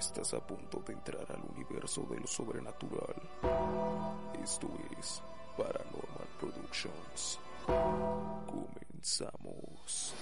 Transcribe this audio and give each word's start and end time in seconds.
Estás 0.00 0.32
a 0.32 0.40
punto 0.40 0.82
de 0.86 0.94
entrar 0.94 1.26
al 1.30 1.42
universo 1.54 2.06
de 2.08 2.18
lo 2.18 2.26
sobrenatural. 2.26 3.16
Esto 4.42 4.66
es 4.98 5.20
Paranormal 5.58 6.26
Productions. 6.40 7.38
Comenzamos. 8.46 10.14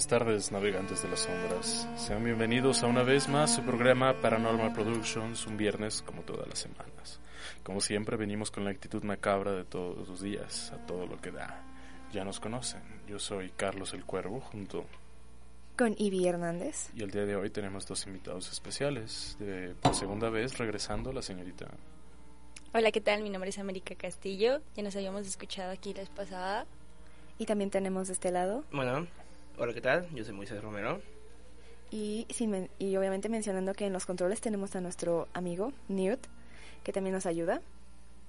Buenas 0.00 0.18
tardes, 0.18 0.50
navegantes 0.50 1.02
de 1.02 1.10
las 1.10 1.20
sombras. 1.20 1.86
Sean 1.98 2.24
bienvenidos 2.24 2.82
a 2.82 2.86
una 2.86 3.02
vez 3.02 3.28
más 3.28 3.54
su 3.54 3.60
programa 3.60 4.14
Paranormal 4.14 4.72
Productions, 4.72 5.46
un 5.46 5.58
viernes 5.58 6.00
como 6.00 6.22
todas 6.22 6.48
las 6.48 6.58
semanas. 6.58 7.20
Como 7.62 7.82
siempre, 7.82 8.16
venimos 8.16 8.50
con 8.50 8.64
la 8.64 8.70
actitud 8.70 9.02
macabra 9.02 9.52
de 9.52 9.64
todos 9.64 10.08
los 10.08 10.22
días, 10.22 10.72
a 10.72 10.78
todo 10.86 11.04
lo 11.04 11.20
que 11.20 11.30
da. 11.30 11.62
Ya 12.14 12.24
nos 12.24 12.40
conocen, 12.40 12.80
yo 13.06 13.18
soy 13.18 13.50
Carlos 13.50 13.92
el 13.92 14.06
Cuervo, 14.06 14.40
junto 14.40 14.86
con 15.76 15.94
Ivy 15.98 16.28
Hernández. 16.28 16.88
Y 16.96 17.02
el 17.02 17.10
día 17.10 17.26
de 17.26 17.36
hoy 17.36 17.50
tenemos 17.50 17.86
dos 17.86 18.06
invitados 18.06 18.50
especiales. 18.50 19.36
De, 19.38 19.74
por 19.82 19.94
segunda 19.94 20.30
vez 20.30 20.56
regresando 20.56 21.12
la 21.12 21.20
señorita. 21.20 21.66
Hola, 22.72 22.90
¿qué 22.90 23.02
tal? 23.02 23.22
Mi 23.22 23.28
nombre 23.28 23.50
es 23.50 23.58
América 23.58 23.94
Castillo. 23.96 24.62
Ya 24.74 24.82
nos 24.82 24.96
habíamos 24.96 25.26
escuchado 25.26 25.70
aquí 25.72 25.92
la 25.92 26.00
vez 26.00 26.08
pasada. 26.08 26.64
Y 27.36 27.44
también 27.44 27.70
tenemos 27.70 28.06
de 28.08 28.14
este 28.14 28.30
lado. 28.30 28.64
Bueno, 28.70 29.06
Hola, 29.62 29.74
¿qué 29.74 29.82
tal? 29.82 30.08
Yo 30.14 30.24
soy 30.24 30.32
Moisés 30.32 30.62
Romero. 30.62 31.02
Y, 31.90 32.26
sin 32.30 32.70
y 32.78 32.96
obviamente 32.96 33.28
mencionando 33.28 33.74
que 33.74 33.84
en 33.84 33.92
los 33.92 34.06
controles 34.06 34.40
tenemos 34.40 34.74
a 34.74 34.80
nuestro 34.80 35.28
amigo 35.34 35.74
Newt, 35.88 36.28
que 36.82 36.94
también 36.94 37.12
nos 37.12 37.26
ayuda. 37.26 37.60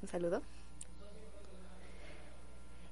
Un 0.02 0.10
saludo. 0.10 0.42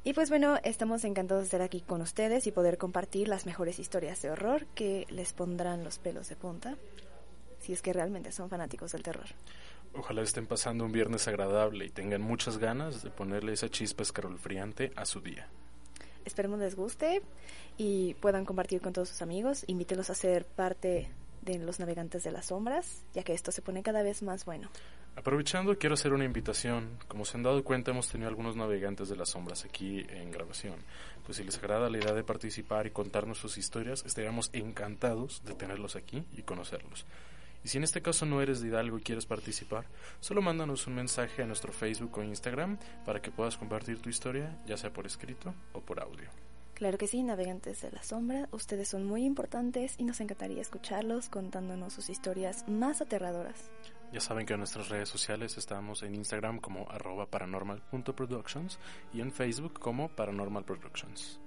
Y 0.06 0.14
pues 0.14 0.30
bueno, 0.30 0.58
estamos 0.64 1.04
encantados 1.04 1.42
de 1.42 1.46
estar 1.48 1.62
aquí 1.62 1.82
con 1.82 2.00
ustedes 2.00 2.48
y 2.48 2.54
poder 2.54 2.78
compartir 2.78 3.28
las 3.28 3.46
mejores 3.46 3.78
historias 3.78 4.22
de 4.22 4.32
horror 4.32 4.68
que 4.68 5.06
les 5.10 5.34
pondrán 5.34 5.84
los 5.84 6.00
pelos 6.00 6.30
de 6.30 6.38
punta, 6.38 6.78
si 7.60 7.74
es 7.74 7.82
que 7.82 7.92
realmente 7.92 8.32
son 8.32 8.50
fanáticos 8.50 8.94
del 8.94 9.04
terror. 9.04 9.28
Ojalá 9.94 10.22
estén 10.22 10.48
pasando 10.48 10.86
un 10.86 10.94
viernes 10.94 11.28
agradable 11.28 11.88
y 11.88 11.90
tengan 11.90 12.22
muchas 12.22 12.58
ganas 12.58 13.04
de 13.04 13.10
ponerle 13.10 13.52
esa 13.52 13.68
chispa 13.68 14.04
escarolfriante 14.04 14.94
a 14.96 15.06
su 15.06 15.20
día. 15.20 15.50
Esperemos 16.30 16.60
les 16.60 16.76
guste 16.76 17.24
y 17.76 18.14
puedan 18.14 18.46
compartir 18.46 18.82
con 18.82 18.94
todos 18.94 19.10
sus 19.10 19.24
amigos. 19.24 19.64
Invítelos 19.66 20.12
a 20.12 20.14
ser 20.14 20.46
parte 20.46 21.10
de 21.42 21.58
los 21.58 21.80
navegantes 21.80 22.24
de 22.24 22.32
las 22.32 22.46
sombras, 22.46 23.02
ya 23.16 23.24
que 23.24 23.34
esto 23.34 23.52
se 23.52 23.64
pone 23.64 23.82
cada 23.82 24.04
vez 24.04 24.22
más 24.22 24.46
bueno. 24.46 24.70
Aprovechando, 25.16 25.76
quiero 25.80 25.96
hacer 25.96 26.14
una 26.14 26.26
invitación. 26.26 27.00
Como 27.08 27.26
se 27.26 27.36
han 27.36 27.42
dado 27.42 27.64
cuenta, 27.64 27.90
hemos 27.90 28.10
tenido 28.10 28.30
algunos 28.30 28.56
navegantes 28.56 29.10
de 29.10 29.16
las 29.16 29.30
sombras 29.30 29.66
aquí 29.66 30.06
en 30.08 30.30
grabación. 30.30 30.76
Pues 31.26 31.40
si 31.40 31.44
les 31.44 31.58
agrada 31.58 31.90
la 31.90 31.98
idea 31.98 32.14
de 32.14 32.24
participar 32.24 32.86
y 32.86 32.92
contarnos 32.92 33.40
sus 33.40 33.58
historias, 33.58 34.06
estaríamos 34.06 34.52
encantados 34.54 35.42
de 35.46 35.56
tenerlos 35.56 35.96
aquí 35.96 36.24
y 36.38 36.44
conocerlos. 36.44 37.08
Y 37.64 37.68
si 37.68 37.78
en 37.78 37.84
este 37.84 38.02
caso 38.02 38.26
no 38.26 38.42
eres 38.42 38.62
de 38.62 38.70
Hidalgo 38.70 38.98
y 38.98 39.02
quieres 39.02 39.26
participar, 39.26 39.86
solo 40.20 40.42
mándanos 40.42 40.88
un 40.88 40.96
mensaje 40.96 41.44
a 41.44 41.46
nuestro 41.46 41.74
Facebook 41.74 42.18
o 42.18 42.24
Instagram 42.24 42.78
para 43.06 43.22
que 43.22 43.32
puedas 43.32 43.58
compartir 43.58 44.02
tu 44.02 44.10
historia, 44.10 44.58
ya 44.66 44.78
sea 44.78 44.94
por 44.94 45.06
escrito 45.06 45.54
o 45.74 45.82
por 45.82 46.00
audio. 46.00 46.30
Claro 46.80 46.98
que 46.98 47.08
sí, 47.08 47.22
navegantes 47.24 47.82
de 47.82 47.92
la 47.92 48.02
sombra, 48.04 48.48
ustedes 48.54 48.88
son 48.88 49.06
muy 49.06 49.26
importantes 49.26 49.96
y 49.98 50.06
nos 50.06 50.22
encantaría 50.22 50.62
escucharlos 50.62 51.28
contándonos 51.28 51.92
sus 51.92 52.10
historias 52.10 52.66
más 52.70 53.02
aterradoras. 53.02 53.70
Ya 54.14 54.22
saben 54.22 54.46
que 54.46 54.54
en 54.54 54.60
nuestras 54.60 54.88
redes 54.88 55.10
sociales 55.10 55.58
estamos 55.58 56.04
en 56.04 56.16
Instagram 56.16 56.60
como 56.60 56.90
arroba 56.90 57.26
paranormal.productions 57.26 58.80
y 59.14 59.20
en 59.20 59.32
Facebook 59.34 59.78
como 59.78 60.08
Paranormal 60.08 60.64
Productions. 60.64 61.42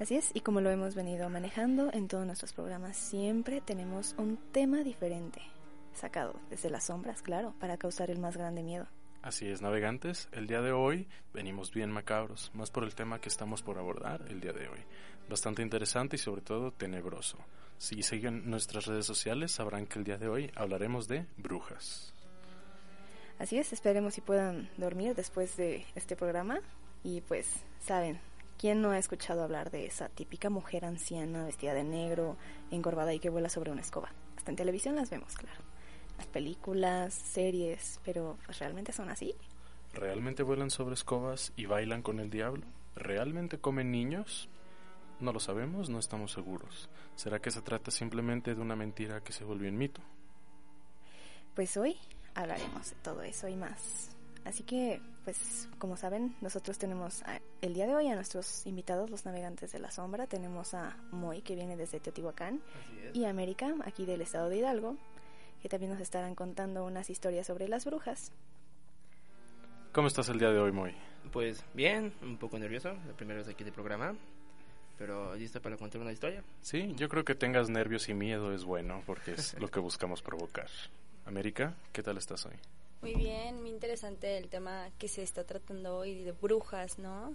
Así 0.00 0.16
es, 0.16 0.30
y 0.34 0.40
como 0.40 0.60
lo 0.60 0.70
hemos 0.70 0.94
venido 0.94 1.28
manejando 1.28 1.92
en 1.92 2.08
todos 2.08 2.26
nuestros 2.26 2.52
programas, 2.52 2.96
siempre 2.96 3.60
tenemos 3.60 4.14
un 4.18 4.36
tema 4.50 4.82
diferente, 4.82 5.40
sacado 5.94 6.34
desde 6.50 6.70
las 6.70 6.86
sombras, 6.86 7.22
claro, 7.22 7.54
para 7.60 7.76
causar 7.76 8.10
el 8.10 8.18
más 8.18 8.36
grande 8.36 8.62
miedo. 8.62 8.88
Así 9.22 9.48
es, 9.48 9.62
navegantes, 9.62 10.28
el 10.32 10.48
día 10.48 10.60
de 10.60 10.72
hoy 10.72 11.06
venimos 11.32 11.72
bien 11.72 11.92
macabros, 11.92 12.50
más 12.54 12.72
por 12.72 12.82
el 12.82 12.96
tema 12.96 13.20
que 13.20 13.28
estamos 13.28 13.62
por 13.62 13.78
abordar 13.78 14.24
el 14.28 14.40
día 14.40 14.52
de 14.52 14.66
hoy. 14.66 14.80
Bastante 15.28 15.62
interesante 15.62 16.16
y 16.16 16.18
sobre 16.18 16.42
todo 16.42 16.72
tenebroso. 16.72 17.38
Si 17.78 18.02
siguen 18.02 18.50
nuestras 18.50 18.86
redes 18.86 19.06
sociales 19.06 19.52
sabrán 19.52 19.86
que 19.86 20.00
el 20.00 20.04
día 20.04 20.18
de 20.18 20.26
hoy 20.26 20.50
hablaremos 20.56 21.06
de 21.06 21.26
brujas. 21.36 22.12
Así 23.38 23.58
es, 23.58 23.72
esperemos 23.72 24.14
si 24.14 24.20
puedan 24.20 24.68
dormir 24.76 25.14
después 25.14 25.56
de 25.56 25.86
este 25.94 26.16
programa 26.16 26.60
y 27.04 27.20
pues 27.20 27.48
saben, 27.80 28.20
¿Quién 28.62 28.80
no 28.80 28.92
ha 28.92 28.98
escuchado 28.98 29.42
hablar 29.42 29.72
de 29.72 29.86
esa 29.86 30.08
típica 30.08 30.48
mujer 30.48 30.84
anciana 30.84 31.44
vestida 31.44 31.74
de 31.74 31.82
negro, 31.82 32.36
encorvada 32.70 33.12
y 33.12 33.18
que 33.18 33.28
vuela 33.28 33.48
sobre 33.48 33.72
una 33.72 33.80
escoba? 33.80 34.12
Hasta 34.36 34.52
en 34.52 34.56
televisión 34.56 34.94
las 34.94 35.10
vemos, 35.10 35.34
claro. 35.34 35.60
Las 36.16 36.28
películas, 36.28 37.12
series, 37.12 37.98
pero 38.04 38.38
pues, 38.46 38.60
¿realmente 38.60 38.92
son 38.92 39.10
así? 39.10 39.34
¿Realmente 39.92 40.44
vuelan 40.44 40.70
sobre 40.70 40.94
escobas 40.94 41.52
y 41.56 41.66
bailan 41.66 42.02
con 42.02 42.20
el 42.20 42.30
diablo? 42.30 42.62
¿Realmente 42.94 43.58
comen 43.58 43.90
niños? 43.90 44.48
No 45.18 45.32
lo 45.32 45.40
sabemos, 45.40 45.90
no 45.90 45.98
estamos 45.98 46.30
seguros. 46.30 46.88
¿Será 47.16 47.40
que 47.40 47.50
se 47.50 47.62
trata 47.62 47.90
simplemente 47.90 48.54
de 48.54 48.60
una 48.60 48.76
mentira 48.76 49.24
que 49.24 49.32
se 49.32 49.42
volvió 49.42 49.68
en 49.68 49.76
mito? 49.76 50.02
Pues 51.56 51.76
hoy 51.76 51.96
hablaremos 52.36 52.90
de 52.90 52.96
todo 53.02 53.22
eso 53.22 53.48
y 53.48 53.56
más. 53.56 54.12
Así 54.44 54.64
que, 54.64 55.00
pues, 55.24 55.68
como 55.78 55.96
saben, 55.96 56.34
nosotros 56.40 56.78
tenemos 56.78 57.22
el 57.60 57.74
día 57.74 57.86
de 57.86 57.94
hoy 57.94 58.08
a 58.08 58.14
nuestros 58.14 58.66
invitados, 58.66 59.08
los 59.08 59.24
navegantes 59.24 59.72
de 59.72 59.78
la 59.78 59.90
sombra. 59.90 60.26
Tenemos 60.26 60.74
a 60.74 60.96
Moy, 61.12 61.42
que 61.42 61.54
viene 61.54 61.76
desde 61.76 62.00
Teotihuacán, 62.00 62.60
y 63.12 63.24
América, 63.24 63.74
aquí 63.84 64.04
del 64.04 64.20
estado 64.20 64.48
de 64.48 64.58
Hidalgo, 64.58 64.96
que 65.60 65.68
también 65.68 65.92
nos 65.92 66.00
estarán 66.00 66.34
contando 66.34 66.84
unas 66.84 67.08
historias 67.08 67.46
sobre 67.46 67.68
las 67.68 67.84
brujas. 67.84 68.32
¿Cómo 69.92 70.08
estás 70.08 70.28
el 70.28 70.38
día 70.38 70.50
de 70.50 70.58
hoy, 70.58 70.72
Moy? 70.72 70.94
Pues 71.30 71.64
bien, 71.72 72.12
un 72.22 72.36
poco 72.36 72.58
nervioso, 72.58 72.94
la 73.06 73.12
primera 73.12 73.38
vez 73.38 73.48
aquí 73.48 73.62
de 73.62 73.70
programa, 73.70 74.16
pero 74.98 75.34
listo 75.36 75.62
para 75.62 75.76
contar 75.76 76.00
una 76.00 76.12
historia. 76.12 76.42
Sí, 76.62 76.94
yo 76.96 77.08
creo 77.08 77.24
que 77.24 77.34
tengas 77.34 77.70
nervios 77.70 78.08
y 78.08 78.14
miedo 78.14 78.52
es 78.52 78.64
bueno, 78.64 79.02
porque 79.06 79.32
es 79.32 79.58
lo 79.60 79.68
que 79.68 79.78
buscamos 79.78 80.20
provocar. 80.20 80.68
América, 81.26 81.76
¿qué 81.92 82.02
tal 82.02 82.18
estás 82.18 82.44
hoy? 82.46 82.56
Muy 83.02 83.14
bien, 83.16 83.60
muy 83.60 83.70
interesante 83.70 84.38
el 84.38 84.48
tema 84.48 84.88
que 84.96 85.08
se 85.08 85.24
está 85.24 85.42
tratando 85.42 85.98
hoy 85.98 86.22
de 86.22 86.30
brujas, 86.30 87.00
¿no? 87.00 87.34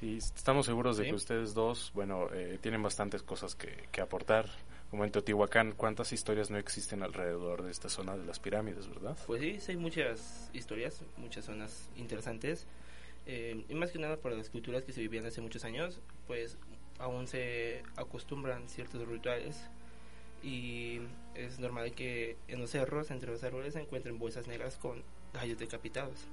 Sí, 0.00 0.16
estamos 0.16 0.66
seguros 0.66 0.96
de 0.96 1.04
que 1.04 1.14
ustedes 1.14 1.54
dos, 1.54 1.92
bueno, 1.94 2.26
eh, 2.34 2.58
tienen 2.60 2.82
bastantes 2.82 3.22
cosas 3.22 3.54
que, 3.54 3.86
que, 3.92 4.00
aportar. 4.00 4.46
Como 4.90 5.04
en 5.04 5.12
Teotihuacán, 5.12 5.72
¿cuántas 5.72 6.12
historias 6.12 6.50
no 6.50 6.58
existen 6.58 7.04
alrededor 7.04 7.62
de 7.62 7.70
esta 7.70 7.88
zona 7.88 8.16
de 8.16 8.24
las 8.24 8.40
pirámides, 8.40 8.88
verdad? 8.88 9.16
Pues 9.26 9.40
sí, 9.40 9.70
hay 9.70 9.76
muchas 9.76 10.50
historias, 10.52 11.00
muchas 11.16 11.44
zonas 11.44 11.88
interesantes. 11.96 12.66
Eh, 13.26 13.64
y 13.68 13.74
más 13.74 13.92
que 13.92 14.00
nada 14.00 14.16
por 14.16 14.32
las 14.32 14.50
culturas 14.50 14.82
que 14.82 14.92
se 14.92 15.00
vivían 15.00 15.26
hace 15.26 15.40
muchos 15.40 15.64
años, 15.64 16.00
pues 16.26 16.58
aún 16.98 17.28
se 17.28 17.82
acostumbran 17.96 18.68
ciertos 18.68 19.06
rituales 19.06 19.68
y 20.42 21.00
es 21.34 21.58
normal 21.58 21.92
que 21.92 22.36
en 22.48 22.60
los 22.60 22.70
cerros, 22.70 23.10
entre 23.10 23.30
los 23.30 23.42
árboles, 23.44 23.74
se 23.74 23.80
encuentren 23.80 24.18
bolsas 24.18 24.46
negras 24.46 24.76
con 24.76 25.02
gallos 25.32 25.58
decapitados 25.58 26.26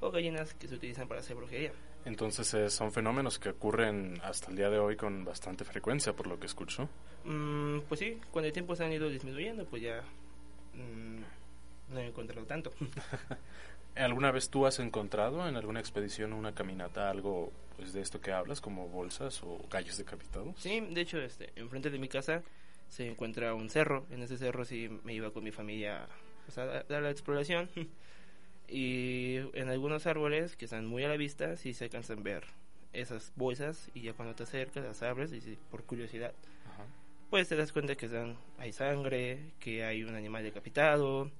o 0.00 0.10
gallinas 0.10 0.54
que 0.54 0.66
se 0.66 0.74
utilizan 0.74 1.08
para 1.08 1.20
hacer 1.20 1.36
brujería. 1.36 1.72
Entonces 2.04 2.52
eh, 2.54 2.70
son 2.70 2.92
fenómenos 2.92 3.38
que 3.38 3.50
ocurren 3.50 4.18
hasta 4.22 4.50
el 4.50 4.56
día 4.56 4.70
de 4.70 4.78
hoy 4.78 4.96
con 4.96 5.24
bastante 5.24 5.64
frecuencia, 5.64 6.14
por 6.14 6.26
lo 6.26 6.40
que 6.40 6.46
escucho. 6.46 6.88
Mm, 7.24 7.80
pues 7.80 8.00
sí, 8.00 8.18
cuando 8.30 8.46
el 8.46 8.52
tiempo 8.52 8.74
se 8.74 8.84
han 8.84 8.92
ido 8.92 9.08
disminuyendo, 9.08 9.66
pues 9.66 9.82
ya 9.82 10.02
mm, 10.74 11.92
no 11.92 12.00
he 12.00 12.06
encontrado 12.06 12.46
tanto. 12.46 12.72
¿Alguna 13.96 14.30
vez 14.30 14.48
tú 14.48 14.66
has 14.66 14.78
encontrado 14.78 15.46
en 15.46 15.56
alguna 15.56 15.80
expedición 15.80 16.32
o 16.32 16.38
una 16.38 16.54
caminata 16.54 17.10
algo 17.10 17.52
pues, 17.76 17.92
de 17.92 18.00
esto 18.00 18.20
que 18.20 18.32
hablas, 18.32 18.60
como 18.60 18.88
bolsas 18.88 19.42
o 19.42 19.58
gallos 19.68 19.98
decapitados? 19.98 20.54
Sí, 20.58 20.80
de 20.80 21.00
hecho, 21.00 21.20
este, 21.20 21.52
enfrente 21.56 21.90
de 21.90 21.98
mi 21.98 22.08
casa 22.08 22.42
se 22.90 23.08
encuentra 23.08 23.54
un 23.54 23.70
cerro. 23.70 24.06
En 24.10 24.22
ese 24.22 24.36
cerro 24.36 24.66
sí 24.66 24.90
me 25.04 25.14
iba 25.14 25.30
con 25.30 25.42
mi 25.42 25.50
familia 25.50 26.06
pues, 26.44 26.58
a 26.58 26.84
dar 26.84 27.02
la 27.02 27.10
exploración. 27.10 27.70
y 28.68 29.36
en 29.54 29.70
algunos 29.70 30.06
árboles 30.06 30.56
que 30.56 30.66
están 30.66 30.86
muy 30.86 31.04
a 31.04 31.08
la 31.08 31.16
vista 31.16 31.56
sí 31.56 31.72
se 31.72 31.84
alcanzan 31.84 32.18
a 32.18 32.22
ver 32.22 32.44
esas 32.92 33.32
bolsas 33.34 33.88
y 33.94 34.02
ya 34.02 34.12
cuando 34.12 34.34
te 34.34 34.42
acercas 34.42 34.84
las 34.84 35.02
abres 35.02 35.32
y 35.32 35.58
por 35.70 35.84
curiosidad 35.84 36.34
pues 37.30 37.48
te 37.48 37.54
das 37.54 37.72
cuenta 37.72 37.94
que 37.94 38.06
están, 38.06 38.36
hay 38.58 38.72
sangre, 38.72 39.52
que 39.60 39.84
hay 39.84 40.02
un 40.02 40.16
animal 40.16 40.42
decapitado 40.42 41.30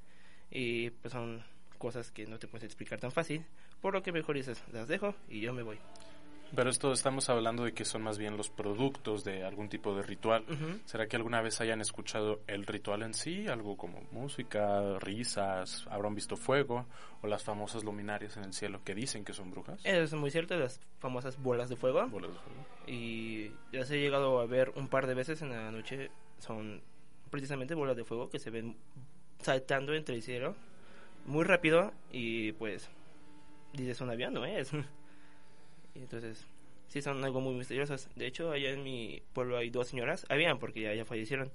y 0.48 0.90
pues 0.90 1.12
son 1.12 1.42
cosas 1.78 2.12
que 2.12 2.26
no 2.26 2.38
te 2.38 2.46
puedes 2.46 2.64
explicar 2.64 3.00
tan 3.00 3.10
fácil, 3.10 3.44
por 3.80 3.94
lo 3.94 4.02
que 4.02 4.12
mejor 4.12 4.36
dices, 4.36 4.62
las 4.72 4.86
dejo 4.86 5.14
y 5.28 5.40
yo 5.40 5.52
me 5.52 5.62
voy. 5.62 5.78
Pero 6.54 6.70
esto 6.70 6.92
estamos 6.92 7.28
hablando 7.28 7.64
de 7.64 7.72
que 7.72 7.84
son 7.84 8.02
más 8.02 8.18
bien 8.18 8.36
los 8.36 8.50
productos 8.50 9.24
de 9.24 9.44
algún 9.44 9.68
tipo 9.68 9.94
de 9.94 10.02
ritual. 10.02 10.44
¿Será 10.84 11.06
que 11.06 11.16
alguna 11.16 11.40
vez 11.40 11.60
hayan 11.60 11.80
escuchado 11.80 12.40
el 12.46 12.66
ritual 12.66 13.02
en 13.02 13.14
sí? 13.14 13.48
Algo 13.48 13.76
como 13.76 14.00
música, 14.12 14.98
risas, 14.98 15.86
habrán 15.90 16.14
visto 16.14 16.36
fuego 16.36 16.86
o 17.22 17.26
las 17.26 17.44
famosas 17.44 17.84
luminarias 17.84 18.36
en 18.36 18.44
el 18.44 18.52
cielo 18.52 18.80
que 18.84 18.94
dicen 18.94 19.24
que 19.24 19.32
son 19.32 19.50
brujas. 19.50 19.80
Es 19.84 20.12
muy 20.14 20.30
cierto, 20.30 20.56
las 20.56 20.80
famosas 20.98 21.40
bolas 21.40 21.68
de 21.68 21.76
fuego. 21.76 22.06
Bolas 22.08 22.32
de 22.32 22.38
fuego. 22.38 22.66
Y 22.86 23.52
ya 23.72 23.84
se 23.84 23.96
he 23.96 24.00
llegado 24.00 24.40
a 24.40 24.46
ver 24.46 24.72
un 24.76 24.88
par 24.88 25.06
de 25.06 25.14
veces 25.14 25.42
en 25.42 25.50
la 25.50 25.70
noche. 25.70 26.10
Son 26.38 26.82
precisamente 27.30 27.74
bolas 27.74 27.96
de 27.96 28.04
fuego 28.04 28.28
que 28.28 28.38
se 28.38 28.50
ven 28.50 28.76
saltando 29.40 29.94
entre 29.94 30.16
el 30.16 30.22
cielo 30.22 30.54
muy 31.26 31.44
rápido 31.44 31.92
y 32.12 32.52
pues 32.52 32.88
dices 33.72 34.00
un 34.00 34.10
avión, 34.10 34.34
no 34.34 34.44
es. 34.44 34.70
entonces 35.94 36.46
sí 36.88 37.02
son 37.02 37.24
algo 37.24 37.40
muy 37.40 37.54
misteriosas. 37.54 38.08
De 38.16 38.26
hecho, 38.26 38.50
allá 38.50 38.70
en 38.70 38.82
mi 38.82 39.22
pueblo 39.32 39.56
hay 39.56 39.70
dos 39.70 39.88
señoras, 39.88 40.26
habían 40.28 40.58
porque 40.58 40.80
ya, 40.82 40.94
ya 40.94 41.04
fallecieron, 41.04 41.50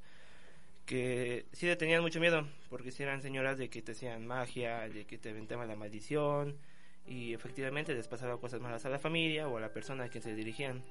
que 0.86 1.46
sí 1.52 1.66
le 1.66 1.76
tenían 1.76 2.02
mucho 2.02 2.20
miedo 2.20 2.48
porque 2.70 2.92
sí 2.92 3.04
eran 3.04 3.22
señoras 3.22 3.58
de 3.58 3.70
que 3.70 3.82
te 3.82 3.94
hacían 3.94 4.26
magia, 4.26 4.88
de 4.88 5.06
que 5.06 5.18
te 5.18 5.30
aventaban 5.30 5.68
la 5.68 5.76
maldición 5.76 6.56
y 7.08 7.34
efectivamente 7.34 7.94
les 7.94 8.08
pasaba 8.08 8.40
cosas 8.40 8.62
malas 8.62 8.86
a 8.86 8.90
la 8.90 9.00
familia 9.00 9.48
o 9.48 9.58
a 9.58 9.62
la 9.62 9.74
persona 9.74 10.06
a 10.06 10.10
quien 10.10 10.24
se 10.24 10.36
dirigían. 10.36 10.84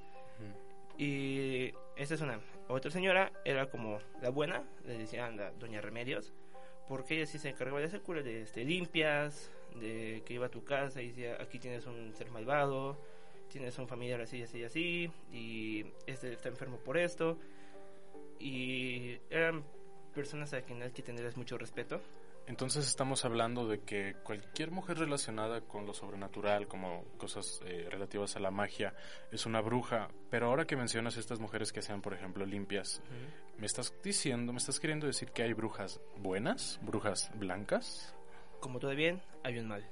Y 0.97 1.73
esta 1.97 2.15
es 2.15 2.21
una. 2.21 2.39
Otra 2.67 2.89
señora 2.91 3.31
era 3.43 3.69
como 3.69 3.99
la 4.21 4.29
buena, 4.29 4.63
le 4.85 4.97
decían 4.97 5.37
la 5.37 5.51
doña 5.51 5.81
Remedios, 5.81 6.33
porque 6.87 7.15
ella 7.15 7.25
sí 7.25 7.37
se 7.37 7.49
encargaba 7.49 7.79
de 7.79 7.87
hacer 7.87 8.01
curas 8.01 8.23
de 8.23 8.43
este, 8.43 8.63
limpias, 8.63 9.51
de 9.75 10.23
que 10.25 10.35
iba 10.35 10.45
a 10.45 10.49
tu 10.49 10.63
casa 10.63 11.01
y 11.01 11.09
decía, 11.09 11.37
aquí 11.41 11.59
tienes 11.59 11.85
un 11.85 12.13
ser 12.13 12.31
malvado, 12.31 12.97
tienes 13.55 13.79
un 13.79 13.87
familiar 13.87 14.19
así, 14.19 14.43
así, 14.43 14.65
así, 14.65 15.09
y 15.31 15.85
este 16.05 16.33
está 16.33 16.49
enfermo 16.49 16.75
por 16.75 16.97
esto. 16.97 17.37
Y 18.37 19.17
eran 19.29 19.63
personas 20.13 20.53
a 20.53 20.61
quienes 20.63 20.87
hay 20.87 20.91
que 20.91 21.01
tenerles 21.01 21.37
mucho 21.37 21.57
respeto. 21.57 22.01
Entonces 22.47 22.85
estamos 22.85 23.23
hablando 23.23 23.65
de 23.65 23.79
que 23.79 24.15
cualquier 24.23 24.71
mujer 24.71 24.97
relacionada 24.97 25.61
con 25.61 25.85
lo 25.85 25.93
sobrenatural, 25.93 26.67
como 26.67 27.05
cosas 27.17 27.61
eh, 27.65 27.87
relativas 27.89 28.35
a 28.35 28.41
la 28.41 28.51
magia, 28.51 28.93
es 29.31 29.45
una 29.45 29.61
bruja. 29.61 30.09
Pero 30.29 30.47
ahora 30.47 30.65
que 30.65 30.75
mencionas 30.75 31.15
estas 31.15 31.39
mujeres 31.39 31.71
que 31.71 31.81
sean, 31.81 32.01
por 32.01 32.13
ejemplo, 32.13 32.45
limpias, 32.45 33.01
¿me 33.57 33.67
estás 33.67 33.93
diciendo, 34.03 34.51
me 34.51 34.57
estás 34.57 34.81
queriendo 34.81 35.07
decir 35.07 35.31
que 35.31 35.43
hay 35.43 35.53
brujas 35.53 36.01
buenas, 36.17 36.77
brujas 36.81 37.31
blancas? 37.35 38.13
Como 38.59 38.79
todo 38.79 38.93
bien, 38.93 39.21
hay 39.45 39.59
un 39.59 39.69
mal. 39.69 39.89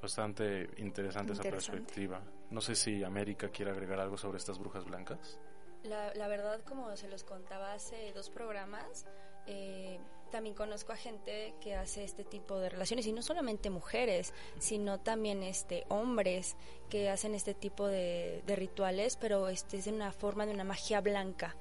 Bastante 0.00 0.70
interesante, 0.78 1.34
esa 1.34 1.42
perspectiva. 1.42 2.22
No 2.50 2.60
sé 2.60 2.74
si 2.74 3.04
América 3.04 3.50
quiere 3.50 3.70
agregar 3.70 4.00
algo 4.00 4.16
sobre 4.16 4.38
estas 4.38 4.58
brujas 4.58 4.84
blancas. 4.84 5.38
La, 5.82 6.12
la 6.14 6.28
verdad, 6.28 6.62
como 6.64 6.96
se 6.96 7.08
los 7.08 7.24
contaba 7.24 7.72
hace 7.72 8.12
dos 8.12 8.30
programas, 8.30 9.06
eh, 9.46 9.98
también 10.30 10.54
conozco 10.54 10.92
a 10.92 10.96
gente 10.96 11.54
que 11.60 11.74
hace 11.74 12.04
este 12.04 12.24
tipo 12.24 12.58
de 12.58 12.68
relaciones 12.68 13.06
y 13.06 13.12
no 13.12 13.22
solamente 13.22 13.70
mujeres, 13.70 14.34
sino 14.58 15.00
también 15.00 15.42
este 15.42 15.84
hombres 15.88 16.56
que 16.90 17.08
hacen 17.08 17.34
este 17.34 17.54
tipo 17.54 17.86
de, 17.86 18.42
de 18.46 18.56
rituales, 18.56 19.16
pero 19.16 19.48
este 19.48 19.78
es 19.78 19.86
de 19.86 19.92
una 19.92 20.12
forma 20.12 20.44
de 20.44 20.52
una 20.52 20.64
magia 20.64 21.00
blanca. 21.00 21.56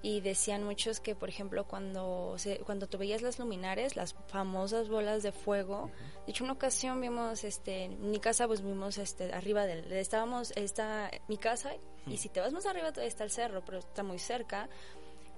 Y 0.00 0.20
decían 0.20 0.62
muchos 0.62 1.00
que, 1.00 1.16
por 1.16 1.28
ejemplo, 1.28 1.66
cuando 1.66 2.34
se, 2.38 2.58
cuando 2.60 2.86
tú 2.88 2.98
veías 2.98 3.20
las 3.20 3.38
luminares, 3.40 3.96
las 3.96 4.14
famosas 4.28 4.88
bolas 4.88 5.24
de 5.24 5.32
fuego, 5.32 5.90
de 6.24 6.30
hecho, 6.30 6.44
una 6.44 6.52
ocasión 6.52 7.00
vimos, 7.00 7.42
este, 7.42 7.84
en 7.84 8.10
mi 8.10 8.20
casa, 8.20 8.46
pues 8.46 8.62
vimos, 8.62 8.96
este, 8.98 9.32
arriba 9.32 9.66
del, 9.66 9.90
estábamos, 9.92 10.52
está 10.56 11.10
mi 11.26 11.36
casa, 11.36 11.72
y 12.06 12.16
si 12.18 12.28
te 12.28 12.40
vas 12.40 12.52
más 12.52 12.64
arriba 12.66 12.92
todavía 12.92 13.08
está 13.08 13.24
el 13.24 13.30
cerro, 13.30 13.64
pero 13.64 13.78
está 13.78 14.02
muy 14.04 14.18
cerca. 14.20 14.68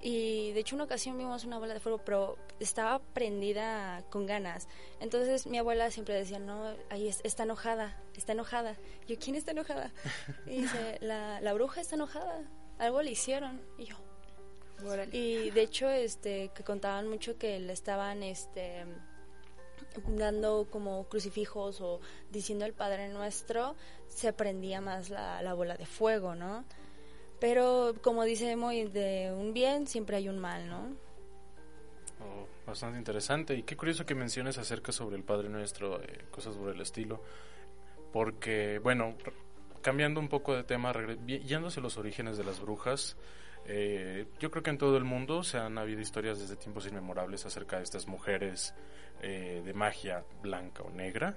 Y 0.03 0.51
de 0.53 0.59
hecho, 0.61 0.75
una 0.75 0.85
ocasión 0.85 1.15
vimos 1.17 1.43
una 1.43 1.59
bola 1.59 1.73
de 1.75 1.79
fuego, 1.79 1.99
pero 2.03 2.37
estaba 2.59 2.99
prendida 2.99 4.03
con 4.09 4.25
ganas. 4.25 4.67
Entonces, 4.99 5.45
mi 5.45 5.57
abuela 5.59 5.91
siempre 5.91 6.15
decía, 6.15 6.39
no, 6.39 6.73
ahí 6.89 7.07
es- 7.07 7.21
está 7.23 7.43
enojada, 7.43 8.01
está 8.15 8.31
enojada. 8.31 8.77
Yo, 9.07 9.15
¿quién 9.19 9.35
está 9.35 9.51
enojada? 9.51 9.91
Y 10.47 10.61
dice, 10.61 10.97
la, 11.01 11.39
la 11.41 11.53
bruja 11.53 11.81
está 11.81 11.95
enojada, 11.95 12.43
algo 12.79 13.01
le 13.03 13.11
hicieron. 13.11 13.61
Y 13.77 13.85
yo, 13.85 13.95
y 15.11 15.51
de 15.51 15.61
hecho, 15.61 15.89
este, 15.89 16.51
que 16.55 16.63
contaban 16.63 17.07
mucho 17.07 17.37
que 17.37 17.59
le 17.59 17.73
estaban, 17.73 18.23
este, 18.23 18.85
dando 20.07 20.67
como 20.69 21.05
crucifijos 21.05 21.81
o 21.81 21.99
diciendo 22.31 22.65
el 22.65 22.73
Padre 22.73 23.09
Nuestro, 23.09 23.75
se 24.07 24.33
prendía 24.33 24.81
más 24.81 25.09
la, 25.09 25.41
la 25.41 25.53
bola 25.53 25.75
de 25.75 25.85
fuego, 25.85 26.35
¿no? 26.35 26.65
Pero 27.39 27.95
como 28.01 28.23
dice 28.23 28.55
muy 28.55 28.83
de 28.83 29.33
un 29.35 29.53
bien 29.53 29.87
siempre 29.87 30.17
hay 30.17 30.29
un 30.29 30.37
mal, 30.37 30.69
¿no? 30.69 30.95
Oh, 32.19 32.47
bastante 32.67 32.99
interesante. 32.99 33.55
Y 33.55 33.63
qué 33.63 33.75
curioso 33.75 34.05
que 34.05 34.13
menciones 34.13 34.57
acerca 34.57 34.91
sobre 34.91 35.15
el 35.15 35.23
Padre 35.23 35.49
Nuestro, 35.49 36.01
eh, 36.01 36.25
cosas 36.29 36.55
por 36.55 36.69
el 36.69 36.79
estilo. 36.81 37.21
Porque, 38.13 38.79
bueno, 38.79 39.15
cambiando 39.81 40.19
un 40.19 40.29
poco 40.29 40.55
de 40.55 40.63
tema, 40.63 40.93
yéndose 41.25 41.79
a 41.79 41.83
los 41.83 41.97
orígenes 41.97 42.37
de 42.37 42.43
las 42.43 42.59
brujas, 42.59 43.17
eh, 43.65 44.25
yo 44.39 44.49
creo 44.49 44.63
que 44.63 44.71
en 44.71 44.77
todo 44.77 44.97
el 44.97 45.03
mundo 45.03 45.43
se 45.43 45.57
han 45.57 45.77
habido 45.77 46.01
historias 46.01 46.39
desde 46.39 46.55
tiempos 46.55 46.87
inmemorables 46.87 47.45
acerca 47.45 47.77
de 47.77 47.83
estas 47.83 48.07
mujeres 48.07 48.73
eh, 49.21 49.61
de 49.63 49.73
magia 49.73 50.23
blanca 50.41 50.83
o 50.83 50.89
negra. 50.89 51.35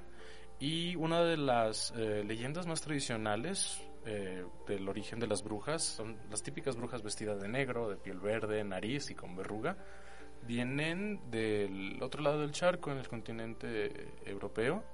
Y 0.59 0.97
una 0.97 1.23
de 1.23 1.37
las 1.37 1.93
eh, 1.97 2.25
leyendas 2.25 2.67
más 2.67 2.81
tradicionales 2.81 3.83
eh, 4.07 4.45
del 4.67 4.89
origen 4.89 5.19
de 5.19 5.27
las 5.27 5.43
brujas 5.43 5.83
son 5.83 6.17
las 6.31 6.43
típicas 6.43 6.77
brujas 6.77 7.03
vestidas 7.03 7.41
de 7.43 7.49
negro, 7.49 7.91
de 7.91 7.97
piel 7.97 8.21
verde, 8.21 8.65
nariz 8.65 9.11
y 9.11 9.15
con 9.15 9.37
verruga 9.37 9.77
vienen 10.47 11.31
del 11.31 12.03
otro 12.03 12.23
lado 12.23 12.41
del 12.41 12.53
charco, 12.53 12.91
en 12.93 12.99
el 12.99 13.09
continente 13.09 14.13
europeo. 14.25 14.85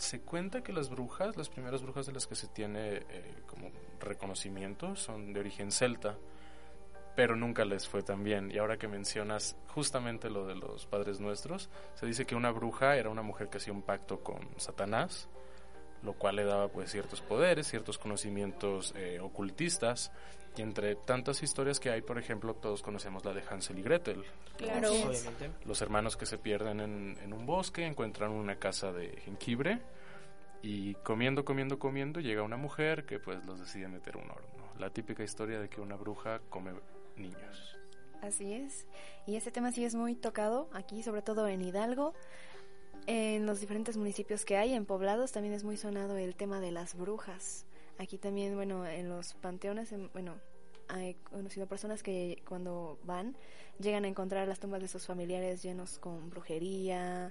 Se 0.00 0.22
cuenta 0.22 0.62
que 0.62 0.72
las 0.72 0.88
brujas, 0.88 1.36
las 1.36 1.50
primeras 1.50 1.82
brujas 1.82 2.06
de 2.06 2.12
las 2.12 2.26
que 2.26 2.34
se 2.34 2.48
tiene 2.48 2.96
eh, 3.10 3.42
como 3.46 3.70
reconocimiento, 4.00 4.96
son 4.96 5.34
de 5.34 5.40
origen 5.40 5.70
celta, 5.70 6.16
pero 7.14 7.36
nunca 7.36 7.66
les 7.66 7.86
fue 7.86 8.02
tan 8.02 8.24
bien. 8.24 8.50
Y 8.50 8.56
ahora 8.56 8.78
que 8.78 8.88
mencionas 8.88 9.56
justamente 9.68 10.30
lo 10.30 10.46
de 10.46 10.54
los 10.54 10.86
padres 10.86 11.20
nuestros, 11.20 11.68
se 11.94 12.06
dice 12.06 12.24
que 12.24 12.34
una 12.34 12.50
bruja 12.50 12.96
era 12.96 13.10
una 13.10 13.20
mujer 13.20 13.50
que 13.50 13.58
hacía 13.58 13.74
un 13.74 13.82
pacto 13.82 14.20
con 14.20 14.48
Satanás, 14.56 15.28
lo 16.02 16.14
cual 16.14 16.36
le 16.36 16.44
daba 16.44 16.68
pues 16.68 16.90
ciertos 16.90 17.20
poderes, 17.20 17.66
ciertos 17.68 17.98
conocimientos 17.98 18.94
eh, 18.96 19.20
ocultistas. 19.20 20.12
Y 20.56 20.62
entre 20.62 20.96
tantas 20.96 21.42
historias 21.42 21.78
que 21.78 21.90
hay, 21.90 22.02
por 22.02 22.18
ejemplo, 22.18 22.54
todos 22.54 22.82
conocemos 22.82 23.24
la 23.24 23.32
de 23.32 23.42
Hansel 23.48 23.78
y 23.78 23.82
Gretel, 23.82 24.24
Claro. 24.56 24.90
Obviamente. 24.90 25.50
los 25.64 25.80
hermanos 25.80 26.16
que 26.16 26.26
se 26.26 26.38
pierden 26.38 26.80
en, 26.80 27.16
en 27.22 27.32
un 27.32 27.46
bosque 27.46 27.86
encuentran 27.86 28.32
una 28.32 28.56
casa 28.56 28.92
de 28.92 29.16
jengibre 29.24 29.80
y 30.62 30.94
comiendo, 30.96 31.44
comiendo, 31.44 31.78
comiendo 31.78 32.20
llega 32.20 32.42
una 32.42 32.56
mujer 32.56 33.06
que 33.06 33.18
pues 33.18 33.44
los 33.46 33.60
decide 33.60 33.88
meter 33.88 34.16
un 34.16 34.30
horno. 34.30 34.48
La 34.78 34.90
típica 34.90 35.22
historia 35.22 35.60
de 35.60 35.68
que 35.68 35.80
una 35.80 35.96
bruja 35.96 36.40
come 36.50 36.72
niños. 37.16 37.76
Así 38.22 38.52
es. 38.52 38.86
Y 39.26 39.36
este 39.36 39.50
tema 39.50 39.72
sí 39.72 39.84
es 39.84 39.94
muy 39.94 40.14
tocado 40.14 40.68
aquí, 40.74 41.02
sobre 41.02 41.22
todo 41.22 41.48
en 41.48 41.62
Hidalgo. 41.62 42.12
En 43.06 43.46
los 43.46 43.60
diferentes 43.60 43.96
municipios 43.96 44.44
que 44.44 44.56
hay, 44.58 44.74
en 44.74 44.84
poblados, 44.84 45.32
también 45.32 45.54
es 45.54 45.64
muy 45.64 45.76
sonado 45.78 46.18
el 46.18 46.34
tema 46.36 46.60
de 46.60 46.70
las 46.70 46.94
brujas. 46.94 47.64
Aquí 48.00 48.16
también, 48.16 48.54
bueno, 48.56 48.86
en 48.86 49.10
los 49.10 49.34
panteones, 49.34 49.92
en- 49.92 50.10
bueno, 50.14 50.36
he 50.96 51.16
conocido 51.30 51.66
personas 51.66 52.02
que 52.02 52.42
cuando 52.48 52.98
van 53.04 53.36
llegan 53.78 54.06
a 54.06 54.08
encontrar 54.08 54.48
las 54.48 54.58
tumbas 54.58 54.80
de 54.80 54.88
sus 54.88 55.04
familiares 55.06 55.62
llenos 55.62 55.98
con 55.98 56.30
brujería, 56.30 57.30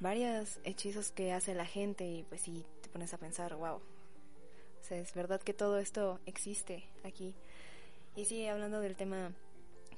varios 0.00 0.58
hechizos 0.64 1.12
que 1.12 1.32
hace 1.32 1.54
la 1.54 1.66
gente 1.66 2.04
y 2.04 2.24
pues 2.24 2.40
sí 2.40 2.66
te 2.80 2.88
pones 2.88 3.14
a 3.14 3.18
pensar, 3.18 3.54
wow. 3.54 3.76
O 3.76 4.84
sea, 4.84 4.98
es 4.98 5.14
verdad 5.14 5.40
que 5.40 5.54
todo 5.54 5.78
esto 5.78 6.18
existe 6.26 6.82
aquí. 7.04 7.36
Y 8.16 8.24
sí, 8.24 8.48
hablando 8.48 8.80
del 8.80 8.96
tema 8.96 9.30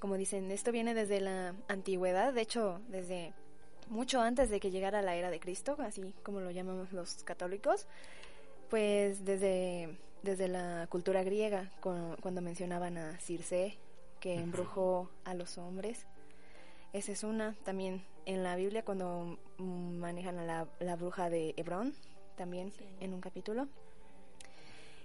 como 0.01 0.19
dicen, 0.19 0.51
esto 0.51 0.71
viene 0.71 0.93
desde 0.93 1.19
la 1.23 1.55
antigüedad, 1.67 2.35
de 2.35 2.43
hecho, 2.43 2.83
desde 2.89 3.33
mucho 3.89 4.21
antes 4.21 4.51
de 4.51 4.61
que 4.61 4.71
llegara 4.71 5.01
la 5.01 5.17
era 5.17 5.31
de 5.31 5.41
Cristo, 5.41 5.77
así 5.79 6.13
como 6.23 6.41
lo 6.41 6.51
llamamos 6.51 6.93
los 6.93 7.25
católicos, 7.25 7.87
pues 8.71 9.25
desde, 9.25 9.97
desde 10.23 10.49
la 10.49 10.87
cultura 10.91 11.23
griega, 11.23 11.71
cu- 11.81 12.17
cuando 12.21 12.41
mencionaban 12.41 12.97
a 12.99 13.19
Circe, 13.21 13.77
que 14.21 14.35
embrujó 14.35 15.11
a 15.25 15.35
los 15.35 15.59
hombres. 15.59 16.07
Esa 16.93 17.13
es 17.13 17.25
una. 17.25 17.55
También 17.65 18.05
en 18.27 18.43
la 18.43 18.57
Biblia, 18.57 18.85
cuando 18.85 19.39
manejan 19.59 20.39
a 20.39 20.45
la, 20.45 20.69
la 20.81 20.97
bruja 20.97 21.29
de 21.31 21.55
Hebrón, 21.57 21.95
también 22.37 22.73
Sí. 22.73 22.85
en 23.01 23.13
un 23.15 23.21
capítulo. 23.21 23.69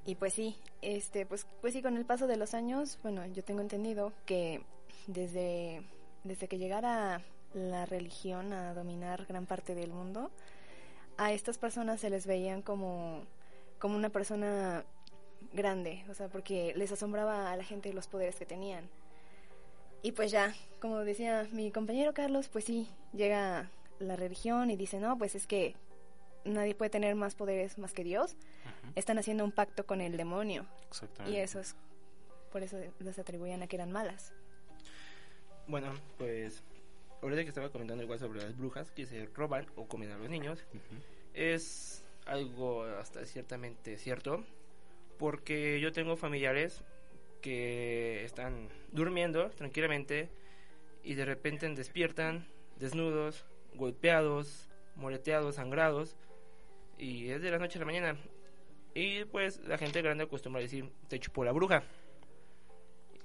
Y 0.06 0.16
pues 0.16 0.34
sí, 0.34 0.56
este, 0.82 1.26
pues, 1.26 1.46
pues 1.62 1.74
sí, 1.74 1.82
con 1.82 1.98
el 1.98 2.06
paso 2.06 2.26
de 2.26 2.38
los 2.38 2.54
años, 2.54 2.98
bueno, 3.04 3.26
yo 3.28 3.44
tengo 3.44 3.62
entendido 3.62 4.14
que 4.26 4.62
desde, 5.08 5.84
desde 6.24 6.48
que 6.48 6.58
llegara 6.58 7.22
la 7.54 7.86
religión 7.86 8.54
a 8.54 8.74
dominar 8.74 9.26
gran 9.28 9.46
parte 9.46 9.76
del 9.76 9.92
mundo, 9.92 10.32
a 11.18 11.34
estas 11.34 11.58
personas 11.58 12.00
se 12.00 12.10
les 12.10 12.26
veían 12.26 12.62
como, 12.62 13.24
como 13.80 13.96
una 13.96 14.10
persona 14.10 14.86
grande, 15.54 16.04
o 16.10 16.14
sea, 16.14 16.28
porque 16.28 16.74
les 16.76 16.92
asombraba 16.92 17.52
a 17.52 17.58
la 17.58 17.64
gente 17.64 17.94
los 17.94 18.08
poderes 18.08 18.36
que 18.36 18.46
tenían. 18.46 18.90
Y 20.02 20.12
pues 20.14 20.32
ya, 20.32 20.54
como 20.80 21.00
decía 21.00 21.48
mi 21.52 21.72
compañero 21.72 22.14
Carlos, 22.14 22.48
pues 22.50 22.66
sí, 22.66 22.88
llega 23.14 23.70
la 24.00 24.16
religión 24.16 24.72
y 24.72 24.78
dice, 24.78 25.00
no, 25.00 25.18
pues 25.18 25.36
es 25.36 25.48
que 25.48 25.76
nadie 26.46 26.76
puede 26.76 26.90
tener 26.90 27.16
más 27.16 27.36
poderes 27.36 27.78
más 27.78 27.94
que 27.94 28.04
Dios. 28.04 28.36
Están 28.96 29.18
haciendo 29.18 29.44
un 29.44 29.52
pacto 29.52 29.86
con 29.86 30.02
el 30.02 30.18
demonio. 30.18 30.66
Exactamente. 30.88 31.38
Y 31.38 31.42
eso 31.42 31.60
es, 31.60 31.76
por 32.52 32.64
eso 32.64 32.78
las 33.00 33.20
atribuían 33.20 33.62
a 33.62 33.68
que 33.68 33.76
eran 33.76 33.92
malas. 33.92 34.34
Bueno, 35.68 35.92
pues 36.18 36.64
ahorita 37.22 37.44
que 37.44 37.50
estaba 37.50 37.70
comentando 37.70 38.04
igual 38.04 38.20
sobre 38.20 38.42
las 38.42 38.58
brujas 38.58 38.92
que 38.92 39.06
se 39.06 39.26
roban 39.28 39.68
o 39.76 39.86
comen 39.88 40.12
a 40.12 40.18
los 40.18 40.30
niños, 40.30 40.66
es 41.34 42.06
algo 42.30 42.84
hasta 42.84 43.26
ciertamente 43.26 43.98
cierto, 43.98 44.44
porque 45.18 45.80
yo 45.80 45.92
tengo 45.92 46.16
familiares 46.16 46.84
que 47.42 48.24
están 48.24 48.70
durmiendo 48.92 49.50
tranquilamente 49.52 50.30
y 51.04 51.16
de 51.16 51.26
repente 51.26 51.68
despiertan 51.70 52.46
desnudos, 52.78 53.46
golpeados, 53.76 54.70
moreteados, 54.96 55.56
sangrados 55.56 56.16
y 56.98 57.30
es 57.30 57.42
de 57.42 57.52
la 57.52 57.58
noche 57.58 57.78
a 57.78 57.82
la 57.82 57.86
mañana. 57.86 58.18
Y 58.94 59.26
pues 59.26 59.60
la 59.68 59.78
gente 59.78 60.02
grande 60.02 60.24
acostumbra 60.24 60.60
a 60.60 60.64
decir, 60.64 60.90
te 61.08 61.20
chupó 61.20 61.44
la 61.44 61.52
bruja. 61.52 61.84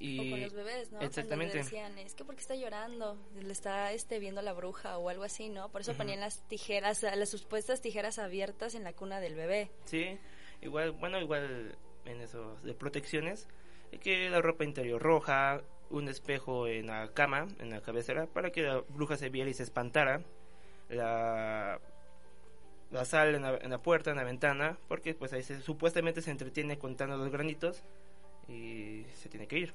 Y 0.04 0.28
o 0.28 0.30
con 0.30 0.40
los 0.40 0.52
bebés, 0.52 0.92
¿no? 0.92 1.00
Exactamente. 1.00 1.54
Cuando 1.54 1.70
le 1.70 1.76
decían, 1.76 1.98
es 1.98 2.14
que 2.14 2.24
porque 2.24 2.40
está 2.42 2.54
llorando, 2.54 3.16
le 3.40 3.52
está 3.52 3.92
este 3.92 4.18
viendo 4.18 4.42
la 4.42 4.52
bruja 4.52 4.98
o 4.98 5.08
algo 5.08 5.24
así, 5.24 5.48
¿no? 5.48 5.70
Por 5.70 5.80
eso 5.80 5.94
ponían 5.94 6.20
las 6.20 6.46
tijeras, 6.48 7.02
las 7.02 7.30
supuestas 7.30 7.80
tijeras 7.80 8.18
abiertas 8.18 8.74
en 8.74 8.84
la 8.84 8.92
cuna 8.92 9.20
del 9.20 9.34
bebé. 9.34 9.70
Sí, 9.86 10.18
igual, 10.60 10.92
bueno, 10.92 11.18
igual 11.20 11.76
en 12.04 12.20
eso 12.20 12.56
de 12.62 12.74
protecciones, 12.74 13.48
que 14.02 14.28
la 14.28 14.42
ropa 14.42 14.64
interior 14.64 15.00
roja, 15.00 15.62
un 15.90 16.08
espejo 16.08 16.66
en 16.66 16.88
la 16.88 17.12
cama, 17.12 17.46
en 17.58 17.70
la 17.70 17.80
cabecera, 17.80 18.26
para 18.26 18.50
que 18.50 18.62
la 18.62 18.80
bruja 18.80 19.16
se 19.16 19.30
viera 19.30 19.48
y 19.48 19.54
se 19.54 19.62
espantara, 19.62 20.22
la, 20.88 21.80
la 22.90 23.04
sal 23.04 23.34
en 23.34 23.42
la, 23.42 23.56
en 23.56 23.70
la 23.70 23.78
puerta, 23.78 24.10
en 24.10 24.16
la 24.16 24.24
ventana, 24.24 24.76
porque 24.88 25.14
pues 25.14 25.32
ahí 25.32 25.42
se, 25.42 25.60
supuestamente 25.60 26.20
se 26.20 26.30
entretiene 26.30 26.78
contando 26.78 27.16
los 27.16 27.30
granitos 27.30 27.82
y 28.48 29.04
se 29.14 29.28
tiene 29.28 29.46
que 29.46 29.58
ir. 29.58 29.74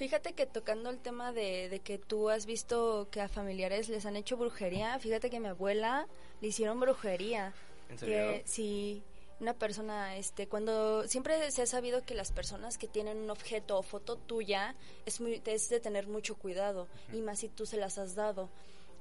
Fíjate 0.00 0.32
que 0.32 0.46
tocando 0.46 0.88
el 0.88 0.98
tema 0.98 1.30
de, 1.30 1.68
de 1.68 1.80
que 1.80 1.98
tú 1.98 2.30
has 2.30 2.46
visto 2.46 3.08
que 3.10 3.20
a 3.20 3.28
familiares 3.28 3.90
les 3.90 4.06
han 4.06 4.16
hecho 4.16 4.38
brujería, 4.38 4.98
fíjate 4.98 5.28
que 5.28 5.36
a 5.36 5.40
mi 5.40 5.48
abuela 5.48 6.08
le 6.40 6.48
hicieron 6.48 6.80
brujería. 6.80 7.52
¿En 7.90 7.98
serio? 7.98 8.16
Que 8.16 8.42
si 8.46 9.02
una 9.40 9.52
persona, 9.52 10.16
este, 10.16 10.46
cuando 10.46 11.06
siempre 11.06 11.50
se 11.50 11.60
ha 11.60 11.66
sabido 11.66 12.02
que 12.02 12.14
las 12.14 12.32
personas 12.32 12.78
que 12.78 12.88
tienen 12.88 13.18
un 13.18 13.28
objeto 13.28 13.76
o 13.76 13.82
foto 13.82 14.16
tuya 14.16 14.74
es, 15.04 15.20
muy, 15.20 15.42
es 15.44 15.68
de 15.68 15.80
tener 15.80 16.06
mucho 16.06 16.34
cuidado 16.34 16.88
y 17.12 17.20
más 17.20 17.40
si 17.40 17.50
tú 17.50 17.66
se 17.66 17.76
las 17.76 17.98
has 17.98 18.14
dado. 18.14 18.48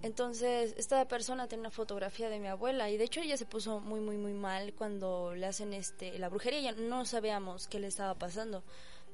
Entonces, 0.02 0.76
esta 0.76 1.08
persona 1.08 1.48
tiene 1.48 1.62
una 1.62 1.72
fotografía 1.72 2.28
de 2.28 2.40
mi 2.40 2.50
abuela 2.50 2.90
y 2.90 2.98
de 2.98 3.06
hecho 3.06 3.22
ella 3.22 3.38
se 3.38 3.46
puso 3.46 3.80
muy, 3.80 4.02
muy, 4.02 4.18
muy 4.18 4.34
mal 4.34 4.74
cuando 4.74 5.34
le 5.34 5.46
hacen 5.46 5.72
este, 5.72 6.20
la 6.20 6.28
brujería. 6.28 6.60
Ya 6.60 6.72
no 6.74 7.06
sabíamos 7.06 7.70
qué 7.70 7.80
le 7.80 7.88
estaba 7.88 8.16
pasando. 8.16 8.64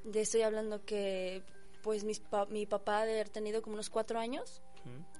De 0.02 0.20
estoy 0.20 0.42
hablando 0.42 0.84
que, 0.84 1.42
pues, 1.86 2.02
mis 2.02 2.18
pa- 2.18 2.46
mi 2.46 2.66
papá 2.66 3.06
de 3.06 3.12
haber 3.12 3.28
tenido 3.28 3.62
como 3.62 3.74
unos 3.74 3.90
cuatro 3.90 4.18
años 4.18 4.60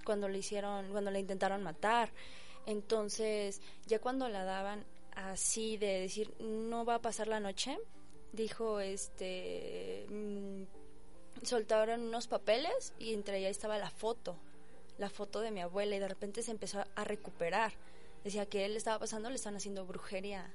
cuando 0.05 0.29
le 0.29 0.39
hicieron, 0.39 0.89
cuando 0.91 1.13
le 1.13 1.21
intentaron 1.21 1.63
matar. 1.63 2.11
Entonces, 2.67 3.61
ya 3.87 4.01
cuando 4.01 4.29
la 4.29 4.43
daban 4.43 4.85
así 5.15 5.77
de 5.77 6.01
decir, 6.01 6.35
no 6.41 6.85
va 6.85 6.97
a 6.97 7.01
pasar 7.03 7.29
la 7.29 7.39
noche, 7.39 7.79
dijo, 8.33 8.81
este, 8.81 10.07
mm, 10.11 10.63
soltaron 11.45 12.01
unos 12.01 12.27
papeles 12.27 12.93
y 12.99 13.15
entre 13.15 13.39
ellas 13.39 13.53
estaba 13.53 13.79
la 13.79 13.91
foto, 13.91 14.37
la 14.99 15.09
foto 15.09 15.41
de 15.41 15.53
mi 15.53 15.61
abuela 15.61 15.95
y 15.95 16.01
de 16.01 16.09
repente 16.09 16.43
se 16.43 16.51
empezó 16.51 16.85
a 16.97 17.05
recuperar. 17.05 17.73
Decía 18.25 18.47
que 18.47 18.65
él 18.65 18.73
le 18.73 18.79
estaba 18.79 18.99
pasando, 18.99 19.31
le 19.31 19.37
están 19.37 19.55
haciendo 19.55 19.87
brujería. 19.87 20.53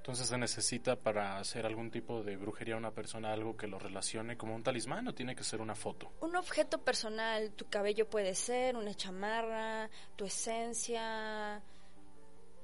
Entonces 0.00 0.28
se 0.28 0.38
necesita 0.38 0.96
para 0.96 1.36
hacer 1.36 1.66
algún 1.66 1.90
tipo 1.90 2.22
de 2.22 2.36
brujería 2.38 2.74
a 2.74 2.78
una 2.78 2.90
persona 2.90 3.34
algo 3.34 3.54
que 3.54 3.66
lo 3.66 3.78
relacione 3.78 4.34
como 4.38 4.54
un 4.54 4.62
talismán 4.62 5.06
o 5.06 5.14
tiene 5.14 5.36
que 5.36 5.44
ser 5.44 5.60
una 5.60 5.74
foto. 5.74 6.10
Un 6.22 6.34
objeto 6.36 6.82
personal, 6.82 7.52
tu 7.52 7.68
cabello 7.68 8.08
puede 8.08 8.34
ser, 8.34 8.76
una 8.76 8.94
chamarra, 8.94 9.90
tu 10.16 10.24
esencia, 10.24 11.62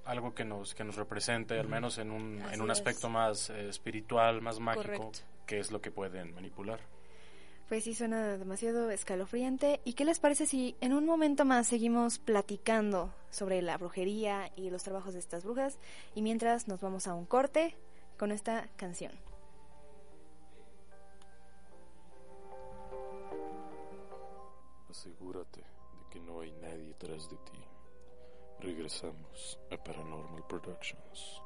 Algo 0.07 0.35
que 0.35 0.45
nos, 0.47 0.75
que 0.75 0.83
nos 0.83 0.97
represente, 0.97 1.59
al 1.59 1.69
menos 1.69 1.99
en 1.99 2.11
un, 2.11 2.40
Así 2.40 2.55
en 2.55 2.61
un 2.62 2.71
es. 2.71 2.78
aspecto 2.78 3.11
más 3.11 3.50
eh, 3.50 3.69
espiritual, 3.69 4.40
más 4.40 4.59
mágico, 4.59 4.85
Correcto. 4.85 5.19
que 5.47 5.59
es 5.59 5.71
lo 5.71 5.81
que 5.83 5.90
pueden 5.90 6.33
manipular. 6.35 6.81
Pues 7.68 7.82
sí, 7.82 7.94
suena 7.94 8.38
demasiado 8.38 8.90
escalofriante. 8.90 9.80
¿Y 9.85 9.94
qué 9.94 10.04
les 10.04 10.20
parece 10.20 10.46
si 10.46 10.76
en 10.80 10.92
un 10.92 11.04
momento 11.04 11.44
más 11.44 11.66
seguimos 11.66 12.18
platicando 12.18 13.12
sobre 13.30 13.61
la 13.61 13.76
brujería 13.76 14.52
y 14.54 14.70
los 14.70 14.85
trabajos 14.85 15.14
de 15.14 15.18
estas 15.18 15.44
brujas? 15.44 15.78
Y 16.14 16.23
mientras 16.23 16.68
nos 16.68 16.80
vamos 16.80 17.08
a 17.08 17.14
un 17.14 17.26
corte 17.26 17.76
con 18.18 18.30
esta 18.30 18.68
canción. 18.76 19.12
Asegúrate 24.88 25.61
de 25.61 26.08
que 26.11 26.20
no 26.20 26.40
hay 26.40 26.52
nadie 26.52 26.94
tras 26.94 27.28
de 27.28 27.37
ti. 27.37 27.58
Regresamos 28.61 29.58
a 29.73 29.76
Paranormal 29.76 30.46
Productions. 30.46 31.42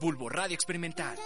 Bulbo 0.00 0.30
Radio 0.30 0.54
Experimental. 0.54 1.18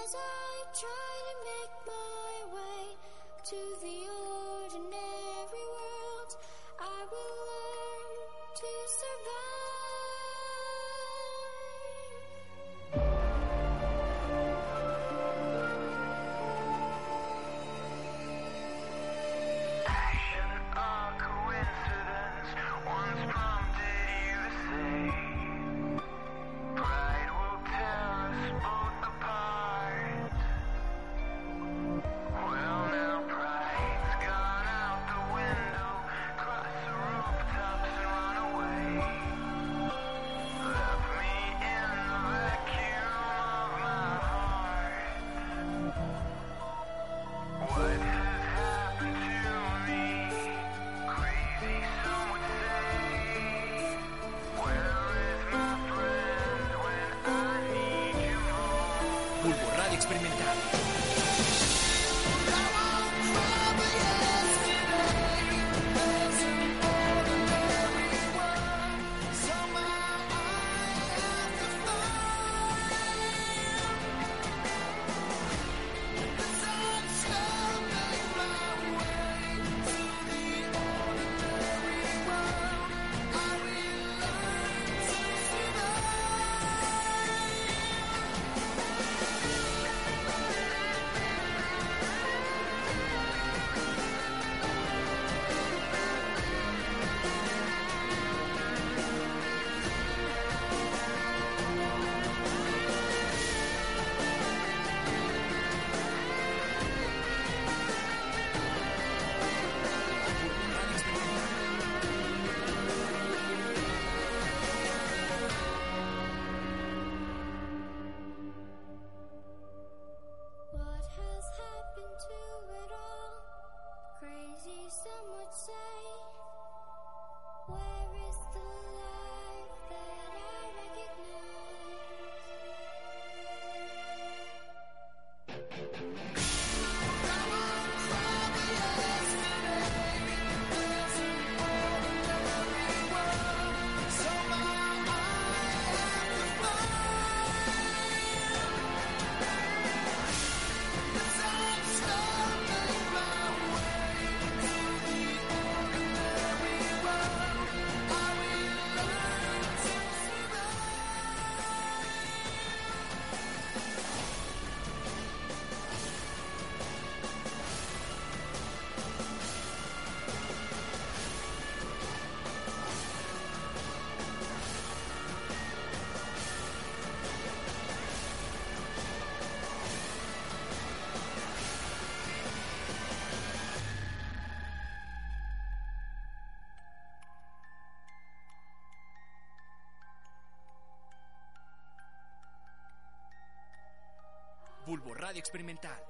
Bulbo 194.95 195.13
Radio 195.13 195.41
Experimental. 195.41 196.01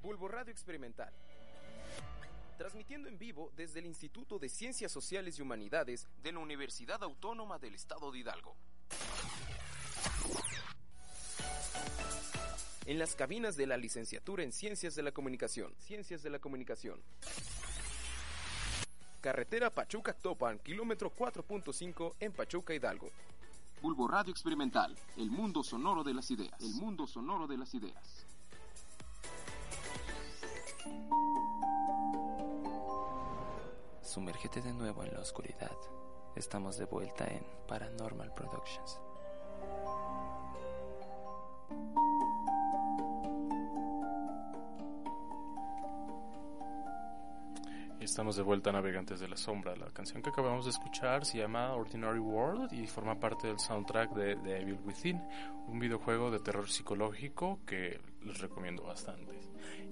Bulbo 0.00 0.26
Radio 0.26 0.52
Experimental. 0.52 1.12
Transmitiendo 2.56 3.10
en 3.10 3.18
vivo 3.18 3.52
desde 3.56 3.80
el 3.80 3.84
Instituto 3.84 4.38
de 4.38 4.48
Ciencias 4.48 4.90
Sociales 4.90 5.38
y 5.38 5.42
Humanidades 5.42 6.08
de 6.22 6.32
la 6.32 6.38
Universidad 6.38 7.02
Autónoma 7.02 7.58
del 7.58 7.74
Estado 7.74 8.10
de 8.10 8.20
Hidalgo. 8.20 8.56
En 12.92 12.98
las 12.98 13.14
cabinas 13.14 13.56
de 13.56 13.66
la 13.66 13.78
licenciatura 13.78 14.42
en 14.42 14.52
Ciencias 14.52 14.94
de 14.94 15.02
la 15.02 15.12
Comunicación. 15.12 15.72
Ciencias 15.78 16.22
de 16.22 16.28
la 16.28 16.38
Comunicación. 16.38 17.00
Carretera 19.22 19.70
Pachuca-Topan, 19.70 20.58
kilómetro 20.58 21.10
4.5 21.10 22.16
en 22.20 22.32
Pachuca, 22.32 22.74
Hidalgo. 22.74 23.08
Bulbo 23.80 24.06
Radio 24.08 24.30
Experimental, 24.30 24.94
el 25.16 25.30
mundo 25.30 25.64
sonoro 25.64 26.04
de 26.04 26.12
las 26.12 26.30
ideas. 26.30 26.60
El 26.60 26.74
mundo 26.74 27.06
sonoro 27.06 27.46
de 27.46 27.56
las 27.56 27.72
ideas. 27.72 28.26
Sumérgete 34.02 34.60
de 34.60 34.74
nuevo 34.74 35.02
en 35.02 35.14
la 35.14 35.20
oscuridad. 35.20 35.78
Estamos 36.36 36.76
de 36.76 36.84
vuelta 36.84 37.24
en 37.26 37.42
Paranormal 37.66 38.34
Productions. 38.34 39.00
Estamos 48.12 48.36
de 48.36 48.42
vuelta 48.42 48.68
a 48.68 48.74
Navegantes 48.74 49.20
de 49.20 49.26
la 49.26 49.38
Sombra. 49.38 49.74
La 49.74 49.86
canción 49.86 50.20
que 50.20 50.28
acabamos 50.28 50.66
de 50.66 50.70
escuchar 50.70 51.24
se 51.24 51.38
llama 51.38 51.72
Ordinary 51.72 52.18
World 52.18 52.70
y 52.74 52.86
forma 52.86 53.18
parte 53.18 53.46
del 53.46 53.58
soundtrack 53.58 54.12
de 54.12 54.36
The 54.36 54.60
Evil 54.60 54.80
Within, 54.84 55.18
un 55.66 55.78
videojuego 55.78 56.30
de 56.30 56.38
terror 56.38 56.68
psicológico 56.68 57.60
que 57.64 57.98
les 58.22 58.38
recomiendo 58.38 58.82
bastante. 58.82 59.32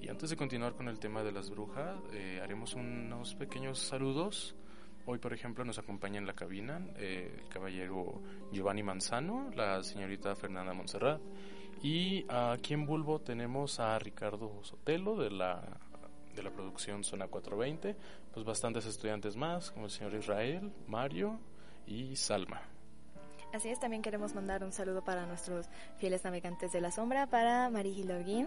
Y 0.02 0.10
antes 0.10 0.28
de 0.28 0.36
continuar 0.36 0.74
con 0.74 0.88
el 0.88 0.98
tema 0.98 1.22
de 1.22 1.32
las 1.32 1.48
brujas, 1.48 1.98
eh, 2.12 2.40
haremos 2.42 2.74
unos 2.74 3.34
pequeños 3.36 3.78
saludos. 3.78 4.54
Hoy, 5.06 5.18
por 5.18 5.32
ejemplo, 5.32 5.64
nos 5.64 5.78
acompaña 5.78 6.18
en 6.18 6.26
la 6.26 6.34
cabina 6.34 6.78
eh, 6.96 7.38
el 7.40 7.48
caballero 7.48 8.20
Giovanni 8.52 8.82
Manzano, 8.82 9.50
la 9.56 9.82
señorita 9.82 10.36
Fernanda 10.36 10.74
Montserrat 10.74 11.22
y 11.82 12.26
aquí 12.28 12.74
en 12.74 12.84
Bulbo 12.84 13.20
tenemos 13.20 13.80
a 13.80 13.98
Ricardo 13.98 14.62
Sotelo 14.62 15.16
de 15.16 15.30
la 15.30 15.80
de 16.34 16.42
la 16.42 16.50
producción 16.50 17.04
Zona 17.04 17.28
420, 17.28 17.96
pues 18.32 18.44
bastantes 18.46 18.86
estudiantes 18.86 19.36
más, 19.36 19.70
como 19.70 19.86
el 19.86 19.90
señor 19.90 20.14
Israel, 20.14 20.72
Mario 20.86 21.38
y 21.86 22.16
Salma. 22.16 22.62
Así 23.52 23.68
es, 23.68 23.80
también 23.80 24.00
queremos 24.02 24.34
mandar 24.34 24.62
un 24.62 24.72
saludo 24.72 25.02
para 25.02 25.26
nuestros 25.26 25.66
fieles 25.96 26.22
navegantes 26.24 26.70
de 26.72 26.80
la 26.80 26.92
sombra, 26.92 27.26
para 27.26 27.68
Mariji 27.68 28.04
Login, 28.04 28.46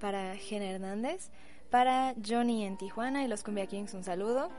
para 0.00 0.34
Gen 0.36 0.62
Hernández, 0.62 1.30
para 1.70 2.14
Johnny 2.26 2.64
en 2.64 2.76
Tijuana 2.76 3.22
y 3.22 3.28
los 3.28 3.44
Cumbia 3.44 3.66
Kings 3.66 3.94
un 3.94 4.02
saludo. 4.02 4.50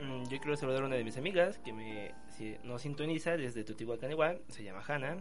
Mm, 0.00 0.22
Yo 0.30 0.38
quiero 0.38 0.56
saludar 0.56 0.82
a 0.82 0.86
una 0.86 0.96
de 0.96 1.04
mis 1.04 1.18
amigas 1.18 1.58
que 1.58 1.74
me 1.74 2.14
si- 2.38 2.56
nos 2.62 2.80
sintoniza 2.80 3.36
desde 3.36 3.64
Tutihuacán 3.64 4.10
igual, 4.10 4.40
se 4.48 4.64
llama 4.64 4.82
Hanna, 4.86 5.18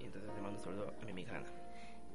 y 0.00 0.04
entonces 0.04 0.32
le 0.34 0.40
mando 0.40 0.58
un 0.58 0.64
saludo 0.64 0.94
a 0.98 1.04
mi 1.04 1.10
amiga 1.10 1.36
Hanna. 1.36 1.48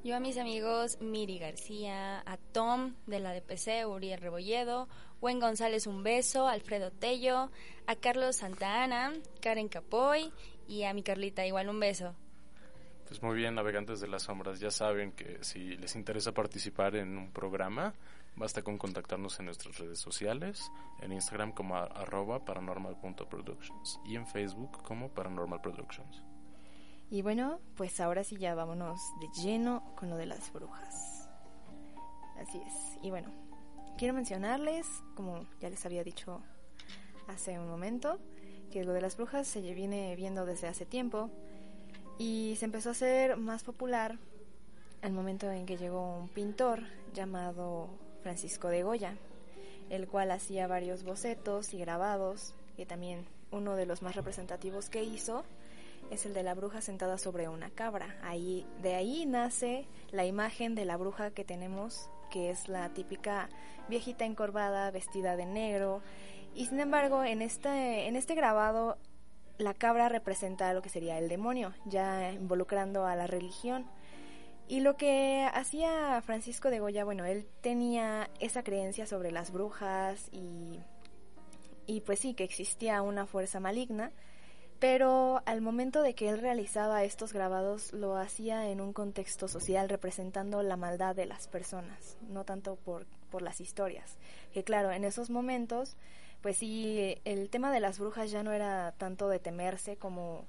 Yo 0.01 0.15
a 0.15 0.21
mis 0.21 0.37
amigos 0.37 0.97
Miri 1.01 1.39
García, 1.39 2.21
a 2.25 2.37
Tom 2.37 2.95
de 3.05 3.19
la 3.19 3.33
DPC, 3.33 3.85
Uriel 3.85 4.21
Rebolledo, 4.21 4.87
Gwen 5.19 5.41
González 5.41 5.87
un 5.87 6.03
beso, 6.03 6.47
Alfredo 6.47 6.89
Tello, 6.89 7.51
a 7.85 7.95
Carlos 7.95 8.37
Santa 8.37 8.81
Ana, 8.81 9.11
Karen 9.41 9.67
Capoy 9.67 10.31
y 10.69 10.83
a 10.83 10.93
mi 10.93 11.03
Carlita 11.03 11.45
igual 11.45 11.67
un 11.67 11.81
beso. 11.81 12.15
Pues 13.07 13.21
muy 13.21 13.35
bien, 13.35 13.55
navegantes 13.55 13.99
de 13.99 14.07
las 14.07 14.23
sombras, 14.23 14.61
ya 14.61 14.71
saben 14.71 15.11
que 15.11 15.43
si 15.43 15.75
les 15.75 15.95
interesa 15.95 16.31
participar 16.31 16.95
en 16.95 17.17
un 17.17 17.31
programa, 17.33 17.93
basta 18.37 18.61
con 18.61 18.77
contactarnos 18.77 19.37
en 19.39 19.47
nuestras 19.47 19.79
redes 19.79 19.99
sociales, 19.99 20.71
en 21.01 21.11
Instagram 21.11 21.51
como 21.51 21.75
arroba 21.75 22.45
paranormal.productions 22.45 23.99
y 24.05 24.15
en 24.15 24.25
Facebook 24.27 24.81
como 24.83 25.09
Paranormal 25.09 25.59
Productions. 25.59 26.23
Y 27.11 27.21
bueno, 27.23 27.59
pues 27.75 27.99
ahora 27.99 28.23
sí 28.23 28.37
ya 28.37 28.53
vámonos 28.53 28.99
de 29.19 29.27
lleno 29.41 29.83
con 29.95 30.09
lo 30.09 30.17
de 30.17 30.27
las 30.27 30.53
brujas. 30.53 31.27
Así 32.39 32.61
es. 32.65 32.73
Y 33.01 33.09
bueno, 33.09 33.31
quiero 33.97 34.13
mencionarles, 34.13 34.85
como 35.15 35.45
ya 35.59 35.69
les 35.69 35.85
había 35.85 36.03
dicho 36.03 36.41
hace 37.27 37.59
un 37.59 37.67
momento, 37.67 38.19
que 38.71 38.83
lo 38.83 38.93
de 38.93 39.01
las 39.01 39.17
brujas 39.17 39.47
se 39.47 39.61
viene 39.61 40.15
viendo 40.15 40.45
desde 40.45 40.67
hace 40.67 40.85
tiempo 40.85 41.31
y 42.19 42.55
se 42.57 42.65
empezó 42.65 42.89
a 42.89 42.91
hacer 42.91 43.37
más 43.37 43.63
popular 43.63 44.19
al 45.01 45.11
momento 45.11 45.49
en 45.49 45.65
que 45.65 45.77
llegó 45.77 46.17
un 46.17 46.29
pintor 46.29 46.83
llamado 47.13 47.89
Francisco 48.21 48.67
de 48.67 48.83
Goya, 48.83 49.15
el 49.89 50.07
cual 50.07 50.29
hacía 50.31 50.67
varios 50.67 51.03
bocetos 51.03 51.73
y 51.73 51.79
grabados, 51.79 52.53
que 52.75 52.85
también 52.85 53.25
uno 53.51 53.75
de 53.75 53.85
los 53.85 54.01
más 54.01 54.15
representativos 54.15 54.89
que 54.89 55.03
hizo 55.03 55.43
es 56.11 56.25
el 56.25 56.33
de 56.33 56.43
la 56.43 56.53
bruja 56.53 56.81
sentada 56.81 57.17
sobre 57.17 57.47
una 57.47 57.69
cabra. 57.69 58.17
Ahí, 58.23 58.65
de 58.81 58.95
ahí 58.95 59.25
nace 59.25 59.87
la 60.11 60.25
imagen 60.25 60.75
de 60.75 60.85
la 60.85 60.97
bruja 60.97 61.31
que 61.31 61.45
tenemos, 61.45 62.09
que 62.29 62.49
es 62.49 62.67
la 62.67 62.89
típica 62.89 63.49
viejita 63.87 64.25
encorvada, 64.25 64.91
vestida 64.91 65.35
de 65.35 65.45
negro. 65.45 66.01
Y 66.55 66.65
sin 66.65 66.79
embargo, 66.79 67.23
en 67.23 67.41
este, 67.41 68.07
en 68.07 68.15
este 68.15 68.35
grabado, 68.35 68.97
la 69.57 69.73
cabra 69.73 70.09
representa 70.09 70.73
lo 70.73 70.81
que 70.81 70.89
sería 70.89 71.17
el 71.19 71.29
demonio, 71.29 71.73
ya 71.85 72.31
involucrando 72.31 73.05
a 73.05 73.15
la 73.15 73.27
religión. 73.27 73.85
Y 74.67 74.81
lo 74.81 74.97
que 74.97 75.47
hacía 75.51 76.21
Francisco 76.21 76.69
de 76.69 76.79
Goya, 76.79 77.03
bueno, 77.03 77.25
él 77.25 77.47
tenía 77.61 78.29
esa 78.39 78.63
creencia 78.63 79.07
sobre 79.07 79.31
las 79.31 79.51
brujas 79.51 80.29
y, 80.31 80.79
y 81.87 82.01
pues 82.01 82.19
sí, 82.19 82.35
que 82.35 82.43
existía 82.43 83.01
una 83.01 83.25
fuerza 83.25 83.59
maligna 83.59 84.11
pero 84.79 85.41
al 85.45 85.61
momento 85.61 86.01
de 86.01 86.15
que 86.15 86.29
él 86.29 86.39
realizaba 86.39 87.03
estos 87.03 87.33
grabados 87.33 87.91
lo 87.91 88.15
hacía 88.15 88.69
en 88.69 88.79
un 88.79 88.93
contexto 88.93 89.49
social 89.49 89.89
representando 89.89 90.63
la 90.63 90.77
maldad 90.77 91.15
de 91.15 91.25
las 91.25 91.47
personas, 91.47 92.17
no 92.29 92.45
tanto 92.45 92.77
por, 92.77 93.05
por 93.29 93.41
las 93.41 93.59
historias. 93.59 94.17
Que 94.53 94.63
claro, 94.63 94.91
en 94.91 95.03
esos 95.03 95.29
momentos, 95.29 95.97
pues 96.41 96.57
sí, 96.57 97.17
el 97.25 97.49
tema 97.49 97.73
de 97.73 97.81
las 97.81 97.99
brujas 97.99 98.31
ya 98.31 98.41
no 98.41 98.53
era 98.53 98.93
tanto 98.97 99.27
de 99.27 99.39
temerse 99.39 99.97
como 99.97 100.45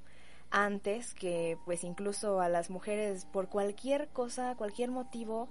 antes, 0.51 1.13
que 1.15 1.59
pues 1.65 1.83
incluso 1.83 2.41
a 2.41 2.49
las 2.49 2.71
mujeres 2.71 3.25
por 3.25 3.49
cualquier 3.49 4.09
cosa, 4.09 4.55
cualquier 4.55 4.93
motivo, 4.93 5.49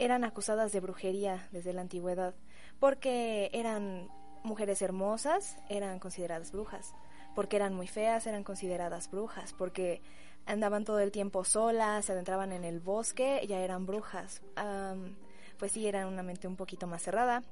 eran 0.00 0.24
acusadas 0.24 0.72
de 0.72 0.80
brujería 0.80 1.48
desde 1.52 1.72
la 1.72 1.80
antigüedad, 1.80 2.34
porque 2.80 3.50
eran 3.52 4.08
mujeres 4.42 4.82
hermosas, 4.82 5.58
eran 5.68 6.00
consideradas 6.00 6.50
brujas 6.50 6.92
porque 7.36 7.56
eran 7.56 7.74
muy 7.74 7.86
feas, 7.86 8.26
eran 8.26 8.42
consideradas 8.42 9.10
brujas, 9.10 9.52
porque 9.52 10.00
andaban 10.46 10.86
todo 10.86 11.00
el 11.00 11.12
tiempo 11.12 11.44
solas, 11.44 12.06
se 12.06 12.12
adentraban 12.12 12.50
en 12.50 12.64
el 12.64 12.80
bosque, 12.80 13.44
ya 13.46 13.60
eran 13.60 13.84
brujas. 13.84 14.40
Am, 14.56 15.14
pues 15.58 15.72
sí, 15.72 15.86
eran 15.86 16.08
una 16.08 16.22
mente 16.22 16.48
un 16.48 16.56
poquito 16.56 16.86
más 16.86 17.02
cerrada, 17.02 17.42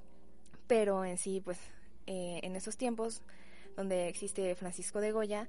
pero 0.66 1.05
en 1.05 1.18
sí, 1.18 1.42
pues 1.44 1.59
eh, 2.07 2.40
en 2.42 2.57
esos 2.57 2.79
tiempos 2.79 3.20
donde 3.77 4.09
existe 4.09 4.55
Francisco 4.55 5.03
de 5.03 5.12
Goya, 5.12 5.49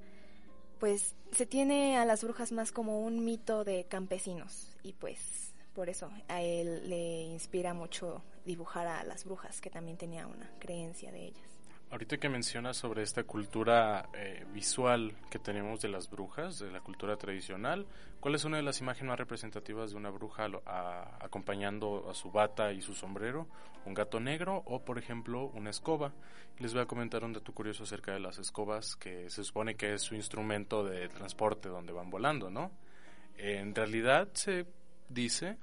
pues 0.79 1.15
se 1.31 1.45
tiene 1.45 1.97
a 1.97 2.03
las 2.03 2.21
brujas 2.21 2.51
más 2.51 2.73
como 2.73 2.99
un 2.99 3.23
mito 3.23 3.63
de 3.63 3.85
campesinos 3.85 4.75
y 4.83 4.91
pues 4.91 5.53
por 5.73 5.87
eso 5.87 6.11
a 6.27 6.41
él 6.41 6.89
le 6.89 7.21
inspira 7.21 7.73
mucho 7.73 8.21
dibujar 8.45 8.85
a 8.87 9.03
las 9.05 9.23
brujas, 9.23 9.61
que 9.61 9.69
también 9.69 9.97
tenía 9.97 10.27
una 10.27 10.51
creencia 10.59 11.09
de 11.13 11.27
ellas. 11.27 11.54
Ahorita 11.95 12.17
que 12.17 12.27
mencionas 12.27 12.75
sobre 12.75 13.03
esta 13.03 13.23
cultura 13.23 14.09
eh, 14.13 14.45
visual 14.53 15.15
que 15.29 15.39
tenemos 15.39 15.79
de 15.79 15.87
las 15.87 16.09
brujas, 16.09 16.59
de 16.59 16.69
la 16.69 16.81
cultura 16.81 17.15
tradicional, 17.15 17.85
¿cuál 18.19 18.35
es 18.35 18.43
una 18.43 18.57
de 18.57 18.63
las 18.63 18.81
imágenes 18.81 19.11
más 19.11 19.17
representativas 19.17 19.91
de 19.91 19.95
una 19.95 20.09
bruja 20.09 20.49
acompañando 21.21 22.09
a 22.11 22.13
su 22.13 22.31
bata 22.31 22.73
y 22.73 22.81
su 22.81 22.93
sombrero? 22.93 23.47
¿Un 23.85 23.93
gato 23.93 24.19
negro 24.19 24.61
o, 24.65 24.83
por 24.83 24.99
ejemplo, 24.99 25.45
una 25.53 25.69
escoba? 25.69 26.11
Les 26.59 26.73
voy 26.73 26.81
a 26.81 26.85
comentar 26.85 27.23
un 27.23 27.31
dato 27.31 27.53
curioso 27.53 27.83
acerca 27.83 28.11
de 28.11 28.19
las 28.19 28.39
escobas, 28.39 28.97
que 28.97 29.29
se 29.29 29.45
supone 29.45 29.75
que 29.75 29.93
es 29.93 30.01
su 30.01 30.15
instrumento 30.15 30.83
de 30.83 31.07
transporte 31.07 31.69
donde 31.69 31.93
van 31.93 32.09
volando, 32.09 32.49
¿no? 32.49 32.71
En 33.37 33.73
realidad 33.73 34.27
se 34.33 34.65
dice 35.07 35.59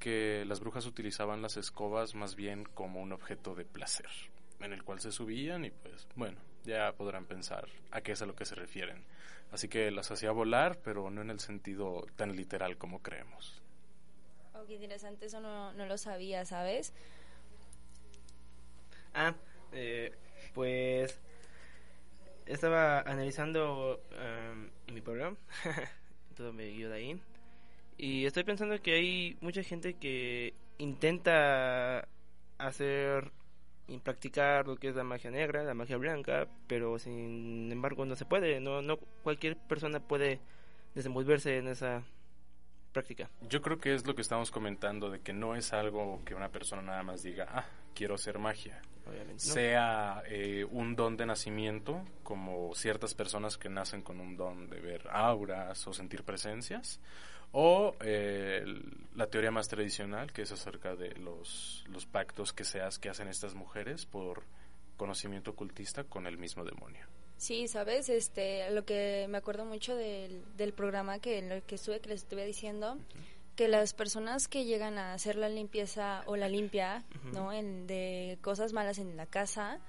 que 0.00 0.44
las 0.44 0.58
brujas 0.58 0.86
utilizaban 0.86 1.40
las 1.40 1.56
escobas 1.56 2.16
más 2.16 2.34
bien 2.34 2.64
como 2.64 3.00
un 3.00 3.12
objeto 3.12 3.54
de 3.54 3.64
placer 3.64 4.08
en 4.60 4.72
el 4.72 4.82
cual 4.82 5.00
se 5.00 5.12
subían 5.12 5.64
y 5.64 5.70
pues 5.70 6.06
bueno, 6.14 6.38
ya 6.64 6.92
podrán 6.92 7.26
pensar 7.26 7.68
a 7.90 8.00
qué 8.00 8.12
es 8.12 8.22
a 8.22 8.26
lo 8.26 8.34
que 8.34 8.44
se 8.44 8.54
refieren. 8.54 9.04
Así 9.50 9.68
que 9.68 9.90
las 9.90 10.10
hacía 10.10 10.30
volar, 10.30 10.78
pero 10.84 11.10
no 11.10 11.22
en 11.22 11.30
el 11.30 11.40
sentido 11.40 12.06
tan 12.16 12.36
literal 12.36 12.76
como 12.76 13.02
creemos. 13.02 13.62
Oh, 14.54 14.66
qué 14.66 14.74
interesante, 14.74 15.26
eso 15.26 15.40
no, 15.40 15.72
no 15.72 15.86
lo 15.86 15.96
sabía, 15.96 16.44
¿sabes? 16.44 16.92
Ah, 19.14 19.34
eh, 19.72 20.12
pues 20.54 21.18
estaba 22.46 23.00
analizando 23.00 24.02
em, 24.12 24.70
mi 24.92 25.00
programa, 25.00 25.36
todo 26.36 26.52
me 26.52 26.68
guió 26.70 26.90
de 26.90 26.96
ahí, 26.96 27.20
y 27.96 28.26
estoy 28.26 28.44
pensando 28.44 28.80
que 28.80 28.94
hay 28.94 29.36
mucha 29.40 29.62
gente 29.62 29.94
que 29.94 30.54
intenta 30.78 32.08
hacer 32.58 33.32
y 33.88 33.98
practicar 33.98 34.66
lo 34.68 34.76
que 34.76 34.88
es 34.88 34.94
la 34.94 35.02
magia 35.02 35.30
negra, 35.30 35.64
la 35.64 35.74
magia 35.74 35.96
blanca, 35.96 36.46
pero 36.66 36.98
sin 36.98 37.72
embargo 37.72 38.04
no 38.04 38.14
se 38.16 38.26
puede, 38.26 38.60
no, 38.60 38.82
no 38.82 38.98
cualquier 39.22 39.56
persona 39.56 39.98
puede 39.98 40.40
desenvolverse 40.94 41.56
en 41.56 41.68
esa 41.68 42.02
práctica. 42.92 43.30
Yo 43.48 43.62
creo 43.62 43.78
que 43.78 43.94
es 43.94 44.06
lo 44.06 44.14
que 44.14 44.22
estamos 44.22 44.50
comentando, 44.50 45.10
de 45.10 45.20
que 45.20 45.32
no 45.32 45.54
es 45.54 45.72
algo 45.72 46.20
que 46.24 46.34
una 46.34 46.50
persona 46.50 46.82
nada 46.82 47.02
más 47.02 47.22
diga, 47.22 47.46
ah, 47.50 47.64
quiero 47.98 48.14
hacer 48.14 48.38
magia. 48.38 48.80
Sea 49.36 50.22
eh, 50.28 50.64
un 50.70 50.94
don 50.94 51.16
de 51.16 51.26
nacimiento, 51.26 52.04
como 52.22 52.74
ciertas 52.74 53.14
personas 53.14 53.56
que 53.58 53.68
nacen 53.68 54.02
con 54.02 54.20
un 54.20 54.36
don 54.36 54.68
de 54.70 54.80
ver 54.80 55.08
auras 55.10 55.86
o 55.88 55.92
sentir 55.92 56.22
presencias, 56.22 57.00
o 57.52 57.96
eh, 58.00 58.64
la 59.16 59.26
teoría 59.26 59.50
más 59.50 59.66
tradicional, 59.68 60.32
que 60.32 60.42
es 60.42 60.52
acerca 60.52 60.94
de 60.94 61.10
los, 61.16 61.84
los 61.88 62.06
pactos 62.06 62.52
que, 62.52 62.64
se 62.64 62.80
ha- 62.82 62.90
que 63.00 63.08
hacen 63.08 63.26
estas 63.28 63.54
mujeres 63.54 64.06
por 64.06 64.44
conocimiento 64.96 65.50
ocultista 65.52 66.04
con 66.04 66.26
el 66.26 66.38
mismo 66.38 66.64
demonio. 66.64 67.06
Sí, 67.36 67.68
sabes, 67.68 68.08
este, 68.08 68.68
lo 68.72 68.84
que 68.84 69.26
me 69.28 69.38
acuerdo 69.38 69.64
mucho 69.64 69.94
del, 69.96 70.42
del 70.56 70.72
programa 70.72 71.18
que 71.20 71.38
en 71.38 71.52
el 71.52 71.62
que 71.62 71.76
estuve, 71.76 72.00
que 72.00 72.08
les 72.10 72.22
estuve 72.22 72.44
diciendo, 72.44 72.98
que 73.58 73.66
las 73.66 73.92
personas 73.92 74.46
que 74.46 74.64
llegan 74.66 74.98
a 74.98 75.14
hacer 75.14 75.34
la 75.34 75.48
limpieza 75.48 76.22
o 76.26 76.36
la 76.36 76.48
limpia, 76.48 77.02
¿no? 77.32 77.52
En, 77.52 77.88
de 77.88 78.38
cosas 78.40 78.72
malas 78.72 78.98
en 78.98 79.16
la 79.16 79.26
casa, 79.26 79.80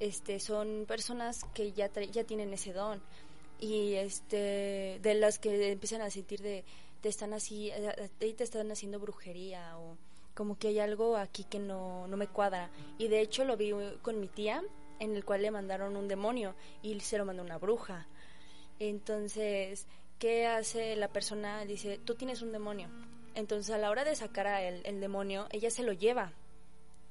este, 0.00 0.40
son 0.40 0.86
personas 0.88 1.44
que 1.54 1.70
ya 1.70 1.88
tra- 1.92 2.10
ya 2.10 2.24
tienen 2.24 2.52
ese 2.52 2.72
don 2.72 3.00
y 3.60 3.94
este, 3.94 4.98
de 5.00 5.14
las 5.14 5.38
que 5.38 5.70
empiezan 5.70 6.00
a 6.02 6.10
sentir 6.10 6.42
de 6.42 6.64
te 7.00 7.08
están 7.08 7.32
así, 7.32 7.70
eh, 7.70 8.08
te 8.18 8.42
están 8.42 8.72
haciendo 8.72 8.98
brujería 8.98 9.78
o 9.78 9.96
como 10.34 10.58
que 10.58 10.68
hay 10.68 10.80
algo 10.80 11.16
aquí 11.16 11.44
que 11.44 11.60
no, 11.60 12.08
no 12.08 12.16
me 12.16 12.26
cuadra. 12.26 12.70
Y 12.98 13.06
de 13.06 13.20
hecho 13.20 13.44
lo 13.44 13.56
vi 13.56 13.70
con 14.02 14.18
mi 14.18 14.26
tía, 14.26 14.64
en 14.98 15.14
el 15.14 15.24
cual 15.24 15.42
le 15.42 15.52
mandaron 15.52 15.96
un 15.96 16.08
demonio 16.08 16.56
y 16.82 16.98
se 16.98 17.18
lo 17.18 17.24
mandó 17.24 17.44
una 17.44 17.58
bruja. 17.58 18.08
Entonces, 18.80 19.86
¿qué 20.18 20.46
hace 20.46 20.96
la 20.96 21.06
persona? 21.08 21.64
Dice, 21.64 22.00
tú 22.04 22.16
tienes 22.16 22.42
un 22.42 22.50
demonio. 22.50 22.88
Entonces, 23.34 23.74
a 23.74 23.78
la 23.78 23.90
hora 23.90 24.04
de 24.04 24.14
sacar 24.14 24.46
a 24.46 24.62
el, 24.62 25.00
demonio, 25.00 25.46
ella 25.50 25.70
se 25.70 25.82
lo 25.82 25.92
lleva, 25.92 26.32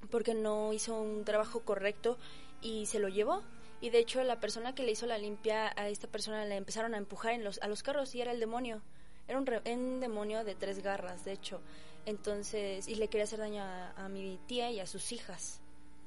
porque 0.10 0.34
no 0.34 0.74
hizo 0.74 1.00
un 1.00 1.24
trabajo 1.26 1.62
correcto 1.62 2.18
y 2.62 2.86
se 2.86 3.00
lo 3.00 3.10
llevó. 3.10 3.42
Y 3.82 3.90
de 3.90 4.00
hecho, 4.00 4.24
la 4.24 4.40
persona 4.40 4.76
que 4.76 4.84
le 4.84 4.92
hizo 4.92 5.08
la 5.08 5.18
limpia 5.18 5.74
a 5.76 5.90
esta 5.90 6.08
persona 6.08 6.46
le 6.46 6.56
empezaron 6.56 6.94
a 6.94 6.98
empujar 6.98 7.34
en 7.34 7.44
los, 7.44 7.60
a 7.64 7.68
los 7.68 7.82
carros 7.82 8.14
y 8.14 8.22
era 8.22 8.32
el 8.32 8.40
demonio. 8.40 8.82
Era 9.28 9.40
un, 9.40 9.46
re- 9.48 9.62
un 9.74 10.00
demonio 10.00 10.44
de 10.44 10.54
tres 10.56 10.84
garras, 10.84 11.26
de 11.26 11.32
hecho. 11.34 11.62
Entonces, 12.06 12.88
y 12.88 12.96
le 12.96 13.08
quería 13.08 13.24
hacer 13.24 13.40
daño 13.40 13.64
a, 13.64 14.08
mi 14.10 14.40
tía 14.48 14.70
y 14.72 14.80
a 14.80 14.86
sus 14.88 15.12
hijas, 15.12 15.62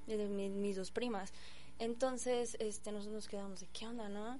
de 0.06 0.16
mi- 0.28 0.48
mis 0.50 0.76
dos 0.76 0.90
primas. 0.92 1.32
Entonces, 1.80 2.56
este, 2.60 2.92
nosotros 2.92 3.14
nos 3.14 3.28
quedamos 3.28 3.60
de 3.60 3.66
qué 3.72 3.86
onda, 3.86 4.08
¿no? 4.08 4.38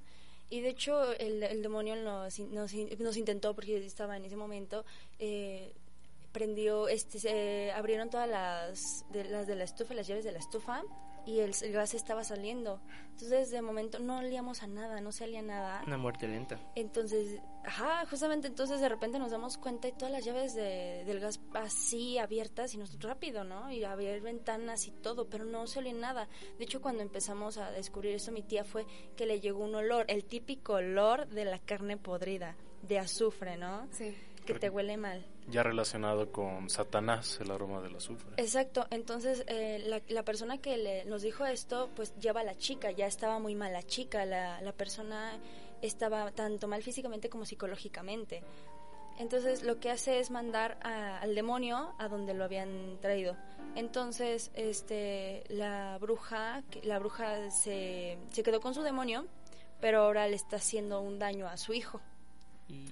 Y 0.55 0.61
de 0.61 0.69
hecho, 0.69 1.13
el, 1.15 1.43
el 1.43 1.63
demonio 1.65 1.97
nos, 1.97 2.39
nos, 2.39 2.73
nos 2.73 3.17
intentó, 3.17 3.55
porque 3.55 3.85
estaba 3.85 4.17
en 4.17 4.25
ese 4.25 4.37
momento, 4.37 4.85
eh, 5.19 5.73
prendió, 6.31 6.87
este, 6.87 7.19
se 7.19 7.73
abrieron 7.73 8.09
todas 8.09 8.29
las 8.29 9.05
de, 9.11 9.25
las 9.25 9.49
de 9.49 9.57
la 9.57 9.65
estufa, 9.65 9.95
las 9.95 10.07
llaves 10.07 10.23
de 10.23 10.31
la 10.31 10.39
estufa, 10.39 10.85
y 11.27 11.41
el, 11.41 11.53
el 11.63 11.73
gas 11.73 11.95
estaba 11.95 12.25
saliendo. 12.25 12.81
Entonces, 13.11 13.51
de 13.51 13.63
momento, 13.63 13.99
no 13.99 14.19
olíamos 14.19 14.63
a 14.63 14.67
nada, 14.67 15.01
no 15.01 15.13
salía 15.13 15.43
nada. 15.43 15.83
Una 15.87 15.97
muerte 15.97 16.27
lenta. 16.27 16.59
Entonces, 16.75 17.41
ajá, 17.65 18.05
justamente 18.07 18.49
entonces 18.49 18.81
de 18.81 18.89
repente 18.89 19.19
nos 19.19 19.31
damos 19.31 19.57
cuenta 19.57 19.89
y 19.89 19.93
todas 19.93 20.11
las 20.11 20.25
llaves 20.25 20.55
de, 20.55 21.05
del 21.07 21.21
gas 21.21 21.41
así 21.55 22.19
abiertas 22.19 22.75
y 22.75 22.79
nosotros 22.79 23.13
rápido, 23.13 23.45
¿no? 23.45 23.71
Y 23.71 23.85
abrir 23.85 24.21
ventanas 24.21 24.87
y 24.87 24.91
todo, 24.91 25.29
pero 25.29 25.45
no 25.45 25.67
se 25.67 25.79
olía 25.79 25.93
nada. 25.93 26.29
De 26.59 26.65
hecho, 26.65 26.83
cuando 26.83 27.03
empezamos 27.03 27.57
a 27.59 27.71
descubrir 27.71 28.15
esto, 28.15 28.33
mi 28.33 28.43
tía 28.43 28.65
fue 28.65 28.87
que 29.17 29.27
le 29.27 29.41
llegó 29.41 29.65
un 29.65 29.75
olor, 29.75 30.05
el 30.09 30.25
típico 30.25 30.75
olor 30.75 31.29
de 31.29 31.45
la 31.45 31.59
carne 31.59 31.97
podrida, 31.97 32.57
de 32.83 32.99
azufre, 32.99 33.57
¿no? 33.57 33.89
Sí. 33.93 34.15
Que 34.45 34.55
te 34.55 34.71
huele 34.71 34.97
mal. 34.97 35.27
Ya 35.49 35.63
relacionado 35.63 36.31
con 36.33 36.69
Satanás, 36.71 37.39
el 37.41 37.51
aroma 37.51 37.81
del 37.83 37.97
azufre. 37.97 38.33
Exacto, 38.37 38.87
entonces 38.91 39.45
eh, 39.47 39.83
la, 39.87 40.01
la 40.09 40.23
persona 40.25 40.59
que 40.59 40.77
le, 40.77 41.05
nos 41.07 41.23
dijo 41.23 41.45
esto, 41.47 41.91
pues 41.95 42.15
lleva 42.19 42.41
a 42.41 42.45
la 42.45 42.57
chica, 42.57 42.91
ya 42.91 43.07
estaba 43.07 43.39
muy 43.39 43.55
mal 43.55 43.73
la 43.73 43.83
chica, 43.83 44.25
la, 44.25 44.61
la 44.61 44.73
persona 44.73 45.39
estaba 45.83 46.31
tanto 46.33 46.67
mal 46.69 46.83
físicamente 46.83 47.29
como 47.29 47.45
psicológicamente. 47.45 48.43
Entonces 49.19 49.63
lo 49.63 49.79
que 49.79 49.91
hace 49.91 50.19
es 50.19 50.31
mandar 50.31 50.79
a- 50.83 51.19
al 51.21 51.35
demonio 51.35 51.95
a 51.99 52.09
donde 52.09 52.35
lo 52.35 52.45
habían 52.45 52.99
traído. 53.01 53.37
Entonces 53.77 54.51
este 54.55 55.45
la 55.49 55.99
bruja, 56.01 56.63
la 56.83 56.99
bruja 56.99 57.51
se, 57.51 58.19
se 58.31 58.43
quedó 58.43 58.61
con 58.61 58.75
su 58.75 58.83
demonio, 58.83 59.27
pero 59.81 60.01
ahora 60.03 60.27
le 60.27 60.37
está 60.37 60.57
haciendo 60.57 61.01
un 61.01 61.19
daño 61.19 61.47
a 61.47 61.57
su 61.59 61.75
hijo. 61.75 62.01
Y 62.69 62.87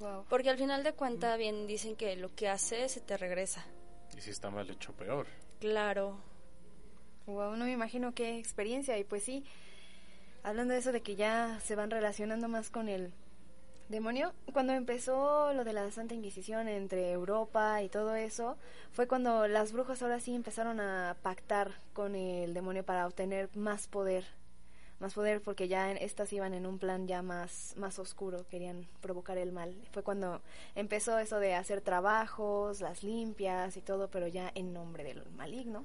Wow. 0.00 0.26
Porque 0.28 0.50
al 0.50 0.58
final 0.58 0.84
de 0.84 0.92
cuentas 0.92 1.38
bien 1.38 1.66
dicen 1.66 1.96
que 1.96 2.16
lo 2.16 2.34
que 2.34 2.48
hace 2.48 2.88
se 2.88 3.00
te 3.00 3.16
regresa. 3.16 3.64
Y 4.16 4.20
si 4.20 4.30
está 4.30 4.50
mal 4.50 4.68
hecho, 4.68 4.92
peor. 4.92 5.26
Claro. 5.60 6.18
Wow, 7.26 7.56
no 7.56 7.64
me 7.64 7.72
imagino 7.72 8.14
qué 8.14 8.38
experiencia. 8.38 8.98
Y 8.98 9.04
pues 9.04 9.24
sí, 9.24 9.44
hablando 10.42 10.74
de 10.74 10.80
eso 10.80 10.92
de 10.92 11.02
que 11.02 11.16
ya 11.16 11.58
se 11.60 11.74
van 11.74 11.90
relacionando 11.90 12.48
más 12.48 12.70
con 12.70 12.88
el 12.88 13.12
demonio, 13.88 14.32
cuando 14.52 14.72
empezó 14.72 15.52
lo 15.52 15.64
de 15.64 15.72
la 15.72 15.90
Santa 15.90 16.14
Inquisición 16.14 16.68
entre 16.68 17.10
Europa 17.12 17.82
y 17.82 17.88
todo 17.88 18.14
eso, 18.14 18.56
fue 18.92 19.06
cuando 19.06 19.48
las 19.48 19.72
brujas 19.72 20.02
ahora 20.02 20.20
sí 20.20 20.34
empezaron 20.34 20.80
a 20.80 21.16
pactar 21.22 21.72
con 21.92 22.14
el 22.14 22.54
demonio 22.54 22.84
para 22.84 23.06
obtener 23.06 23.48
más 23.56 23.86
poder. 23.86 24.24
Más 24.98 25.12
poder 25.12 25.42
porque 25.42 25.68
ya 25.68 25.90
en- 25.90 25.98
estas 25.98 26.32
iban 26.32 26.54
en 26.54 26.64
un 26.66 26.78
plan 26.78 27.06
ya 27.06 27.20
más, 27.20 27.74
más 27.76 27.98
oscuro, 27.98 28.46
querían 28.48 28.86
provocar 29.02 29.36
el 29.36 29.52
mal. 29.52 29.74
Fue 29.92 30.02
cuando 30.02 30.40
empezó 30.74 31.18
eso 31.18 31.38
de 31.38 31.54
hacer 31.54 31.82
trabajos, 31.82 32.80
las 32.80 33.02
limpias 33.02 33.76
y 33.76 33.82
todo, 33.82 34.08
pero 34.08 34.26
ya 34.26 34.50
en 34.54 34.72
nombre 34.72 35.04
del 35.04 35.22
maligno. 35.32 35.84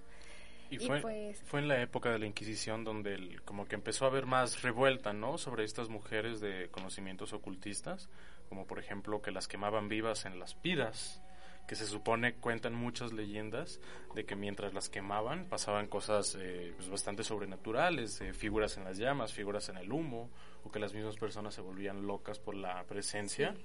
Y 0.70 0.76
Y 0.76 0.88
fue, 0.88 1.02
pues- 1.02 1.42
fue 1.46 1.60
en 1.60 1.68
la 1.68 1.82
época 1.82 2.10
de 2.12 2.20
la 2.20 2.26
Inquisición 2.26 2.86
donde 2.86 3.16
el- 3.16 3.42
como 3.42 3.66
que 3.66 3.76
empezó 3.76 4.06
a 4.06 4.08
haber 4.08 4.26
más 4.26 4.62
revuelta, 4.62 5.12
¿no? 5.12 5.38
Sobre 5.38 5.66
estas 5.66 5.90
mujeres 5.90 6.40
de 6.40 6.70
conocimientos 6.72 7.34
ocultistas, 7.34 8.08
como 8.48 8.66
por 8.66 8.80
ejemplo 8.80 9.22
que 9.22 9.32
las 9.32 9.50
quemaban 9.50 9.90
vivas 9.90 10.24
en 10.26 10.40
las 10.40 10.56
piras, 10.56 11.22
que 11.68 11.76
se 11.76 11.86
supone, 11.86 12.36
cuentan 12.36 12.74
muchas 12.74 13.14
leyendas, 13.14 13.80
de 14.14 14.26
que 14.26 14.36
mientras 14.36 14.74
las 14.74 14.90
quemaban 14.90 15.46
pasaban 15.48 15.88
cosas 15.88 16.38
eh, 16.40 16.74
pues 16.76 16.90
bastante 16.90 17.24
sobrenaturales, 17.24 18.20
eh, 18.22 18.34
figuras 18.34 18.78
en 18.78 18.84
las 18.84 18.98
llamas, 18.98 19.34
figuras 19.34 19.70
en 19.70 19.78
el 19.78 19.92
humo, 19.92 20.30
o 20.64 20.72
que 20.72 20.80
las 20.80 20.94
mismas 20.94 21.16
personas 21.18 21.54
se 21.56 21.62
volvían 21.62 22.06
locas 22.06 22.40
por 22.40 22.56
la 22.56 22.84
presencia 22.84 23.56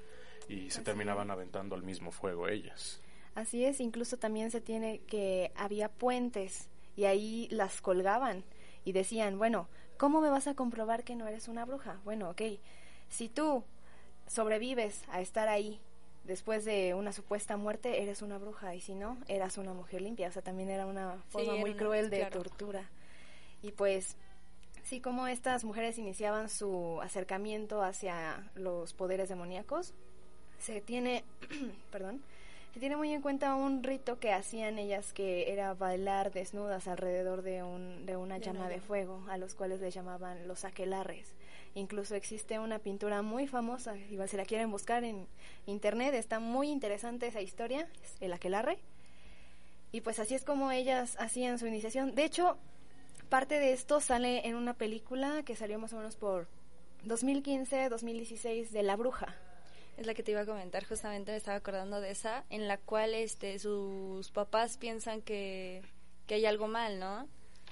y 0.48 0.70
se 0.70 0.78
Así 0.78 0.84
terminaban 0.84 1.30
aventando 1.30 1.74
al 1.74 1.82
mismo 1.82 2.12
fuego 2.12 2.48
ellas. 2.48 3.00
Así 3.34 3.64
es, 3.64 3.80
incluso 3.80 4.16
también 4.16 4.50
se 4.50 4.60
tiene 4.60 5.00
que 5.00 5.52
había 5.56 5.90
puentes 5.90 6.68
y 6.96 7.04
ahí 7.04 7.48
las 7.50 7.80
colgaban 7.80 8.44
y 8.84 8.92
decían, 8.92 9.38
bueno, 9.38 9.68
¿cómo 9.98 10.20
me 10.20 10.30
vas 10.30 10.46
a 10.46 10.54
comprobar 10.54 11.04
que 11.04 11.16
no 11.16 11.26
eres 11.26 11.48
una 11.48 11.64
bruja? 11.64 12.00
Bueno, 12.04 12.30
ok, 12.30 12.42
si 13.08 13.28
tú 13.28 13.64
sobrevives 14.26 15.04
a 15.10 15.20
estar 15.20 15.48
ahí 15.48 15.80
después 16.26 16.64
de 16.64 16.94
una 16.94 17.12
supuesta 17.12 17.56
muerte, 17.56 18.02
eres 18.02 18.22
una 18.22 18.38
bruja 18.38 18.74
y 18.74 18.80
si 18.80 18.94
no, 18.94 19.16
eras 19.28 19.58
una 19.58 19.72
mujer 19.72 20.02
limpia. 20.02 20.28
O 20.28 20.32
sea, 20.32 20.42
también 20.42 20.68
era 20.70 20.86
una 20.86 21.22
forma 21.28 21.54
muy 21.56 21.70
una- 21.70 21.78
cruel 21.78 22.10
de 22.10 22.18
claro. 22.18 22.42
tortura. 22.42 22.88
Y 23.62 23.72
pues 23.72 24.16
sí, 24.84 25.00
como 25.00 25.26
estas 25.26 25.64
mujeres 25.64 25.98
iniciaban 25.98 26.48
su 26.48 27.00
acercamiento 27.02 27.82
hacia 27.82 28.50
los 28.54 28.92
poderes 28.92 29.28
demoníacos, 29.28 29.94
se 30.58 30.80
tiene, 30.80 31.24
perdón, 31.90 32.20
se 32.74 32.80
tiene 32.80 32.96
muy 32.96 33.12
en 33.12 33.22
cuenta 33.22 33.54
un 33.54 33.82
rito 33.82 34.18
que 34.20 34.32
hacían 34.32 34.78
ellas 34.78 35.12
que 35.14 35.50
era 35.52 35.72
bailar 35.74 36.30
desnudas 36.32 36.88
alrededor 36.88 37.40
de, 37.42 37.62
un, 37.62 38.04
de 38.04 38.16
una 38.18 38.38
De 38.38 38.44
llama 38.44 38.68
de 38.68 38.80
fuego, 38.80 39.24
a 39.30 39.38
los 39.38 39.54
cuales 39.54 39.80
les 39.80 39.94
llamaban 39.94 40.46
los 40.46 40.64
aquelarres. 40.66 41.34
Incluso 41.76 42.14
existe 42.14 42.58
una 42.58 42.78
pintura 42.78 43.20
muy 43.20 43.46
famosa, 43.46 43.98
igual 43.98 44.30
si 44.30 44.38
la 44.38 44.46
quieren 44.46 44.70
buscar 44.70 45.04
en 45.04 45.28
internet, 45.66 46.14
está 46.14 46.40
muy 46.40 46.70
interesante 46.70 47.26
esa 47.26 47.42
historia, 47.42 47.86
es 48.02 48.16
el 48.20 48.32
aquelarre. 48.32 48.78
Y 49.92 50.00
pues 50.00 50.18
así 50.18 50.34
es 50.34 50.42
como 50.42 50.72
ellas 50.72 51.16
hacían 51.18 51.58
su 51.58 51.66
iniciación. 51.66 52.14
De 52.14 52.24
hecho, 52.24 52.56
parte 53.28 53.60
de 53.60 53.74
esto 53.74 54.00
sale 54.00 54.48
en 54.48 54.54
una 54.54 54.72
película 54.72 55.42
que 55.42 55.54
salió 55.54 55.78
más 55.78 55.92
o 55.92 55.98
menos 55.98 56.16
por 56.16 56.48
2015-2016 57.04 58.70
de 58.70 58.82
La 58.82 58.96
Bruja. 58.96 59.36
Es 59.98 60.06
la 60.06 60.14
que 60.14 60.22
te 60.22 60.30
iba 60.30 60.40
a 60.40 60.46
comentar, 60.46 60.82
justamente 60.86 61.32
me 61.32 61.36
estaba 61.36 61.58
acordando 61.58 62.00
de 62.00 62.10
esa, 62.10 62.46
en 62.48 62.68
la 62.68 62.78
cual 62.78 63.12
este 63.12 63.58
sus 63.58 64.30
papás 64.30 64.78
piensan 64.78 65.20
que, 65.20 65.82
que 66.26 66.36
hay 66.36 66.46
algo 66.46 66.68
mal, 66.68 66.98
¿no? 66.98 67.28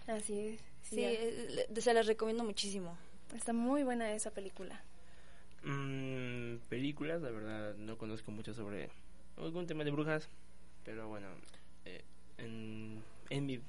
Así 0.06 0.38
es. 0.40 0.60
Sí, 0.82 1.00
ya. 1.00 1.10
eh, 1.10 1.68
se 1.74 1.94
las 1.94 2.06
recomiendo 2.06 2.44
muchísimo. 2.44 2.98
Está 3.34 3.52
muy 3.52 3.82
buena 3.82 4.12
esa 4.12 4.30
película. 4.30 4.82
Mm, 5.62 6.56
películas, 6.68 7.22
la 7.22 7.30
verdad, 7.30 7.74
no 7.76 7.96
conozco 7.96 8.30
mucho 8.30 8.52
sobre 8.52 8.90
algún 9.36 9.66
tema 9.66 9.84
de 9.84 9.90
brujas, 9.90 10.28
pero 10.84 11.08
bueno, 11.08 11.28
eh, 11.84 12.04
en, 12.38 13.02
en 13.30 13.46
mi... 13.46 13.60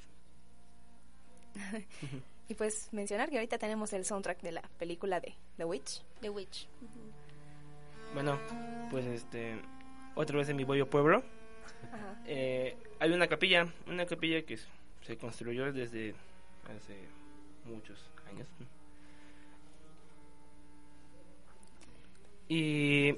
Y 2.48 2.54
pues 2.54 2.90
mencionar 2.92 3.30
que 3.32 3.38
ahorita 3.38 3.58
tenemos 3.58 3.92
el 3.94 4.06
soundtrack 4.06 4.42
de 4.42 4.52
la 4.52 4.62
película 4.78 5.20
de 5.20 5.34
The 5.58 5.66
Witch. 5.66 6.04
The 6.22 6.30
Witch. 6.30 6.68
Bueno, 8.14 8.40
pues 8.92 9.04
este, 9.06 9.60
otra 10.14 10.38
vez 10.38 10.50
en 10.50 10.56
mi 10.58 10.64
bello 10.64 10.88
pueblo, 10.88 11.24
Ajá. 11.92 12.22
eh, 12.28 12.78
hay 13.00 13.12
una 13.12 13.28
capilla, 13.28 13.68
una 13.88 14.06
capilla 14.06 14.44
que 14.44 14.60
se 15.02 15.18
construyó 15.18 15.72
desde 15.74 16.14
hace 16.66 17.00
muchos 17.66 18.12
años. 18.30 18.48
Y 22.48 23.16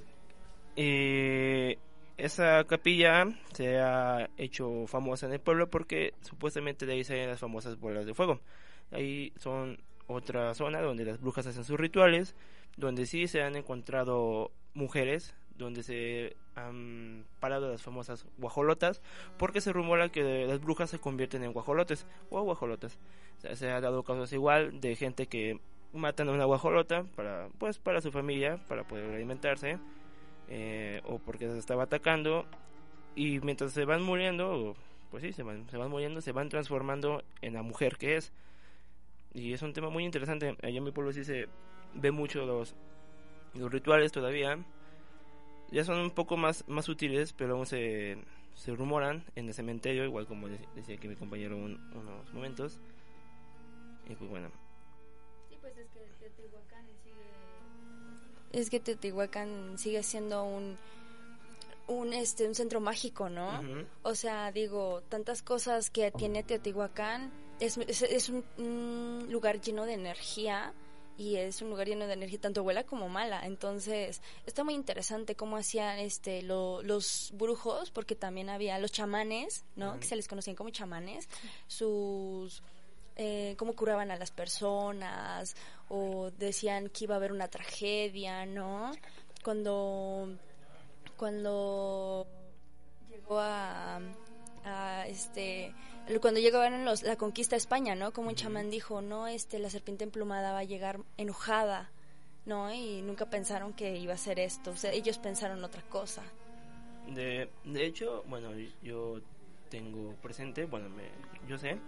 esa 2.18 2.64
capilla 2.66 3.26
se 3.54 3.80
ha 3.80 4.30
hecho 4.38 4.88
famosa 4.88 5.28
en 5.28 5.34
el 5.34 5.40
pueblo 5.40 5.70
porque 5.70 6.14
supuestamente 6.22 6.86
de 6.86 6.94
ahí 6.94 7.04
salen 7.04 7.30
las 7.30 7.40
famosas 7.40 7.80
bolas 7.80 8.06
de 8.06 8.14
fuego. 8.14 8.40
Ahí 8.92 9.34
son 9.38 9.80
otra 10.08 10.54
zona 10.54 10.82
donde 10.82 11.06
las 11.06 11.20
brujas 11.20 11.46
hacen 11.48 11.64
sus 11.64 11.80
rituales, 11.80 12.36
donde 12.78 13.06
sí 13.06 13.28
se 13.28 13.42
han 13.42 13.56
encontrado 13.56 14.52
mujeres, 14.74 15.36
donde 15.58 15.84
se 15.84 16.36
han 16.56 17.26
parado 17.40 17.70
las 17.72 17.82
famosas 17.82 18.26
guajolotas, 18.38 19.02
porque 19.38 19.62
se 19.62 19.74
rumora 19.74 20.10
que 20.10 20.46
las 20.46 20.62
brujas 20.62 20.90
se 20.90 21.00
convierten 21.00 21.44
en 21.44 21.54
guajolotes 21.54 22.06
o 22.30 22.42
guajolotas. 22.42 22.98
O 23.52 23.56
se 23.56 23.70
ha 23.70 23.82
dado 23.82 24.04
casos 24.04 24.32
igual 24.34 24.80
de 24.80 24.96
gente 24.96 25.28
que 25.28 25.60
matan 25.94 26.30
a 26.30 26.32
una 26.34 26.46
guajolota 26.46 27.04
para 27.16 27.50
pues 27.58 27.80
para 27.80 28.02
su 28.02 28.12
familia, 28.12 28.58
para 28.68 28.84
poder 28.86 29.14
alimentarse, 29.16 29.80
eh, 30.50 31.02
o 31.06 31.20
porque 31.20 31.48
se 31.48 31.58
estaba 31.60 31.84
atacando 31.84 32.46
y 33.16 33.40
mientras 33.42 33.74
se 33.74 33.86
van 33.86 34.04
muriendo, 34.04 34.76
pues 35.12 35.24
sí, 35.24 35.34
se 35.34 35.44
van, 35.44 35.70
se 35.70 35.78
van 35.78 35.90
muriendo, 35.92 36.22
se 36.22 36.32
van 36.34 36.50
transformando 36.50 37.24
en 37.42 37.54
la 37.54 37.64
mujer 37.64 37.98
que 37.98 38.18
es. 38.18 38.32
Y 39.34 39.54
es 39.54 39.62
un 39.62 39.74
tema 39.74 39.90
muy 39.90 40.04
interesante. 40.06 40.56
Allá 40.62 40.78
en 40.78 40.84
mi 40.84 40.92
pueblo 40.92 41.12
sí 41.14 41.24
se 41.24 41.48
ve 41.94 42.12
mucho 42.12 42.46
los, 42.46 42.76
los 43.56 43.72
rituales 43.72 44.12
todavía. 44.12 44.60
Ya 45.72 45.84
son 45.84 46.00
un 46.00 46.12
poco 46.12 46.38
más, 46.38 46.64
más 46.68 46.86
sutiles, 46.86 47.34
pero 47.34 47.56
aún 47.56 47.66
se, 47.66 48.18
se 48.56 48.74
rumoran 48.76 49.24
en 49.36 49.48
el 49.48 49.54
cementerio, 49.54 50.06
igual 50.06 50.26
como 50.26 50.48
de- 50.48 50.60
decía 50.76 50.96
aquí 50.96 51.08
mi 51.08 51.16
compañero 51.16 51.58
un- 51.58 51.80
unos 51.94 52.34
momentos. 52.34 52.80
Y 54.10 54.16
pues 54.16 54.30
bueno, 54.30 54.50
pues 55.86 56.10
es 56.10 56.16
que 56.20 56.30
Teotihuacán 56.30 56.86
sigue... 57.04 58.60
Es 58.60 58.70
que 58.70 58.80
Teotihuacán 58.80 59.78
sigue 59.78 60.04
siendo 60.04 60.44
un, 60.44 60.78
un, 61.88 62.14
este, 62.14 62.48
un 62.48 62.56
centro 62.56 62.80
mágico, 62.80 63.30
¿no? 63.30 63.62
O 64.04 64.16
sea, 64.16 64.52
digo, 64.52 65.02
tantas 65.10 65.42
cosas 65.44 65.90
que 65.90 66.12
tiene 66.12 66.44
Teotihuacán. 66.44 67.32
Es, 67.60 67.78
es, 67.78 68.02
es 68.04 68.30
un, 68.30 68.44
un 68.58 69.28
lugar 69.32 69.60
lleno 69.62 69.86
de 69.86 69.94
energía 69.94 70.74
y 71.18 71.38
es 71.38 71.64
un 71.64 71.70
lugar 71.72 71.88
lleno 71.88 72.06
de 72.06 72.14
energía 72.14 72.40
tanto 72.40 72.62
buena 72.64 72.84
como 72.84 73.10
mala. 73.10 73.46
Entonces, 73.46 74.22
está 74.46 74.64
muy 74.64 74.76
interesante 74.76 75.36
cómo 75.36 75.58
hacían 75.58 75.98
este 75.98 76.44
lo- 76.44 76.84
los 76.84 77.32
brujos, 77.34 77.90
porque 77.90 78.16
también 78.16 78.50
había 78.50 78.78
los 78.78 78.92
chamanes, 78.92 79.66
¿no? 79.76 80.00
Que 80.00 80.06
se 80.06 80.16
les 80.16 80.28
conocían 80.28 80.56
como 80.56 80.70
chamanes. 80.70 81.28
Sus 81.66 82.62
eh, 83.20 83.56
cómo 83.58 83.76
curaban 83.76 84.12
a 84.12 84.16
las 84.16 84.30
personas 84.30 85.56
o 85.90 86.30
decían 86.38 86.90
que 86.90 87.06
iba 87.06 87.16
a 87.16 87.18
haber 87.18 87.32
una 87.32 87.48
tragedia, 87.48 88.46
¿no? 88.46 88.92
Cuando 89.44 90.38
cuando 91.18 92.28
llegó 93.10 93.40
a, 93.40 94.00
a, 94.64 95.08
este 95.08 95.74
cuando 96.22 96.40
llegaron 96.40 96.86
los 96.86 97.02
la 97.02 97.16
conquista 97.16 97.56
a 97.56 97.58
España, 97.58 97.96
¿no? 97.96 98.14
Como 98.14 98.30
un 98.30 98.36
chamán 98.36 98.70
dijo, 98.70 99.02
no, 99.02 99.28
este 99.28 99.58
la 99.58 99.72
serpiente 99.72 100.04
emplumada 100.04 100.52
va 100.52 100.60
a 100.60 100.64
llegar 100.64 101.00
enojada, 101.18 101.90
¿no? 102.46 102.72
Y 102.72 103.02
nunca 103.02 103.32
pensaron 103.32 103.74
que 103.74 103.98
iba 103.98 104.14
a 104.14 104.18
ser 104.18 104.40
esto, 104.40 104.72
o 104.72 104.78
sea, 104.78 104.92
ellos 104.92 105.18
pensaron 105.18 105.64
otra 105.64 105.82
cosa. 105.90 106.22
De, 107.08 107.50
de 107.64 107.86
hecho, 107.86 108.24
bueno, 108.28 108.52
yo 108.84 109.22
tengo 109.72 110.14
presente, 110.22 110.66
bueno, 110.66 110.88
me, 110.90 111.10
yo 111.48 111.58
sé 111.58 111.80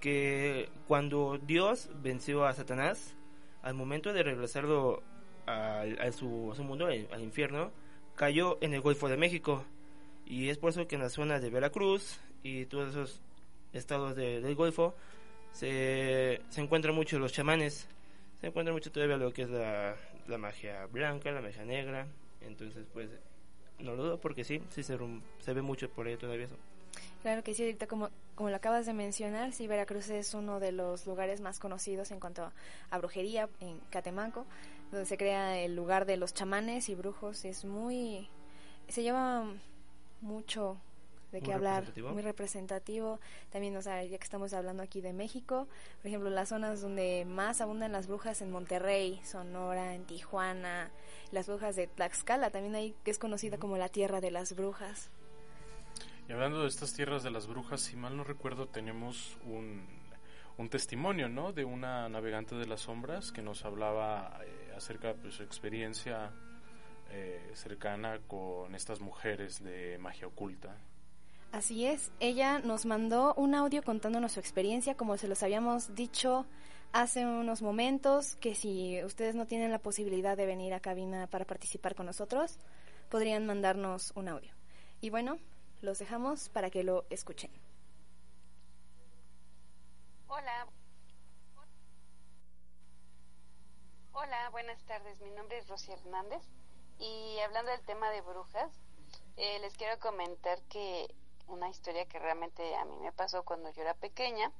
que 0.00 0.68
cuando 0.86 1.38
Dios 1.38 1.88
venció 2.02 2.44
a 2.46 2.52
Satanás, 2.54 3.14
al 3.62 3.74
momento 3.74 4.12
de 4.12 4.22
regresarlo 4.22 5.02
al- 5.46 5.98
a, 6.00 6.12
su, 6.12 6.50
a 6.52 6.54
su 6.54 6.64
mundo, 6.64 6.86
al, 6.86 7.08
al 7.12 7.22
infierno, 7.22 7.72
cayó 8.14 8.58
en 8.60 8.74
el 8.74 8.80
Golfo 8.80 9.08
de 9.08 9.16
México. 9.16 9.64
Y 10.26 10.48
es 10.48 10.58
por 10.58 10.70
eso 10.70 10.86
que 10.88 10.96
en 10.96 11.02
la 11.02 11.08
zona 11.08 11.38
de 11.40 11.50
Veracruz 11.50 12.18
y 12.42 12.66
todos 12.66 12.90
esos 12.90 13.20
estados 13.72 14.16
de- 14.16 14.40
del 14.40 14.54
Golfo 14.54 14.94
se, 15.52 16.40
se 16.50 16.60
encuentran 16.60 16.94
mucho 16.94 17.18
los 17.18 17.32
chamanes. 17.32 17.88
Se 18.40 18.48
encuentra 18.48 18.72
mucho 18.72 18.90
todavía 18.92 19.16
lo 19.16 19.32
que 19.32 19.42
es 19.42 19.50
la, 19.50 19.96
la 20.28 20.38
magia 20.38 20.86
blanca, 20.86 21.30
la 21.30 21.40
magia 21.40 21.64
negra. 21.64 22.06
Entonces, 22.40 22.86
pues, 22.92 23.10
no 23.78 23.94
lo 23.96 24.02
dudo 24.04 24.20
porque 24.20 24.44
sí, 24.44 24.60
sí 24.70 24.82
se, 24.82 24.98
se 25.38 25.52
ve 25.54 25.62
mucho 25.62 25.88
por 25.90 26.06
ahí 26.06 26.16
todavía 26.16 26.46
eso. 26.46 26.56
Claro 27.22 27.42
que 27.42 27.54
sí, 27.54 27.64
ahorita 27.64 27.86
como, 27.86 28.10
como 28.34 28.50
lo 28.50 28.56
acabas 28.56 28.86
de 28.86 28.92
mencionar, 28.92 29.52
sí, 29.52 29.66
Veracruz 29.66 30.10
es 30.10 30.34
uno 30.34 30.60
de 30.60 30.72
los 30.72 31.06
lugares 31.06 31.40
más 31.40 31.58
conocidos 31.58 32.10
en 32.10 32.20
cuanto 32.20 32.52
a 32.90 32.98
brujería 32.98 33.48
en 33.60 33.80
Catemaco, 33.90 34.46
donde 34.90 35.06
se 35.06 35.16
crea 35.16 35.58
el 35.58 35.74
lugar 35.74 36.06
de 36.06 36.16
los 36.16 36.34
chamanes 36.34 36.88
y 36.88 36.94
brujos. 36.94 37.44
Es 37.44 37.64
muy... 37.64 38.28
se 38.88 39.02
lleva 39.02 39.44
mucho 40.20 40.78
de 41.32 41.42
qué 41.42 41.52
hablar, 41.52 41.80
representativo. 41.80 42.12
muy 42.12 42.22
representativo. 42.22 43.20
También, 43.50 43.76
o 43.76 43.82
sea, 43.82 44.02
ya 44.04 44.18
que 44.18 44.24
estamos 44.24 44.52
hablando 44.52 44.82
aquí 44.82 45.00
de 45.00 45.12
México, 45.12 45.66
por 46.00 46.08
ejemplo, 46.08 46.30
las 46.30 46.48
zonas 46.50 46.80
donde 46.80 47.24
más 47.26 47.60
abundan 47.60 47.92
las 47.92 48.06
brujas 48.06 48.40
en 48.42 48.50
Monterrey, 48.50 49.20
Sonora, 49.24 49.94
en 49.94 50.04
Tijuana, 50.04 50.90
las 51.32 51.46
brujas 51.46 51.76
de 51.76 51.86
Tlaxcala, 51.86 52.50
también 52.50 52.74
ahí 52.74 52.94
que 53.04 53.10
es 53.10 53.18
conocida 53.18 53.58
como 53.58 53.76
la 53.76 53.88
tierra 53.88 54.20
de 54.20 54.30
las 54.30 54.54
brujas. 54.54 55.10
Y 56.28 56.32
hablando 56.32 56.62
de 56.62 56.68
estas 56.68 56.92
tierras 56.92 57.22
de 57.22 57.30
las 57.30 57.46
brujas, 57.46 57.80
si 57.80 57.96
mal 57.96 58.16
no 58.16 58.24
recuerdo, 58.24 58.66
tenemos 58.66 59.36
un, 59.44 59.86
testimonio, 60.70 61.28
¿no? 61.28 61.52
De 61.52 61.64
una 61.64 62.08
navegante 62.08 62.56
de 62.56 62.66
las 62.66 62.80
sombras 62.80 63.30
que 63.30 63.42
nos 63.42 63.64
hablaba 63.64 64.40
eh, 64.42 64.72
acerca 64.76 65.14
de 65.14 65.30
su 65.30 65.44
experiencia 65.44 66.32
eh, 67.10 67.52
cercana 67.54 68.18
con 68.26 68.74
estas 68.74 69.00
mujeres 69.00 69.62
de 69.62 69.98
magia 69.98 70.26
oculta. 70.26 70.76
Así 71.52 71.86
es, 71.86 72.10
ella 72.18 72.58
nos 72.58 72.84
mandó 72.84 73.32
un 73.34 73.54
audio 73.54 73.82
contándonos 73.82 74.32
su 74.32 74.40
experiencia, 74.40 74.96
como 74.96 75.16
se 75.16 75.28
los 75.28 75.42
habíamos 75.44 75.94
dicho 75.94 76.44
hace 76.92 77.24
unos 77.24 77.62
momentos, 77.62 78.36
que 78.36 78.54
si 78.54 79.02
ustedes 79.04 79.36
no 79.36 79.46
tienen 79.46 79.70
la 79.70 79.78
posibilidad 79.78 80.36
de 80.36 80.46
venir 80.46 80.74
a 80.74 80.80
cabina 80.80 81.28
para 81.28 81.44
participar 81.44 81.94
con 81.94 82.06
nosotros, 82.06 82.58
podrían 83.10 83.46
mandarnos 83.46 84.12
un 84.16 84.28
audio. 84.28 84.52
Y 85.00 85.10
bueno, 85.10 85.38
los 85.82 85.98
dejamos 85.98 86.48
para 86.48 86.70
que 86.70 86.82
lo 86.82 87.04
escuchen. 87.10 87.50
Hola. 90.28 90.66
Hola, 94.12 94.50
buenas 94.50 94.82
tardes. 94.84 95.20
Mi 95.20 95.30
nombre 95.30 95.58
es 95.58 95.68
Rosy 95.68 95.92
Hernández 95.92 96.42
y 96.98 97.38
hablando 97.40 97.70
del 97.70 97.82
tema 97.82 98.10
de 98.10 98.22
brujas, 98.22 98.72
eh, 99.36 99.58
les 99.60 99.76
quiero 99.76 99.98
comentar 99.98 100.60
que 100.62 101.14
una 101.46 101.68
historia 101.68 102.06
que 102.06 102.18
realmente 102.18 102.74
a 102.76 102.84
mí 102.84 102.96
me 102.98 103.12
pasó 103.12 103.44
cuando 103.44 103.70
yo 103.70 103.82
era 103.82 103.94
pequeña. 103.94 104.50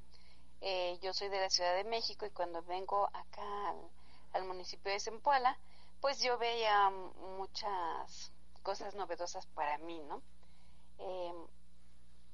Eh, 0.61 0.97
yo 1.01 1.13
soy 1.13 1.29
de 1.29 1.39
la 1.39 1.49
Ciudad 1.49 1.75
de 1.75 1.83
México 1.83 2.25
y 2.25 2.31
cuando 2.31 2.63
vengo 2.63 3.07
acá 3.13 3.69
al, 3.69 3.89
al 4.33 4.45
municipio 4.45 4.91
de 4.91 4.99
Zempoala, 4.99 5.57
pues 6.01 6.21
yo 6.21 6.37
veía 6.37 6.89
muchas 7.37 8.31
cosas 8.63 8.95
novedosas 8.95 9.45
para 9.47 9.77
mí, 9.79 10.01
¿no? 10.03 10.21
Eh, 10.99 11.33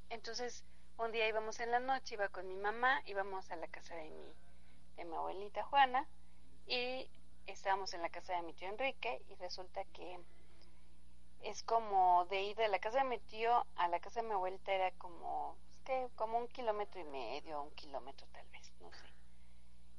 entonces, 0.10 0.64
un 0.98 1.12
día 1.12 1.28
íbamos 1.28 1.60
en 1.60 1.72
la 1.72 1.80
noche, 1.80 2.16
iba 2.16 2.30
con 2.30 2.48
mi 2.48 2.56
mamá, 2.56 3.02
íbamos 3.06 3.50
a 3.52 3.56
la 3.56 3.68
casa 3.68 3.96
de 3.96 4.10
mi, 4.10 4.34
de 4.96 5.06
mi 5.06 5.16
abuelita 5.16 5.64
Juana 5.64 6.08
y 6.68 7.10
estábamos 7.48 7.94
en 7.94 8.02
la 8.02 8.10
casa 8.10 8.34
de 8.34 8.44
mi 8.44 8.54
tío 8.54 8.70
Enrique 8.70 9.22
y 9.28 9.36
resulta 9.36 9.84
que 9.86 10.20
es 11.42 11.64
como 11.64 12.26
de 12.30 12.42
ir 12.42 12.56
de 12.56 12.70
la 12.70 12.80
casa 12.80 13.00
de 13.00 13.10
mi 13.10 13.20
tío 13.20 13.66
a 13.76 13.88
la 13.88 14.00
casa 14.00 14.22
de 14.22 14.28
mi 14.28 14.34
abuelita 14.34 14.72
era 14.72 14.92
como, 14.92 15.58
es 15.70 15.78
que 15.82 16.08
como 16.16 16.38
un 16.38 16.48
kilómetro 16.48 17.02
y 17.02 17.06
medio, 17.06 17.62
un 17.62 17.72
kilómetro 17.72 18.26
tal 18.32 18.48
vez, 18.48 18.72
no 18.80 18.92
sé. 18.92 19.06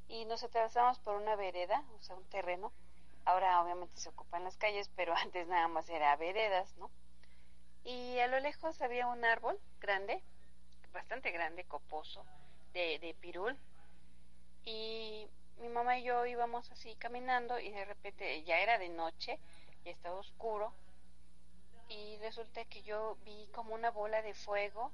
Y 0.09 0.24
nos 0.24 0.42
atravesamos 0.42 0.98
por 1.00 1.16
una 1.16 1.37
vereda, 1.37 1.85
o 1.98 2.03
sea, 2.03 2.16
un 2.16 2.24
terreno. 2.29 2.72
Ahora 3.27 3.62
obviamente 3.62 3.96
se 3.98 4.09
ocupan 4.09 4.44
las 4.44 4.57
calles, 4.57 4.90
pero 4.96 5.14
antes 5.16 5.46
nada 5.48 5.68
más 5.68 5.88
era 5.88 6.16
veredas, 6.16 6.74
¿no? 6.77 6.90
Y 7.85 8.18
a 8.18 8.29
lo 8.29 8.40
lejos 8.40 8.81
había 8.81 9.07
un 9.07 9.25
árbol 9.25 9.59
grande, 9.81 10.23
bastante 10.92 11.31
grande, 11.31 11.64
coposo, 11.64 12.25
de, 12.73 13.14
pirul. 13.20 13.57
Y 14.64 15.29
mi 15.61 15.68
mamá 15.68 15.99
y 15.99 16.05
yo 16.05 16.25
íbamos 16.25 16.70
así 16.70 16.94
caminando 16.97 17.59
y 17.61 17.70
de 17.70 17.85
repente 17.85 18.42
ya 18.44 18.59
era 18.61 18.79
de 18.79 18.88
noche, 18.88 19.38
ya 19.85 19.90
estaba 19.90 20.16
oscuro. 20.16 20.73
Y 21.88 22.16
resulta 22.18 22.64
que 22.64 22.83
yo 22.83 23.18
vi 23.25 23.49
como 23.53 23.75
una 23.75 23.90
bola 23.90 24.23
de 24.23 24.33
fuego 24.33 24.90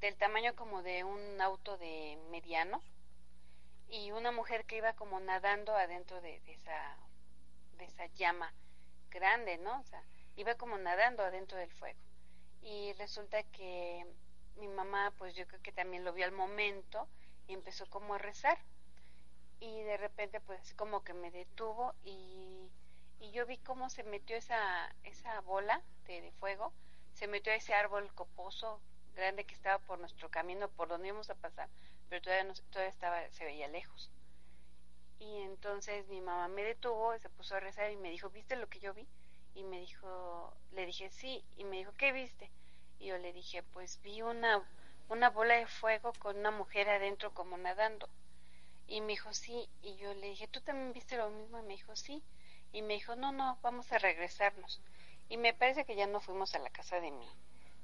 del 0.00 0.16
tamaño 0.16 0.56
como 0.56 0.82
de 0.82 1.04
un 1.04 1.40
auto 1.40 1.76
de 1.76 2.18
mediano 2.30 2.80
y 3.88 4.10
una 4.12 4.32
mujer 4.32 4.64
que 4.64 4.78
iba 4.78 4.94
como 4.94 5.20
nadando 5.20 5.76
adentro 5.76 6.20
de, 6.22 6.40
de 6.40 6.52
esa 6.52 6.96
de 7.78 7.84
esa 7.84 8.06
llama 8.06 8.52
grande, 9.10 9.58
¿no? 9.58 9.80
O 9.80 9.84
sea, 9.84 10.02
iba 10.36 10.54
como 10.54 10.78
nadando 10.78 11.22
adentro 11.22 11.58
del 11.58 11.70
fuego. 11.72 11.98
Y 12.64 12.92
resulta 12.94 13.44
que 13.44 14.04
mi 14.56 14.66
mamá, 14.66 15.12
pues 15.18 15.36
yo 15.36 15.46
creo 15.46 15.62
que 15.62 15.70
también 15.72 16.04
lo 16.04 16.12
vio 16.12 16.24
al 16.24 16.32
momento 16.32 17.08
y 17.46 17.54
empezó 17.54 17.86
como 17.88 18.14
a 18.14 18.18
rezar. 18.18 18.58
Y 19.60 19.82
de 19.82 19.96
repente, 19.96 20.40
pues 20.40 20.74
como 20.74 21.02
que 21.04 21.14
me 21.14 21.30
detuvo 21.30 21.94
y, 22.04 22.70
y 23.20 23.30
yo 23.32 23.46
vi 23.46 23.58
cómo 23.58 23.90
se 23.90 24.04
metió 24.04 24.36
esa, 24.36 24.94
esa 25.04 25.40
bola 25.40 25.82
de, 26.06 26.20
de 26.20 26.32
fuego, 26.32 26.72
se 27.14 27.26
metió 27.26 27.52
a 27.52 27.56
ese 27.56 27.74
árbol 27.74 28.12
coposo 28.14 28.80
grande 29.14 29.44
que 29.44 29.54
estaba 29.54 29.78
por 29.80 29.98
nuestro 29.98 30.30
camino, 30.30 30.68
por 30.70 30.88
donde 30.88 31.08
íbamos 31.08 31.30
a 31.30 31.34
pasar, 31.36 31.68
pero 32.08 32.22
todavía, 32.22 32.44
no, 32.44 32.54
todavía 32.70 32.90
estaba, 32.90 33.30
se 33.30 33.44
veía 33.44 33.68
lejos. 33.68 34.10
Y 35.18 35.38
entonces 35.42 36.06
mi 36.08 36.20
mamá 36.20 36.46
me 36.46 36.62
detuvo, 36.62 37.18
se 37.18 37.28
puso 37.28 37.56
a 37.56 37.60
rezar 37.60 37.90
y 37.90 37.96
me 37.96 38.10
dijo, 38.10 38.30
¿viste 38.30 38.54
lo 38.54 38.68
que 38.68 38.78
yo 38.78 38.94
vi? 38.94 39.08
Y 39.54 39.62
me 39.64 39.80
dijo, 39.80 40.52
le 40.72 40.86
dije, 40.86 41.10
sí, 41.10 41.44
y 41.56 41.64
me 41.64 41.76
dijo, 41.76 41.92
¿qué 41.96 42.12
viste? 42.12 42.50
Y 42.98 43.06
yo 43.06 43.18
le 43.18 43.32
dije, 43.32 43.62
pues 43.62 44.00
vi 44.02 44.22
una, 44.22 44.62
una 45.08 45.30
bola 45.30 45.54
de 45.54 45.66
fuego 45.66 46.12
con 46.18 46.38
una 46.38 46.50
mujer 46.50 46.88
adentro 46.88 47.32
como 47.32 47.56
nadando. 47.56 48.08
Y 48.86 49.00
me 49.00 49.08
dijo, 49.08 49.32
sí, 49.32 49.68
y 49.82 49.96
yo 49.96 50.12
le 50.14 50.28
dije, 50.28 50.48
¿tú 50.48 50.60
también 50.60 50.92
viste 50.92 51.16
lo 51.16 51.30
mismo? 51.30 51.58
Y 51.58 51.62
me 51.62 51.74
dijo, 51.74 51.94
sí. 51.96 52.22
Y 52.72 52.82
me 52.82 52.94
dijo, 52.94 53.16
no, 53.16 53.32
no, 53.32 53.58
vamos 53.62 53.90
a 53.92 53.98
regresarnos. 53.98 54.80
Y 55.28 55.36
me 55.36 55.54
parece 55.54 55.84
que 55.84 55.96
ya 55.96 56.06
no 56.06 56.20
fuimos 56.20 56.54
a 56.54 56.58
la 56.58 56.70
casa 56.70 57.00
de 57.00 57.10
mi, 57.10 57.28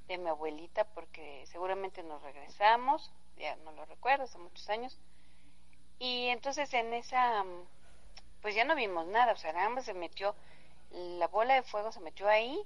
de 0.09 0.19
mi 0.19 0.29
abuelita 0.29 0.85
porque 0.85 1.45
seguramente 1.47 2.03
nos 2.03 2.23
regresamos, 2.23 3.13
ya 3.39 3.57
no 3.57 3.73
lo 3.73 3.85
recuerdo, 3.87 4.25
hace 4.25 4.39
muchos 4.39 4.69
años. 4.69 4.99
Y 5.99 6.27
entonces 6.29 6.73
en 6.75 6.93
esa, 6.95 7.45
pues 8.43 8.55
ya 8.55 8.65
no 8.65 8.75
vimos 8.75 9.07
nada, 9.07 9.33
o 9.33 9.37
sea, 9.37 9.53
nada 9.53 9.69
más 9.69 9.85
se 9.85 9.95
metió, 9.95 10.35
la 10.91 11.29
bola 11.29 11.55
de 11.55 11.63
fuego 11.63 11.93
se 11.93 12.01
metió 12.01 12.29
ahí, 12.29 12.63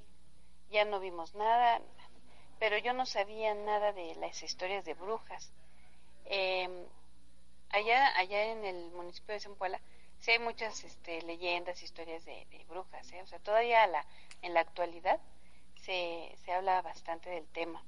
ya 0.70 0.84
no 0.84 1.00
vimos 1.00 1.34
nada, 1.34 1.80
pero 2.58 2.78
yo 2.78 2.92
no 2.92 3.06
sabía 3.06 3.54
nada 3.54 3.92
de 3.92 4.14
las 4.16 4.42
historias 4.42 4.84
de 4.84 4.94
brujas. 4.94 5.52
Eh, 6.26 6.86
allá, 7.70 8.16
allá 8.16 8.44
en 8.44 8.64
el 8.64 8.90
municipio 8.92 9.34
de 9.34 9.40
Zempoala, 9.40 9.80
sí 10.20 10.30
hay 10.30 10.38
muchas 10.38 10.84
este, 10.84 11.22
leyendas, 11.22 11.82
historias 11.82 12.24
de, 12.24 12.46
brujas, 12.68 13.12
¿eh? 13.12 13.22
o 13.22 13.26
sea, 13.26 13.38
todavía 13.40 13.86
la, 13.86 14.06
en 14.42 14.54
la 14.54 14.60
actualidad 14.60 15.20
se, 15.82 16.34
se 16.44 16.52
habla 16.52 16.80
bastante 16.82 17.28
del 17.30 17.46
tema 17.48 17.84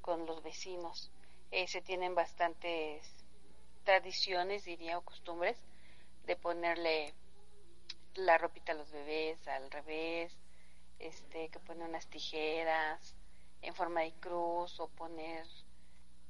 con 0.00 0.26
los 0.26 0.42
vecinos. 0.42 1.10
Eh, 1.50 1.66
se 1.66 1.82
tienen 1.82 2.14
bastantes 2.14 3.14
tradiciones, 3.84 4.64
diría, 4.64 4.98
o 4.98 5.02
costumbres 5.02 5.58
de 6.26 6.36
ponerle 6.36 7.14
la 8.14 8.38
ropita 8.38 8.72
a 8.72 8.74
los 8.74 8.90
bebés 8.90 9.46
al 9.48 9.70
revés, 9.70 10.36
este, 10.98 11.48
que 11.50 11.60
pone 11.60 11.84
unas 11.84 12.06
tijeras 12.08 13.16
en 13.62 13.74
forma 13.74 14.02
de 14.02 14.12
cruz 14.14 14.78
o 14.80 14.88
poner 14.88 15.46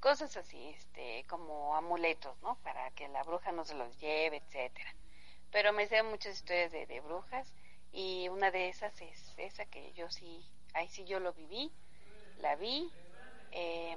cosas 0.01 0.37
así, 0.37 0.69
este, 0.71 1.25
como 1.29 1.77
amuletos, 1.77 2.41
¿no? 2.43 2.57
Para 2.63 2.91
que 2.93 3.09
la 3.09 3.23
bruja 3.23 3.53
no 3.53 3.65
se 3.65 3.75
los 3.75 3.99
lleve, 4.01 4.39
etcétera. 4.39 4.95
Pero 5.51 5.73
me 5.73 5.87
sé 5.87 6.03
muchas 6.03 6.35
historias 6.37 6.73
de, 6.73 6.87
de 6.87 7.01
brujas 7.01 7.53
y 7.93 8.29
una 8.29 8.51
de 8.51 8.69
esas 8.69 9.01
es 9.03 9.35
esa 9.39 9.67
que 9.67 9.93
yo 9.93 10.11
sí, 10.11 10.45
ahí 10.75 10.89
sí 10.89 11.05
yo 11.05 11.21
lo 11.21 11.33
viví, 11.35 11.73
la 12.37 12.57
vi. 12.57 12.93
Eh, 13.53 13.97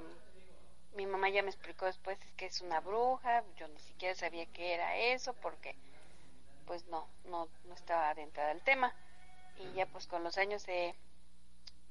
mi 0.95 1.05
mamá 1.05 1.29
ya 1.29 1.43
me 1.43 1.49
explicó 1.49 1.85
después 1.85 2.17
que 2.37 2.45
es 2.47 2.61
una 2.61 2.79
bruja, 2.81 3.43
yo 3.57 3.67
ni 3.67 3.79
siquiera 3.79 4.15
sabía 4.15 4.45
qué 4.47 4.73
era 4.73 4.97
eso 4.97 5.33
porque 5.35 5.75
pues 6.65 6.85
no, 6.87 7.07
no, 7.25 7.47
no 7.65 7.73
estaba 7.73 8.09
adentrada 8.09 8.51
al 8.51 8.61
tema 8.61 8.93
y 9.57 9.71
ya 9.73 9.85
pues 9.85 10.07
con 10.07 10.23
los 10.23 10.37
años 10.37 10.67
he, 10.67 10.95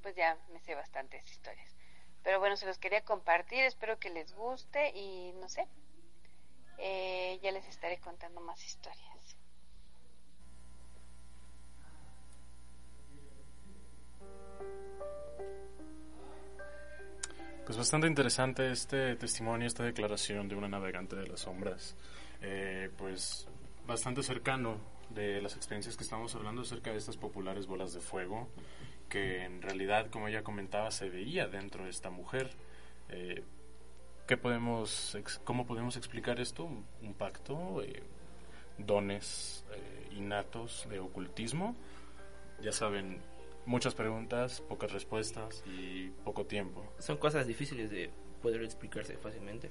pues 0.02 0.14
ya 0.16 0.36
me 0.52 0.60
sé 0.60 0.74
bastantes 0.74 1.28
historias. 1.30 1.74
Pero 2.22 2.40
bueno, 2.40 2.56
se 2.56 2.66
los 2.66 2.78
quería 2.78 3.02
compartir, 3.02 3.64
espero 3.64 3.98
que 3.98 4.10
les 4.10 4.34
guste 4.34 4.90
y 4.94 5.32
no 5.40 5.48
sé, 5.48 5.66
eh, 6.78 7.38
ya 7.42 7.52
les 7.52 7.66
estaré 7.66 7.98
contando 7.98 8.40
más 8.40 8.64
historias. 8.64 9.36
Pues 17.64 17.78
bastante 17.78 18.06
interesante 18.06 18.70
este 18.70 19.16
testimonio, 19.16 19.66
esta 19.66 19.84
declaración 19.84 20.48
de 20.48 20.54
una 20.54 20.68
navegante 20.68 21.16
de 21.16 21.26
las 21.26 21.40
sombras. 21.40 21.96
Eh, 22.42 22.90
pues 22.98 23.48
bastante 23.86 24.22
cercano 24.22 24.76
de 25.10 25.40
las 25.42 25.56
experiencias 25.56 25.96
que 25.96 26.02
estamos 26.04 26.34
hablando 26.34 26.62
acerca 26.62 26.90
de 26.90 26.98
estas 26.98 27.16
populares 27.16 27.66
bolas 27.66 27.92
de 27.92 28.00
fuego, 28.00 28.48
que 29.08 29.44
en 29.44 29.62
realidad, 29.62 30.10
como 30.10 30.28
ella 30.28 30.42
comentaba, 30.42 30.90
se 30.90 31.08
veía 31.08 31.46
dentro 31.46 31.84
de 31.84 31.90
esta 31.90 32.10
mujer. 32.10 32.50
Eh, 33.10 33.44
¿qué 34.26 34.36
podemos, 34.36 35.14
ex- 35.14 35.38
¿Cómo 35.44 35.66
podemos 35.66 35.96
explicar 35.96 36.40
esto? 36.40 36.64
¿Un, 36.64 36.84
un 37.02 37.14
pacto? 37.14 37.82
Eh, 37.82 38.02
¿Dones 38.78 39.64
eh, 39.72 40.08
innatos 40.16 40.86
de 40.90 40.98
ocultismo? 40.98 41.76
Ya 42.60 42.72
saben, 42.72 43.20
muchas 43.66 43.94
preguntas, 43.94 44.62
pocas 44.62 44.90
respuestas 44.90 45.62
y 45.66 46.08
poco 46.24 46.46
tiempo. 46.46 46.92
Son 46.98 47.18
cosas 47.18 47.46
difíciles 47.46 47.90
de 47.90 48.10
poder 48.42 48.62
explicarse 48.62 49.16
fácilmente. 49.18 49.70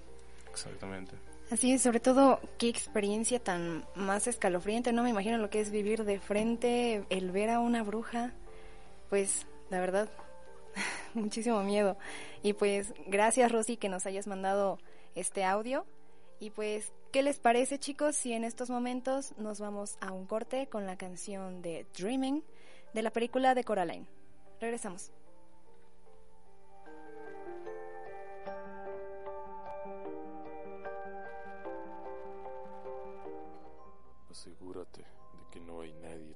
Exactamente. 0.49 1.15
Así 1.51 1.73
es, 1.73 1.81
sobre 1.81 1.99
todo 1.99 2.39
qué 2.57 2.69
experiencia 2.69 3.39
tan 3.39 3.85
más 3.95 4.27
escalofriante, 4.27 4.91
no 4.91 5.03
me 5.03 5.09
imagino 5.09 5.37
lo 5.37 5.49
que 5.49 5.59
es 5.59 5.71
vivir 5.71 6.03
de 6.03 6.19
frente, 6.19 7.03
el 7.09 7.31
ver 7.31 7.49
a 7.49 7.59
una 7.59 7.83
bruja, 7.83 8.33
pues 9.09 9.45
la 9.69 9.79
verdad, 9.79 10.09
muchísimo 11.13 11.61
miedo. 11.63 11.97
Y 12.41 12.53
pues 12.53 12.93
gracias 13.07 13.51
Rosy 13.51 13.77
que 13.77 13.89
nos 13.89 14.05
hayas 14.05 14.27
mandado 14.27 14.79
este 15.15 15.43
audio. 15.43 15.85
Y 16.39 16.49
pues, 16.49 16.91
¿qué 17.11 17.23
les 17.23 17.39
parece 17.39 17.79
chicos 17.79 18.15
si 18.15 18.33
en 18.33 18.43
estos 18.43 18.69
momentos 18.69 19.33
nos 19.37 19.59
vamos 19.59 19.97
a 20.01 20.11
un 20.11 20.25
corte 20.25 20.67
con 20.67 20.85
la 20.85 20.97
canción 20.97 21.61
de 21.61 21.85
Dreaming 21.97 22.43
de 22.93 23.01
la 23.01 23.11
película 23.11 23.55
de 23.55 23.63
Coraline? 23.63 24.07
Regresamos. 24.59 25.11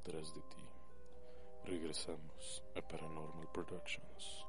Tras 0.07 0.33
de 0.33 0.41
ti. 0.43 0.65
Regresamos 1.65 2.63
a 2.77 2.81
Paranormal 2.81 3.51
Productions. 3.51 4.46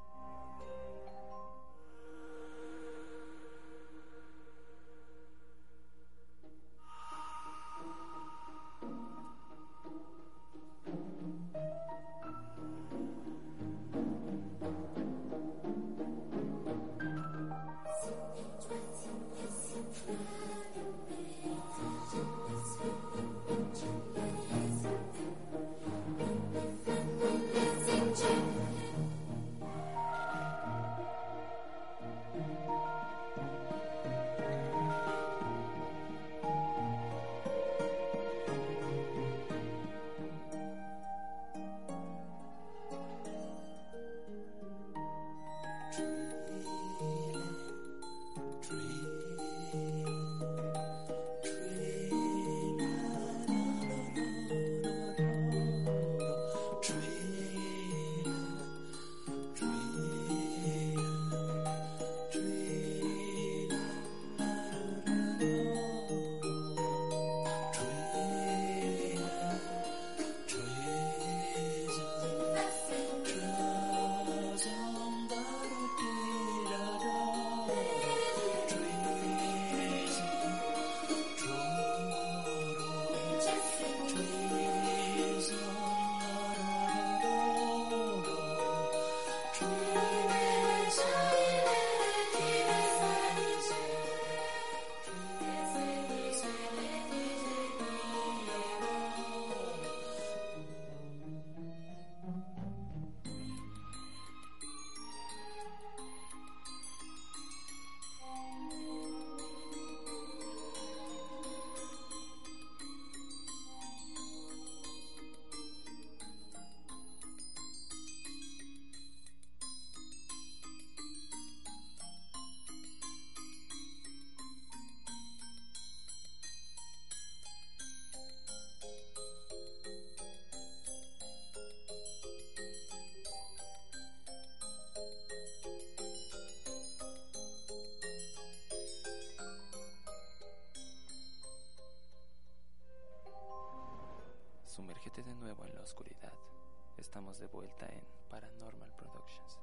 Estamos 147.09 147.39
de 147.39 147.47
vuelta 147.47 147.87
en 147.87 148.03
Paranormal 148.29 148.93
Productions. 148.95 149.59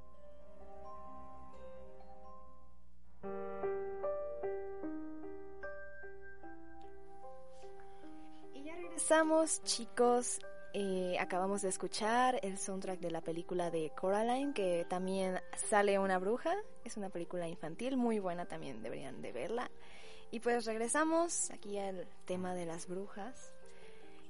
Y 8.53 8.65
ya 8.65 8.75
regresamos, 8.75 9.63
chicos. 9.63 10.41
Eh, 10.75 11.17
acabamos 11.21 11.63
de 11.63 11.69
escuchar 11.69 12.41
el 12.43 12.59
soundtrack 12.59 12.99
de 12.99 13.11
la 13.11 13.21
película 13.21 13.71
de 13.71 13.91
Coraline, 13.91 14.53
que 14.53 14.85
también 14.89 15.41
sale 15.57 15.99
una 15.99 16.19
bruja. 16.19 16.53
Es 16.85 16.97
una 16.97 17.11
película 17.11 17.49
infantil 17.49 17.97
muy 17.97 18.19
buena, 18.19 18.47
también 18.47 18.83
deberían 18.83 19.23
de 19.23 19.33
verla. 19.33 19.71
Y 20.33 20.41
pues 20.41 20.65
regresamos 20.65 21.51
aquí 21.53 21.79
al 21.79 22.09
tema 22.25 22.55
de 22.55 22.67
las 22.67 22.89
brujas. 22.89 23.55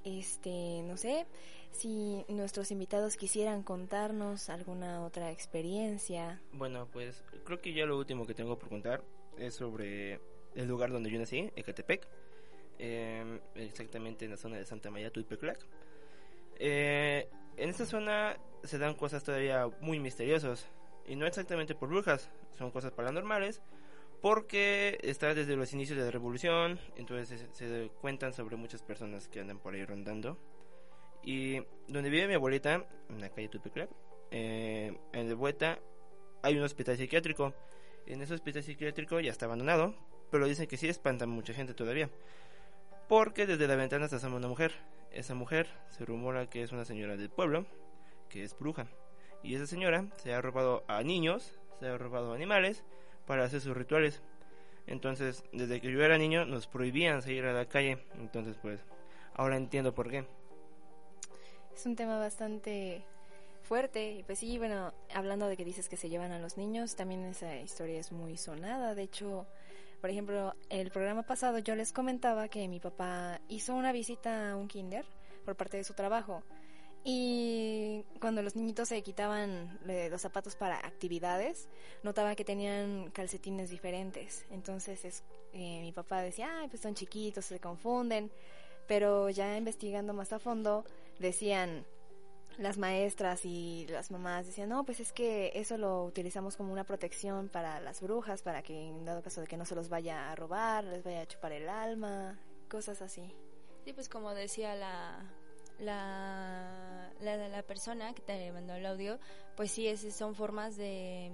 Este, 0.04 0.82
no 0.84 0.96
sé 0.96 1.26
si 1.76 2.24
nuestros 2.28 2.70
invitados 2.70 3.16
quisieran 3.16 3.62
contarnos 3.62 4.48
alguna 4.48 5.02
otra 5.02 5.30
experiencia. 5.30 6.40
Bueno, 6.52 6.88
pues 6.90 7.22
creo 7.44 7.60
que 7.60 7.72
ya 7.72 7.86
lo 7.86 7.98
último 7.98 8.26
que 8.26 8.34
tengo 8.34 8.58
por 8.58 8.68
contar 8.68 9.04
es 9.38 9.54
sobre 9.54 10.20
el 10.54 10.66
lugar 10.66 10.90
donde 10.90 11.10
yo 11.10 11.18
nací, 11.18 11.50
Ecatepec, 11.54 12.08
eh, 12.78 13.40
exactamente 13.54 14.24
en 14.24 14.32
la 14.32 14.36
zona 14.36 14.56
de 14.56 14.64
Santa 14.64 14.90
María 14.90 15.10
Tulpeclac. 15.10 15.58
Eh, 16.58 17.28
en 17.56 17.68
esta 17.68 17.84
zona 17.84 18.36
se 18.64 18.78
dan 18.78 18.94
cosas 18.94 19.22
todavía 19.22 19.68
muy 19.80 19.98
misteriosas 19.98 20.66
y 21.06 21.16
no 21.16 21.26
exactamente 21.26 21.74
por 21.74 21.90
brujas, 21.90 22.30
son 22.56 22.70
cosas 22.70 22.92
paranormales 22.92 23.60
porque 24.22 24.98
está 25.02 25.34
desde 25.34 25.56
los 25.56 25.72
inicios 25.74 25.98
de 25.98 26.04
la 26.06 26.10
revolución, 26.10 26.80
entonces 26.96 27.46
se, 27.52 27.68
se 27.68 27.90
cuentan 28.00 28.32
sobre 28.32 28.56
muchas 28.56 28.82
personas 28.82 29.28
que 29.28 29.40
andan 29.40 29.58
por 29.58 29.74
ahí 29.74 29.84
rondando. 29.84 30.38
Y 31.26 31.60
donde 31.88 32.08
vive 32.08 32.28
mi 32.28 32.34
abuelita, 32.34 32.86
en 33.10 33.20
la 33.20 33.28
calle 33.30 33.48
Tulpeclac, 33.48 33.90
eh, 34.30 34.96
en 35.12 35.28
la 35.28 35.34
vuelta 35.34 35.80
hay 36.42 36.56
un 36.56 36.62
hospital 36.62 36.96
psiquiátrico. 36.96 37.52
En 38.06 38.22
ese 38.22 38.32
hospital 38.32 38.62
psiquiátrico 38.62 39.18
ya 39.18 39.32
está 39.32 39.46
abandonado, 39.46 39.92
pero 40.30 40.46
dicen 40.46 40.68
que 40.68 40.76
sí 40.76 40.88
espanta 40.88 41.26
mucha 41.26 41.52
gente 41.52 41.74
todavía. 41.74 42.08
Porque 43.08 43.44
desde 43.44 43.66
la 43.66 43.74
ventana 43.74 44.08
se 44.08 44.16
asoma 44.16 44.36
una 44.36 44.46
mujer. 44.46 44.72
Esa 45.10 45.34
mujer 45.34 45.66
se 45.90 46.04
rumora 46.04 46.48
que 46.48 46.62
es 46.62 46.70
una 46.70 46.84
señora 46.84 47.16
del 47.16 47.28
pueblo, 47.28 47.66
que 48.28 48.44
es 48.44 48.56
bruja. 48.56 48.86
Y 49.42 49.56
esa 49.56 49.66
señora 49.66 50.06
se 50.18 50.32
ha 50.32 50.40
robado 50.40 50.84
a 50.86 51.02
niños, 51.02 51.58
se 51.80 51.88
ha 51.88 51.98
robado 51.98 52.32
a 52.32 52.36
animales 52.36 52.84
para 53.26 53.42
hacer 53.42 53.60
sus 53.60 53.76
rituales. 53.76 54.22
Entonces, 54.86 55.42
desde 55.52 55.80
que 55.80 55.90
yo 55.90 56.04
era 56.04 56.18
niño 56.18 56.46
nos 56.46 56.68
prohibían 56.68 57.20
salir 57.20 57.46
a 57.46 57.52
la 57.52 57.66
calle. 57.66 57.98
Entonces, 58.20 58.56
pues, 58.62 58.84
ahora 59.34 59.56
entiendo 59.56 59.92
por 59.92 60.08
qué. 60.08 60.24
Es 61.76 61.84
un 61.84 61.94
tema 61.94 62.18
bastante 62.18 63.04
fuerte 63.64 64.12
y 64.12 64.22
pues 64.22 64.38
sí, 64.38 64.56
bueno, 64.56 64.94
hablando 65.14 65.46
de 65.46 65.58
que 65.58 65.64
dices 65.64 65.90
que 65.90 65.98
se 65.98 66.08
llevan 66.08 66.32
a 66.32 66.38
los 66.38 66.56
niños, 66.56 66.96
también 66.96 67.22
esa 67.26 67.54
historia 67.56 68.00
es 68.00 68.12
muy 68.12 68.38
sonada. 68.38 68.94
De 68.94 69.02
hecho, 69.02 69.46
por 70.00 70.08
ejemplo, 70.08 70.54
el 70.70 70.90
programa 70.90 71.24
pasado 71.24 71.58
yo 71.58 71.74
les 71.74 71.92
comentaba 71.92 72.48
que 72.48 72.66
mi 72.66 72.80
papá 72.80 73.42
hizo 73.48 73.74
una 73.74 73.92
visita 73.92 74.52
a 74.52 74.56
un 74.56 74.68
kinder 74.68 75.04
por 75.44 75.54
parte 75.54 75.76
de 75.76 75.84
su 75.84 75.92
trabajo. 75.92 76.42
Y 77.04 78.04
cuando 78.20 78.40
los 78.40 78.56
niñitos 78.56 78.88
se 78.88 79.02
quitaban 79.02 79.78
eh, 79.86 80.08
los 80.10 80.22
zapatos 80.22 80.56
para 80.56 80.78
actividades, 80.78 81.68
notaba 82.02 82.34
que 82.36 82.44
tenían 82.44 83.10
calcetines 83.10 83.68
diferentes. 83.68 84.46
Entonces 84.50 85.04
es, 85.04 85.24
eh, 85.52 85.82
mi 85.82 85.92
papá 85.92 86.22
decía, 86.22 86.48
ay, 86.58 86.68
pues 86.68 86.80
son 86.80 86.94
chiquitos, 86.94 87.44
se 87.44 87.60
confunden. 87.60 88.30
Pero 88.88 89.28
ya 89.28 89.56
investigando 89.56 90.14
más 90.14 90.32
a 90.32 90.38
fondo, 90.38 90.84
decían 91.18 91.86
las 92.58 92.78
maestras 92.78 93.44
y 93.44 93.86
las 93.88 94.10
mamás, 94.10 94.46
decían, 94.46 94.70
no, 94.70 94.84
pues 94.84 95.00
es 95.00 95.12
que 95.12 95.52
eso 95.54 95.76
lo 95.76 96.04
utilizamos 96.04 96.56
como 96.56 96.72
una 96.72 96.84
protección 96.84 97.48
para 97.48 97.80
las 97.80 98.00
brujas, 98.00 98.42
para 98.42 98.62
que 98.62 98.88
en 98.88 99.04
dado 99.04 99.22
caso 99.22 99.42
de 99.42 99.46
que 99.46 99.56
no 99.56 99.64
se 99.64 99.74
los 99.74 99.88
vaya 99.88 100.30
a 100.30 100.34
robar, 100.34 100.84
les 100.84 101.04
vaya 101.04 101.20
a 101.20 101.26
chupar 101.26 101.52
el 101.52 101.68
alma, 101.68 102.38
cosas 102.70 103.02
así. 103.02 103.34
Sí, 103.84 103.92
pues 103.92 104.08
como 104.08 104.34
decía 104.34 104.74
la, 104.74 105.30
la, 105.78 107.12
la, 107.20 107.48
la 107.48 107.62
persona 107.62 108.14
que 108.14 108.22
te 108.22 108.50
mandó 108.52 108.74
el 108.74 108.86
audio, 108.86 109.18
pues 109.54 109.70
sí, 109.70 109.86
es, 109.86 110.00
son 110.14 110.34
formas 110.34 110.76
de, 110.76 111.30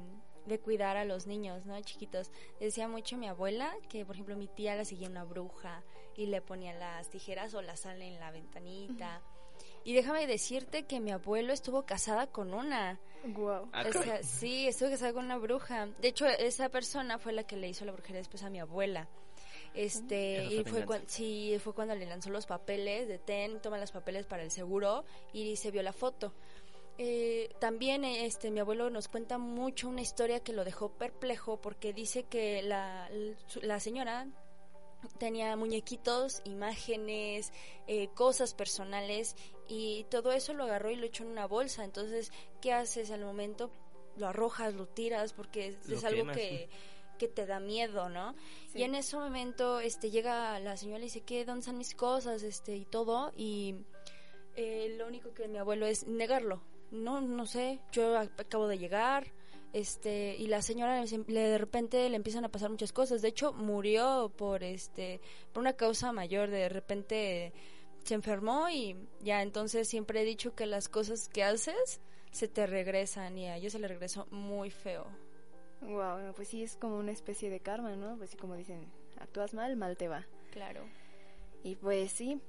de 0.47 0.59
cuidar 0.59 0.97
a 0.97 1.05
los 1.05 1.27
niños, 1.27 1.67
¿no? 1.67 1.81
Chiquitos. 1.83 2.31
Decía 2.59 2.89
mucho 2.89 3.17
mi 3.17 3.29
abuela 3.29 3.73
que, 3.89 4.05
por 4.05 4.17
ejemplo, 4.17 4.37
mi 4.37 4.49
tía 4.49 4.75
la 4.75 4.85
seguía 4.85 5.09
una 5.09 5.25
bruja 5.25 5.85
y 6.17 6.27
le 6.27 6.43
ponía 6.43 6.75
las 6.75 7.09
tijeras 7.11 7.55
o 7.55 7.63
la 7.63 7.77
sal 7.77 8.03
en 8.03 8.19
la 8.19 8.31
ventanita. 8.31 9.23
Y 9.85 9.95
déjame 9.95 10.27
decirte 10.27 10.85
que 10.85 11.01
mi 11.01 11.11
abuelo 11.11 11.53
estuvo 11.53 11.85
casada 11.85 12.27
con 12.29 12.55
una. 12.55 13.01
Wow. 13.25 13.71
O 13.89 13.93
sea, 14.03 14.23
sí, 14.23 14.67
estuvo 14.69 14.91
casada 14.91 15.13
con 15.13 15.25
una 15.25 15.39
bruja. 15.39 15.87
De 16.01 16.09
hecho, 16.09 16.27
esa 16.27 16.69
persona 16.69 17.19
fue 17.19 17.33
la 17.33 17.45
que 17.45 17.57
le 17.57 17.69
hizo 17.69 17.85
la 17.85 17.93
brujería 17.93 18.19
después 18.19 18.43
a 18.43 18.51
mi 18.51 18.61
abuela. 18.61 19.09
Este, 19.75 20.45
y 20.45 20.49
fue 20.49 20.65
fue, 20.65 20.73
venganza. 20.81 20.87
cuan- 20.87 21.03
sí, 21.09 21.57
fue 21.63 21.75
cuando 21.75 21.95
le 21.95 22.07
lanzó 22.07 22.31
los 22.31 22.47
papeles 22.47 23.09
de 23.09 23.19
ten, 23.19 23.61
toma 23.63 23.79
los 23.79 23.91
papeles 23.91 24.27
para 24.27 24.43
el 24.43 24.51
seguro 24.51 25.05
y 25.33 25.57
se 25.57 25.71
vio 25.71 25.83
la 25.83 25.93
foto. 25.93 26.35
Eh, 26.99 27.49
también 27.59 28.05
este 28.05 28.51
mi 28.51 28.61
abuelo 28.61 28.91
nos 28.91 29.09
cuenta 29.09 29.39
mucho 29.39 29.89
una 29.89 30.03
historia 30.03 30.41
que 30.41 30.53
lo 30.53 30.63
dejó 30.63 30.91
perplejo 30.91 31.59
porque 31.59 31.95
dice 31.95 32.25
que 32.25 32.61
la, 32.63 33.09
la 33.63 33.81
señora 33.81 34.27
tenía 35.19 35.57
muñequitos, 35.57 36.43
imágenes, 36.45 37.51
eh, 37.87 38.09
cosas 38.15 38.53
personales 38.53 39.37
y 39.73 40.05
todo 40.11 40.33
eso 40.33 40.53
lo 40.53 40.65
agarró 40.65 40.91
y 40.91 40.97
lo 40.97 41.07
echó 41.07 41.25
en 41.25 41.31
una 41.31 41.47
bolsa. 41.47 41.85
Entonces, 41.85 42.31
¿qué 42.61 42.73
haces 42.73 43.11
al 43.11 43.25
momento? 43.25 43.71
Lo 44.17 44.27
arrojas, 44.29 44.75
lo 44.75 44.87
tiras 44.87 45.33
porque 45.33 45.69
es, 45.69 46.05
algo 46.05 46.19
quemas, 46.19 46.37
que, 46.37 46.69
que 47.19 47.29
te 47.29 47.47
da 47.47 47.59
miedo, 47.61 48.09
¿no? 48.11 48.35
Sí. 48.73 48.81
Y 48.81 48.83
en 48.83 48.95
ese 48.95 49.17
momento 49.17 49.81
este 49.81 50.11
llega 50.11 50.59
la 50.61 50.77
señora 50.77 50.99
y 51.01 51.05
dice, 51.05 51.23
¿qué? 51.23 51.45
¿Dónde 51.47 51.61
están 51.61 51.79
mis 51.79 51.95
cosas? 51.95 52.43
este 52.43 52.77
Y 52.77 52.85
todo. 52.85 53.33
Y 53.37 53.77
eh, 54.57 54.95
lo 54.99 55.07
único 55.07 55.33
que 55.33 55.49
mi 55.49 55.57
abuelo 55.59 55.87
es 55.87 56.07
negarlo. 56.07 56.63
No, 56.91 57.23
no 57.23 57.47
sé, 57.47 57.81
yo 57.93 58.17
ac- 58.17 58.39
acabo 58.39 58.69
de 58.69 58.77
llegar, 58.77 59.33
este, 59.73 60.37
y 60.39 60.47
la 60.49 60.61
señora 60.61 61.07
se- 61.07 61.25
le- 61.27 61.49
de 61.49 61.57
repente 61.57 62.07
le 62.11 62.17
empiezan 62.17 62.45
a 62.45 62.51
pasar 62.51 62.69
muchas 62.69 62.93
cosas. 62.93 63.23
De 63.23 63.29
hecho, 63.29 63.55
murió 63.55 64.31
por 64.37 64.63
este, 64.63 65.23
por 65.55 65.63
una 65.63 65.73
causa 65.73 66.13
mayor. 66.13 66.51
De 66.51 66.69
repente 66.69 67.55
se 68.05 68.15
enfermó 68.15 68.69
y 68.69 68.97
ya 69.21 69.43
entonces 69.43 69.89
siempre 69.89 70.23
he 70.23 70.25
dicho 70.25 70.55
que 70.55 70.67
las 70.67 70.89
cosas 70.89 71.29
que 71.29 71.45
haces 71.45 72.01
se 72.31 72.49
te 72.49 72.67
regresan 72.67 73.37
y 73.39 73.47
a 73.49 73.57
ella 73.57 73.71
se 73.71 73.79
le 73.79 73.89
regresó 73.89 74.27
muy 74.31 74.71
feo. 74.71 75.07
Wow, 75.83 76.33
pues 76.35 76.49
sí 76.49 76.63
es 76.63 76.77
como 76.77 76.97
una 76.97 77.13
especie 77.13 77.51
de 77.51 77.61
karma, 77.61 77.97
¿no? 77.97 78.17
Pues 78.17 78.31
sí, 78.31 78.37
como 78.37 78.55
dicen, 78.55 78.87
actúas 79.19 79.53
mal, 79.53 79.77
mal 79.77 79.97
te 79.97 80.09
va. 80.09 80.27
Claro. 80.53 80.85
Y 81.65 81.77
pues 81.77 82.13
sí, 82.13 82.41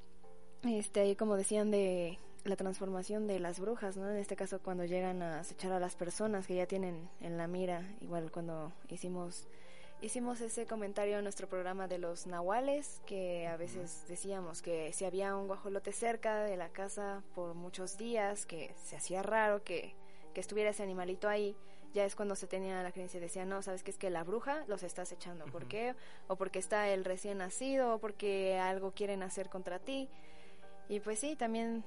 este, 0.64 1.02
ahí 1.02 1.16
como 1.16 1.36
decían 1.36 1.72
de 1.72 2.20
la 2.46 2.56
transformación 2.56 3.28
de 3.28 3.40
las 3.40 3.60
brujas, 3.60 3.98
¿no? 3.98 4.10
En 4.10 4.18
este 4.18 4.36
caso 4.36 4.60
cuando 4.60 4.86
llegan 4.86 5.22
a 5.22 5.40
acechar 5.40 5.72
a 5.72 5.80
las 5.80 5.96
personas 5.96 6.48
que 6.48 6.56
ya 6.56 6.66
tienen 6.68 7.10
en 7.22 7.38
la 7.38 7.48
mira, 7.48 7.96
igual 8.02 8.32
cuando 8.32 8.74
hicimos 8.90 9.48
hicimos 10.04 10.42
ese 10.42 10.66
comentario 10.66 11.18
en 11.18 11.24
nuestro 11.24 11.48
programa 11.48 11.88
de 11.88 11.98
los 11.98 12.28
nahuales, 12.28 13.02
que 13.06 13.48
a 13.48 13.56
veces 13.56 14.04
decíamos 14.10 14.62
que 14.62 14.92
si 14.92 15.06
había 15.06 15.34
un 15.38 15.48
guajolote 15.48 15.94
cerca 15.94 16.44
de 16.44 16.58
la 16.58 16.68
casa 16.68 17.24
por 17.34 17.54
muchos 17.54 17.98
días, 17.98 18.46
que 18.46 18.76
se 18.84 18.98
hacía 18.98 19.24
raro 19.24 19.64
que, 19.64 19.96
que 20.34 20.42
estuviera 20.42 20.72
ese 20.72 20.84
animalito 20.84 21.30
ahí, 21.30 21.56
ya 21.94 22.04
es 22.04 22.16
cuando 22.16 22.36
se 22.36 22.48
tenía 22.48 22.84
la 22.84 22.92
creencia, 22.92 23.22
decía, 23.22 23.46
no, 23.46 23.62
sabes 23.62 23.82
que 23.82 23.92
es 23.92 23.98
que 23.98 24.10
la 24.10 24.26
bruja 24.26 24.66
los 24.68 24.84
está 24.84 25.04
acechando, 25.04 25.46
¿por 25.46 25.68
qué? 25.68 25.96
O 26.28 26.36
porque 26.36 26.60
está 26.60 26.90
el 26.90 27.06
recién 27.06 27.38
nacido, 27.38 27.96
o 27.96 28.00
porque 28.00 28.58
algo 28.60 28.92
quieren 28.92 29.24
hacer 29.24 29.50
contra 29.50 29.80
ti. 29.80 30.10
Y 30.90 31.00
pues 31.00 31.20
sí, 31.20 31.38
también 31.38 31.86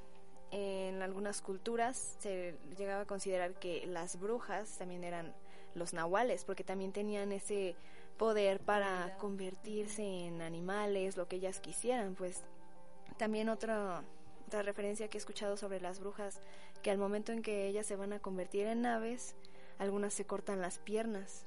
en 0.52 1.02
algunas 1.02 1.42
culturas 1.42 2.16
se 2.20 2.54
llegaba 2.78 3.02
a 3.02 3.06
considerar 3.06 3.54
que 3.54 3.86
las 3.86 4.18
brujas 4.18 4.78
también 4.78 5.04
eran 5.04 5.34
los 5.74 5.92
nahuales, 5.92 6.44
porque 6.44 6.64
también 6.64 6.92
tenían 6.92 7.32
ese 7.32 7.76
poder 8.16 8.60
para 8.60 9.16
convertirse 9.18 10.02
en 10.02 10.42
animales, 10.42 11.16
lo 11.16 11.28
que 11.28 11.36
ellas 11.36 11.60
quisieran. 11.60 12.14
Pues 12.14 12.44
también 13.16 13.48
otra, 13.48 14.02
otra 14.46 14.62
referencia 14.62 15.08
que 15.08 15.18
he 15.18 15.20
escuchado 15.20 15.56
sobre 15.56 15.80
las 15.80 16.00
brujas, 16.00 16.40
que 16.82 16.90
al 16.90 16.98
momento 16.98 17.32
en 17.32 17.42
que 17.42 17.66
ellas 17.66 17.86
se 17.86 17.96
van 17.96 18.12
a 18.12 18.20
convertir 18.20 18.66
en 18.66 18.86
aves, 18.86 19.34
algunas 19.78 20.14
se 20.14 20.24
cortan 20.24 20.60
las 20.60 20.78
piernas. 20.78 21.46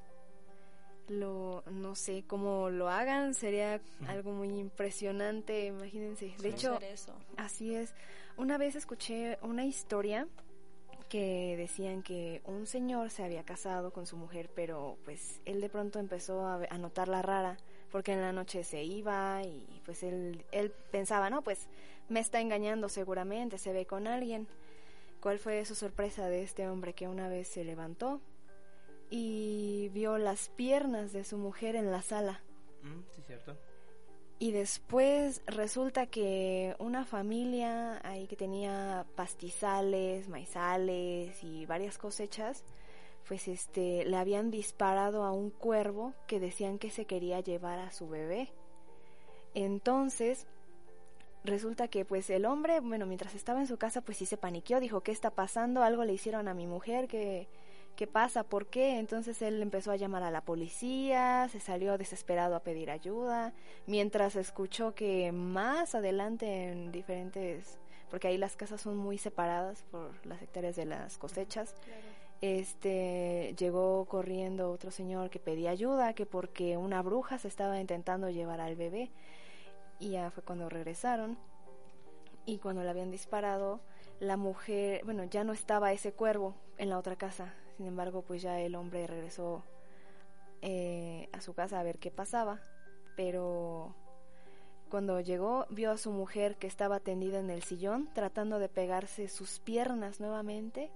Lo, 1.08 1.64
no 1.68 1.96
sé 1.96 2.24
cómo 2.24 2.70
lo 2.70 2.88
hagan, 2.88 3.34
sería 3.34 3.80
algo 4.06 4.32
muy 4.32 4.48
impresionante, 4.48 5.66
imagínense. 5.66 6.34
De 6.38 6.50
hecho, 6.50 6.78
eso. 6.80 7.12
Así 7.36 7.74
es. 7.74 7.94
Una 8.36 8.58
vez 8.58 8.76
escuché 8.76 9.36
una 9.42 9.64
historia 9.64 10.28
que 11.10 11.56
decían 11.58 12.02
que 12.02 12.40
un 12.46 12.66
señor 12.66 13.10
se 13.10 13.24
había 13.24 13.44
casado 13.44 13.92
con 13.92 14.06
su 14.06 14.16
mujer, 14.16 14.48
pero 14.54 14.96
pues 15.04 15.40
él 15.44 15.60
de 15.60 15.68
pronto 15.68 15.98
empezó 15.98 16.46
a, 16.46 16.78
notarla 16.78 17.20
rara 17.20 17.58
porque 17.90 18.12
en 18.12 18.22
la 18.22 18.32
noche 18.32 18.62
se 18.64 18.84
iba 18.84 19.42
y 19.42 19.82
pues 19.84 20.04
él, 20.04 20.46
él 20.52 20.72
pensaba, 20.90 21.28
no, 21.28 21.42
pues 21.42 21.68
me 22.08 22.20
está 22.20 22.40
engañando 22.40 22.88
seguramente, 22.88 23.58
se 23.58 23.72
ve 23.72 23.84
con 23.84 24.06
alguien. 24.06 24.46
¿Cuál 25.20 25.38
fue 25.38 25.64
su 25.64 25.74
sorpresa 25.74 26.28
de 26.28 26.42
este 26.42 26.68
hombre 26.68 26.94
que 26.94 27.08
una 27.08 27.28
vez 27.28 27.48
se 27.48 27.64
levantó 27.64 28.22
y 29.10 29.90
vio 29.92 30.16
las 30.16 30.48
piernas 30.50 31.12
de 31.12 31.24
su 31.24 31.36
mujer 31.36 31.74
en 31.74 31.90
la 31.90 32.02
sala? 32.02 32.40
Mm, 32.82 33.02
sí, 33.10 33.22
cierto. 33.26 33.58
Y 34.42 34.52
después 34.52 35.42
resulta 35.46 36.06
que 36.06 36.74
una 36.78 37.04
familia 37.04 38.00
ahí 38.02 38.26
que 38.26 38.36
tenía 38.36 39.04
pastizales, 39.14 40.30
maizales 40.30 41.44
y 41.44 41.66
varias 41.66 41.98
cosechas, 41.98 42.64
pues 43.28 43.48
este 43.48 44.06
le 44.06 44.16
habían 44.16 44.50
disparado 44.50 45.24
a 45.24 45.30
un 45.30 45.50
cuervo 45.50 46.14
que 46.26 46.40
decían 46.40 46.78
que 46.78 46.90
se 46.90 47.04
quería 47.04 47.40
llevar 47.40 47.80
a 47.80 47.90
su 47.90 48.08
bebé. 48.08 48.50
Entonces, 49.52 50.46
resulta 51.44 51.88
que 51.88 52.06
pues 52.06 52.30
el 52.30 52.46
hombre, 52.46 52.80
bueno, 52.80 53.04
mientras 53.04 53.34
estaba 53.34 53.60
en 53.60 53.66
su 53.66 53.76
casa, 53.76 54.00
pues 54.00 54.16
sí 54.16 54.24
se 54.24 54.38
paniqueó, 54.38 54.80
dijo, 54.80 55.02
¿qué 55.02 55.12
está 55.12 55.30
pasando? 55.30 55.82
Algo 55.82 56.04
le 56.04 56.14
hicieron 56.14 56.48
a 56.48 56.54
mi 56.54 56.66
mujer, 56.66 57.08
¿qué, 57.08 57.46
qué 57.96 58.06
pasa? 58.06 58.44
¿Por 58.44 58.66
qué? 58.66 58.98
Entonces 58.98 59.42
él 59.42 59.62
empezó 59.62 59.90
a 59.90 59.96
llamar 59.96 60.22
a 60.22 60.30
la 60.30 60.40
policía, 60.40 61.48
se 61.50 61.60
salió 61.60 61.98
desesperado 61.98 62.54
a 62.54 62.60
pedir 62.60 62.90
ayuda, 62.90 63.52
mientras 63.86 64.36
escuchó 64.36 64.94
que 64.94 65.32
más 65.32 65.94
adelante 65.94 66.70
en 66.70 66.92
diferentes, 66.92 67.78
porque 68.10 68.28
ahí 68.28 68.38
las 68.38 68.56
casas 68.56 68.80
son 68.80 68.96
muy 68.96 69.18
separadas 69.18 69.84
por 69.90 70.10
las 70.26 70.42
hectáreas 70.42 70.76
de 70.76 70.86
las 70.86 71.18
cosechas, 71.18 71.74
este 72.40 73.54
llegó 73.58 74.06
corriendo 74.06 74.70
otro 74.70 74.90
señor 74.90 75.28
que 75.28 75.38
pedía 75.38 75.70
ayuda, 75.70 76.14
que 76.14 76.24
porque 76.24 76.78
una 76.78 77.02
bruja 77.02 77.36
se 77.38 77.48
estaba 77.48 77.78
intentando 77.78 78.30
llevar 78.30 78.62
al 78.62 78.76
bebé 78.76 79.10
y 79.98 80.10
ya 80.12 80.30
fue 80.30 80.42
cuando 80.42 80.70
regresaron 80.70 81.36
y 82.46 82.58
cuando 82.58 82.82
le 82.82 82.88
habían 82.88 83.10
disparado 83.10 83.80
la 84.20 84.38
mujer, 84.38 85.04
bueno, 85.04 85.24
ya 85.24 85.44
no 85.44 85.52
estaba 85.52 85.92
ese 85.92 86.12
cuervo 86.12 86.54
en 86.78 86.88
la 86.88 86.98
otra 86.98 87.16
casa, 87.16 87.52
sin 87.80 87.86
embargo, 87.86 88.20
pues 88.20 88.42
ya 88.42 88.60
el 88.60 88.74
hombre 88.74 89.06
regresó 89.06 89.64
eh, 90.60 91.30
a 91.32 91.40
su 91.40 91.54
casa 91.54 91.80
a 91.80 91.82
ver 91.82 91.98
qué 91.98 92.10
pasaba, 92.10 92.60
pero 93.16 93.94
cuando 94.90 95.18
llegó 95.20 95.66
vio 95.70 95.90
a 95.90 95.96
su 95.96 96.12
mujer 96.12 96.56
que 96.56 96.66
estaba 96.66 97.00
tendida 97.00 97.38
en 97.38 97.48
el 97.48 97.62
sillón 97.62 98.10
tratando 98.12 98.58
de 98.58 98.68
pegarse 98.68 99.28
sus 99.28 99.60
piernas 99.60 100.20
nuevamente 100.20 100.90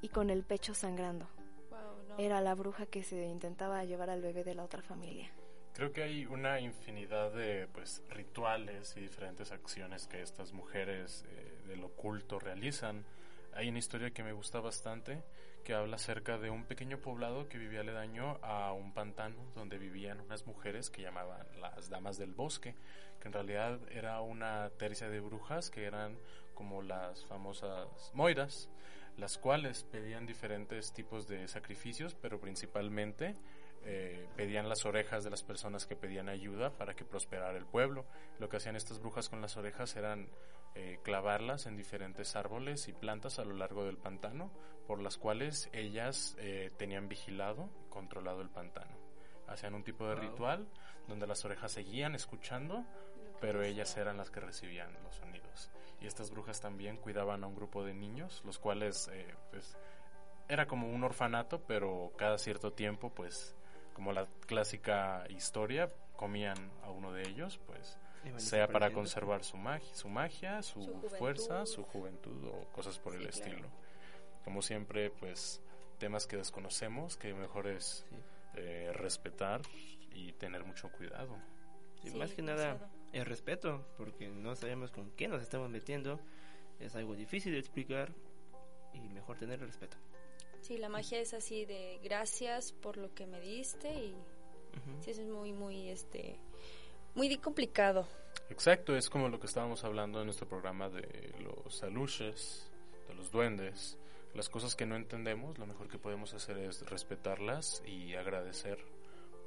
y 0.00 0.08
con 0.08 0.30
el 0.30 0.42
pecho 0.42 0.72
sangrando. 0.72 1.28
Wow, 1.68 2.08
no. 2.08 2.16
Era 2.16 2.40
la 2.40 2.54
bruja 2.54 2.86
que 2.86 3.02
se 3.02 3.26
intentaba 3.26 3.84
llevar 3.84 4.08
al 4.08 4.22
bebé 4.22 4.42
de 4.42 4.54
la 4.54 4.64
otra 4.64 4.80
familia. 4.80 5.30
Creo 5.74 5.92
que 5.92 6.02
hay 6.02 6.24
una 6.24 6.60
infinidad 6.60 7.30
de 7.34 7.68
pues, 7.74 8.02
rituales 8.08 8.96
y 8.96 9.00
diferentes 9.00 9.52
acciones 9.52 10.06
que 10.06 10.22
estas 10.22 10.54
mujeres 10.54 11.26
eh, 11.28 11.68
del 11.68 11.84
oculto 11.84 12.38
realizan. 12.38 13.04
Hay 13.52 13.68
una 13.68 13.80
historia 13.80 14.12
que 14.12 14.22
me 14.22 14.32
gusta 14.32 14.60
bastante 14.60 15.22
que 15.62 15.74
habla 15.74 15.96
acerca 15.96 16.38
de 16.38 16.50
un 16.50 16.64
pequeño 16.64 16.98
poblado 16.98 17.48
que 17.48 17.58
vivía 17.58 17.80
aledaño 17.80 18.38
a 18.42 18.72
un 18.72 18.92
pantano 18.92 19.36
donde 19.54 19.78
vivían 19.78 20.20
unas 20.20 20.46
mujeres 20.46 20.90
que 20.90 21.02
llamaban 21.02 21.46
las 21.60 21.88
damas 21.88 22.18
del 22.18 22.32
bosque, 22.32 22.74
que 23.20 23.28
en 23.28 23.32
realidad 23.32 23.80
era 23.90 24.20
una 24.20 24.70
tercia 24.78 25.08
de 25.08 25.20
brujas 25.20 25.70
que 25.70 25.84
eran 25.84 26.18
como 26.54 26.82
las 26.82 27.24
famosas 27.26 28.10
moiras, 28.14 28.68
las 29.16 29.38
cuales 29.38 29.84
pedían 29.84 30.26
diferentes 30.26 30.92
tipos 30.92 31.28
de 31.28 31.46
sacrificios, 31.48 32.14
pero 32.14 32.40
principalmente 32.40 33.36
eh, 33.84 34.28
pedían 34.36 34.68
las 34.68 34.84
orejas 34.84 35.24
de 35.24 35.30
las 35.30 35.42
personas 35.42 35.86
que 35.86 35.96
pedían 35.96 36.28
ayuda 36.28 36.70
para 36.70 36.94
que 36.94 37.04
prosperara 37.04 37.56
el 37.58 37.66
pueblo. 37.66 38.04
Lo 38.38 38.48
que 38.48 38.56
hacían 38.58 38.76
estas 38.76 39.00
brujas 39.00 39.28
con 39.28 39.40
las 39.40 39.56
orejas 39.56 39.96
eran 39.96 40.28
eh, 40.74 40.98
clavarlas 41.02 41.66
en 41.66 41.76
diferentes 41.76 42.34
árboles 42.36 42.88
y 42.88 42.92
plantas 42.92 43.38
a 43.38 43.44
lo 43.44 43.54
largo 43.54 43.84
del 43.84 43.98
pantano, 43.98 44.50
por 44.86 45.00
las 45.00 45.18
cuales 45.18 45.68
ellas 45.72 46.34
eh, 46.38 46.70
tenían 46.78 47.08
vigilado 47.08 47.68
y 47.86 47.90
controlado 47.90 48.40
el 48.40 48.50
pantano. 48.50 48.96
Hacían 49.48 49.74
un 49.74 49.84
tipo 49.84 50.06
de 50.08 50.14
Wow. 50.14 50.22
ritual 50.22 50.68
donde 51.08 51.26
las 51.26 51.44
orejas 51.44 51.72
seguían 51.72 52.14
escuchando, 52.14 52.84
pero 53.40 53.62
ellas 53.62 53.96
eran 53.96 54.16
las 54.16 54.30
que 54.30 54.40
recibían 54.40 54.92
los 55.02 55.16
sonidos. 55.16 55.70
Y 56.00 56.06
estas 56.06 56.30
brujas 56.30 56.60
también 56.60 56.96
cuidaban 56.96 57.44
a 57.44 57.46
un 57.46 57.54
grupo 57.54 57.84
de 57.84 57.92
niños, 57.94 58.42
los 58.44 58.58
cuales, 58.58 59.08
eh, 59.12 59.34
pues, 59.50 59.76
era 60.48 60.66
como 60.66 60.88
un 60.88 61.04
orfanato, 61.04 61.62
pero 61.66 62.12
cada 62.16 62.38
cierto 62.38 62.72
tiempo, 62.72 63.10
pues, 63.14 63.54
como 63.94 64.12
la 64.12 64.26
clásica 64.46 65.24
historia, 65.28 65.90
comían 66.16 66.70
a 66.84 66.90
uno 66.90 67.12
de 67.12 67.28
ellos, 67.28 67.58
pues, 67.66 67.98
sea 68.36 68.68
para 68.68 68.92
conservar 68.92 69.42
su 69.44 69.56
magia, 69.56 69.94
su, 69.94 70.08
magia, 70.08 70.62
su, 70.62 70.80
fuerza, 71.18 71.66
su 71.66 71.82
juventud 71.84 72.44
o 72.46 72.64
cosas 72.72 72.98
por 72.98 73.14
el 73.14 73.20
claro. 73.22 73.36
estilo. 73.36 73.68
Como 74.44 74.62
siempre, 74.62 75.10
pues, 75.10 75.60
temas 75.98 76.26
que 76.26 76.36
desconocemos, 76.36 77.16
que 77.16 77.34
mejor 77.34 77.66
es 77.66 78.06
Sí. 78.08 78.16
eh, 78.54 78.90
respetar 78.94 79.62
y 80.12 80.32
tener 80.32 80.64
mucho 80.64 80.90
cuidado. 80.92 81.36
Sí, 82.02 82.10
Sí, 82.10 82.16
más 82.18 82.32
que 82.32 82.42
nada 82.42 82.76
el 83.12 83.24
respeto, 83.26 83.84
porque 83.96 84.28
no 84.28 84.54
sabemos 84.56 84.90
con 84.90 85.10
qué 85.12 85.28
nos 85.28 85.42
estamos 85.42 85.70
metiendo. 85.70 86.20
Es 86.80 86.94
algo 86.96 87.14
difícil 87.14 87.52
de 87.52 87.58
explicar 87.58 88.12
y 88.92 89.00
mejor 89.08 89.38
tener 89.38 89.60
el 89.60 89.66
respeto. 89.66 89.96
Sí, 90.62 90.78
la 90.78 90.88
magia 90.88 91.18
es 91.18 91.34
así 91.34 91.64
de 91.64 91.98
gracias 92.04 92.70
por 92.70 92.96
lo 92.96 93.12
que 93.14 93.26
me 93.26 93.40
diste 93.40 93.92
y 93.92 94.14
sí, 95.00 95.10
eso 95.10 95.22
es 95.22 95.28
muy, 95.28 95.52
muy, 95.52 95.88
este, 95.88 96.38
muy 97.16 97.36
complicado. 97.38 98.06
Exacto, 98.48 98.94
es 98.94 99.10
como 99.10 99.28
lo 99.28 99.40
que 99.40 99.48
estábamos 99.48 99.82
hablando 99.82 100.20
en 100.20 100.26
nuestro 100.26 100.48
programa 100.48 100.88
de 100.88 101.34
los 101.40 101.82
aluches, 101.82 102.70
de 103.08 103.14
los 103.14 103.32
duendes, 103.32 103.98
las 104.34 104.48
cosas 104.48 104.76
que 104.76 104.86
no 104.86 104.94
entendemos, 104.94 105.58
lo 105.58 105.66
mejor 105.66 105.88
que 105.88 105.98
podemos 105.98 106.32
hacer 106.32 106.56
es 106.58 106.88
respetarlas 106.88 107.82
y 107.84 108.14
agradecer 108.14 108.78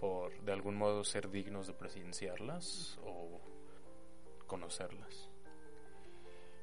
por 0.01 0.37
de 0.41 0.51
algún 0.51 0.75
modo 0.75 1.05
ser 1.05 1.31
dignos 1.31 1.65
de 1.67 1.73
presenciarlas 1.73 2.99
o 3.05 3.39
conocerlas. 4.47 5.29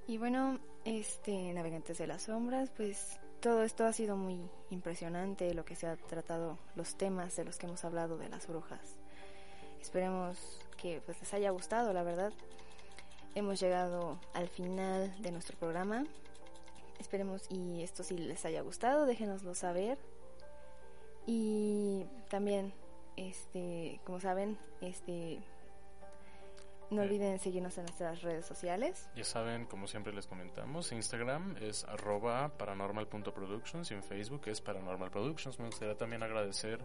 Y 0.06 0.18
bueno, 0.18 0.60
este 0.84 1.54
Navegantes 1.54 1.96
de 1.96 2.06
las 2.06 2.24
Sombras, 2.24 2.70
pues 2.76 3.18
todo 3.42 3.64
esto 3.64 3.84
ha 3.84 3.92
sido 3.92 4.16
muy 4.16 4.38
impresionante, 4.70 5.52
lo 5.52 5.64
que 5.64 5.74
se 5.74 5.88
ha 5.88 5.96
tratado, 5.96 6.58
los 6.76 6.94
temas 6.94 7.34
de 7.34 7.44
los 7.44 7.58
que 7.58 7.66
hemos 7.66 7.84
hablado 7.84 8.16
de 8.16 8.28
las 8.28 8.46
brujas. 8.46 9.00
Esperemos 9.80 10.60
que 10.80 11.02
pues 11.04 11.18
les 11.18 11.34
haya 11.34 11.50
gustado, 11.50 11.92
la 11.92 12.04
verdad. 12.04 12.32
Hemos 13.34 13.58
llegado 13.58 14.20
al 14.32 14.48
final 14.48 15.20
de 15.20 15.32
nuestro 15.32 15.58
programa. 15.58 16.06
Esperemos 17.00 17.50
y 17.50 17.82
esto 17.82 18.04
si 18.04 18.16
les 18.16 18.44
haya 18.44 18.62
gustado, 18.62 19.06
déjenoslo 19.06 19.56
saber. 19.56 19.98
Y 21.26 22.04
también, 22.30 22.72
este, 23.16 24.00
como 24.04 24.20
saben, 24.20 24.56
este, 24.80 25.40
no 26.92 27.02
Eh. 27.02 27.06
olviden 27.06 27.38
seguirnos 27.38 27.76
en 27.78 27.84
nuestras 27.84 28.22
redes 28.22 28.46
sociales. 28.46 29.08
Ya 29.16 29.24
saben, 29.24 29.66
como 29.66 29.86
siempre 29.86 30.12
les 30.12 30.26
comentamos, 30.26 30.92
Instagram 30.92 31.56
es 31.60 31.84
arroba 31.84 32.56
paranormal.productions 32.56 33.90
y 33.90 33.94
en 33.94 34.02
Facebook 34.02 34.42
es 34.46 34.60
Paranormal 34.60 35.10
Productions. 35.10 35.58
Me 35.58 35.66
gustaría 35.66 35.96
también 35.96 36.22
agradecer 36.22 36.84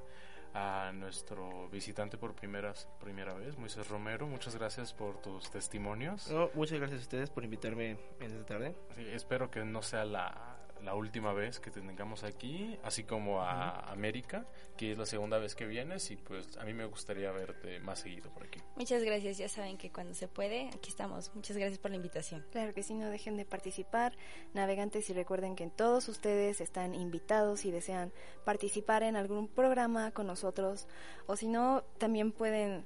a 0.53 0.91
nuestro 0.93 1.69
visitante 1.69 2.17
por 2.17 2.33
primera, 2.33 2.73
primera 2.99 3.33
vez, 3.33 3.57
Moisés 3.57 3.87
Romero. 3.89 4.25
Muchas 4.27 4.55
gracias 4.55 4.93
por 4.93 5.21
tus 5.21 5.51
testimonios. 5.51 6.31
No, 6.31 6.49
muchas 6.55 6.79
gracias 6.79 7.01
a 7.01 7.03
ustedes 7.03 7.29
por 7.29 7.43
invitarme 7.43 7.91
en 8.19 8.31
esta 8.31 8.45
tarde. 8.45 8.75
Sí, 8.95 9.05
espero 9.11 9.51
que 9.51 9.63
no 9.65 9.81
sea 9.81 10.05
la, 10.05 10.56
la 10.83 10.95
última 10.95 11.33
vez 11.33 11.59
que 11.59 11.71
te 11.71 11.81
tengamos 11.81 12.23
aquí, 12.23 12.77
así 12.83 13.03
como 13.03 13.41
a 13.41 13.91
América, 13.91 14.45
que 14.75 14.91
es 14.91 14.97
la 14.97 15.05
segunda 15.05 15.37
vez 15.37 15.55
que 15.55 15.65
vienes 15.65 16.11
y 16.11 16.17
pues 16.17 16.57
a 16.57 16.63
mí 16.63 16.73
me 16.73 16.85
gustaría 16.85 17.31
verte 17.31 17.79
más 17.79 17.99
seguido 17.99 18.29
por 18.31 18.43
aquí. 18.43 18.59
Muchas 18.75 19.03
gracias, 19.03 19.37
ya 19.37 19.49
saben 19.49 19.77
que 19.77 19.91
cuando 19.91 20.13
se 20.13 20.27
puede, 20.27 20.69
aquí 20.69 20.89
estamos. 20.89 21.33
Muchas 21.35 21.57
gracias 21.57 21.79
por 21.79 21.91
la 21.91 21.97
invitación. 21.97 22.45
Claro 22.51 22.73
que 22.73 22.83
sí, 22.83 22.93
no 22.93 23.09
dejen 23.09 23.37
de 23.37 23.45
participar, 23.45 24.15
navegantes, 24.53 25.09
y 25.09 25.13
recuerden 25.13 25.55
que 25.55 25.67
todos 25.67 26.07
ustedes 26.09 26.61
están 26.61 26.95
invitados 26.95 27.65
y 27.65 27.71
desean 27.71 28.11
participar 28.45 29.03
en 29.03 29.15
algún 29.15 29.47
programa 29.47 30.11
con 30.11 30.27
nosotros, 30.27 30.87
o 31.25 31.35
si 31.35 31.47
no, 31.47 31.83
también 31.97 32.31
pueden 32.31 32.85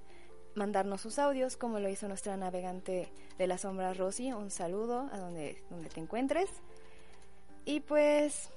mandarnos 0.55 1.01
sus 1.01 1.19
audios, 1.19 1.57
como 1.57 1.79
lo 1.79 1.89
hizo 1.89 2.07
nuestra 2.07 2.35
navegante 2.37 3.11
de 3.37 3.47
la 3.47 3.57
sombra 3.57 3.93
Rosy. 3.93 4.33
Un 4.33 4.51
saludo 4.51 5.09
a 5.11 5.17
donde, 5.17 5.63
donde 5.69 5.89
te 5.89 5.99
encuentres. 5.99 6.49
Y 7.65 7.79
pues 7.81 8.49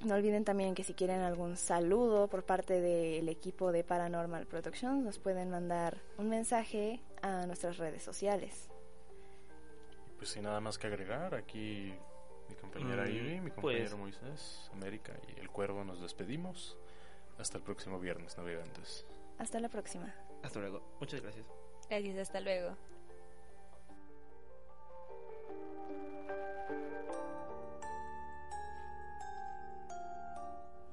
no 0.00 0.14
olviden 0.14 0.44
también 0.44 0.74
que 0.74 0.82
si 0.84 0.94
quieren 0.94 1.20
algún 1.20 1.56
saludo 1.56 2.28
por 2.28 2.44
parte 2.44 2.80
del 2.80 3.28
equipo 3.28 3.70
de 3.72 3.84
Paranormal 3.84 4.46
Productions, 4.46 5.04
nos 5.04 5.18
pueden 5.18 5.50
mandar 5.50 5.98
un 6.18 6.28
mensaje 6.28 7.00
a 7.22 7.46
nuestras 7.46 7.78
redes 7.78 8.02
sociales. 8.02 8.68
Pues 10.16 10.30
sin 10.30 10.42
nada 10.44 10.60
más 10.60 10.78
que 10.78 10.86
agregar, 10.88 11.34
aquí 11.34 11.92
mi 12.48 12.54
compañera 12.56 13.04
Mm, 13.04 13.08
Ivy, 13.10 13.40
mi 13.40 13.50
pues- 13.50 13.54
compañero 13.54 13.96
Moisés, 13.98 14.70
América 14.72 15.12
y 15.34 15.40
el 15.40 15.48
Cuervo 15.50 15.84
nos 15.84 16.00
despedimos. 16.00 16.76
Hasta 17.38 17.58
el 17.58 17.64
próximo 17.64 17.98
viernes, 17.98 18.36
navegantes. 18.36 19.06
Hasta 19.38 19.58
la 19.58 19.68
próxima. 19.68 20.14
Hasta 20.42 20.60
luego. 20.60 20.96
Muchas 21.00 21.22
gracias. 21.22 21.46
Gracias, 21.88 22.18
hasta 22.18 22.40
luego. 22.40 22.76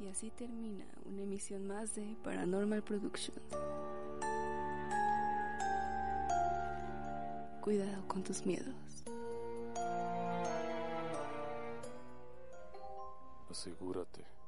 Y 0.01 0.07
así 0.07 0.31
termina 0.31 0.85
una 1.05 1.23
emisión 1.23 1.67
más 1.67 1.95
de 1.95 2.15
Paranormal 2.23 2.83
Productions. 2.83 3.39
Cuidado 7.61 8.07
con 8.07 8.23
tus 8.23 8.45
miedos. 8.45 8.75
Asegúrate 13.49 14.38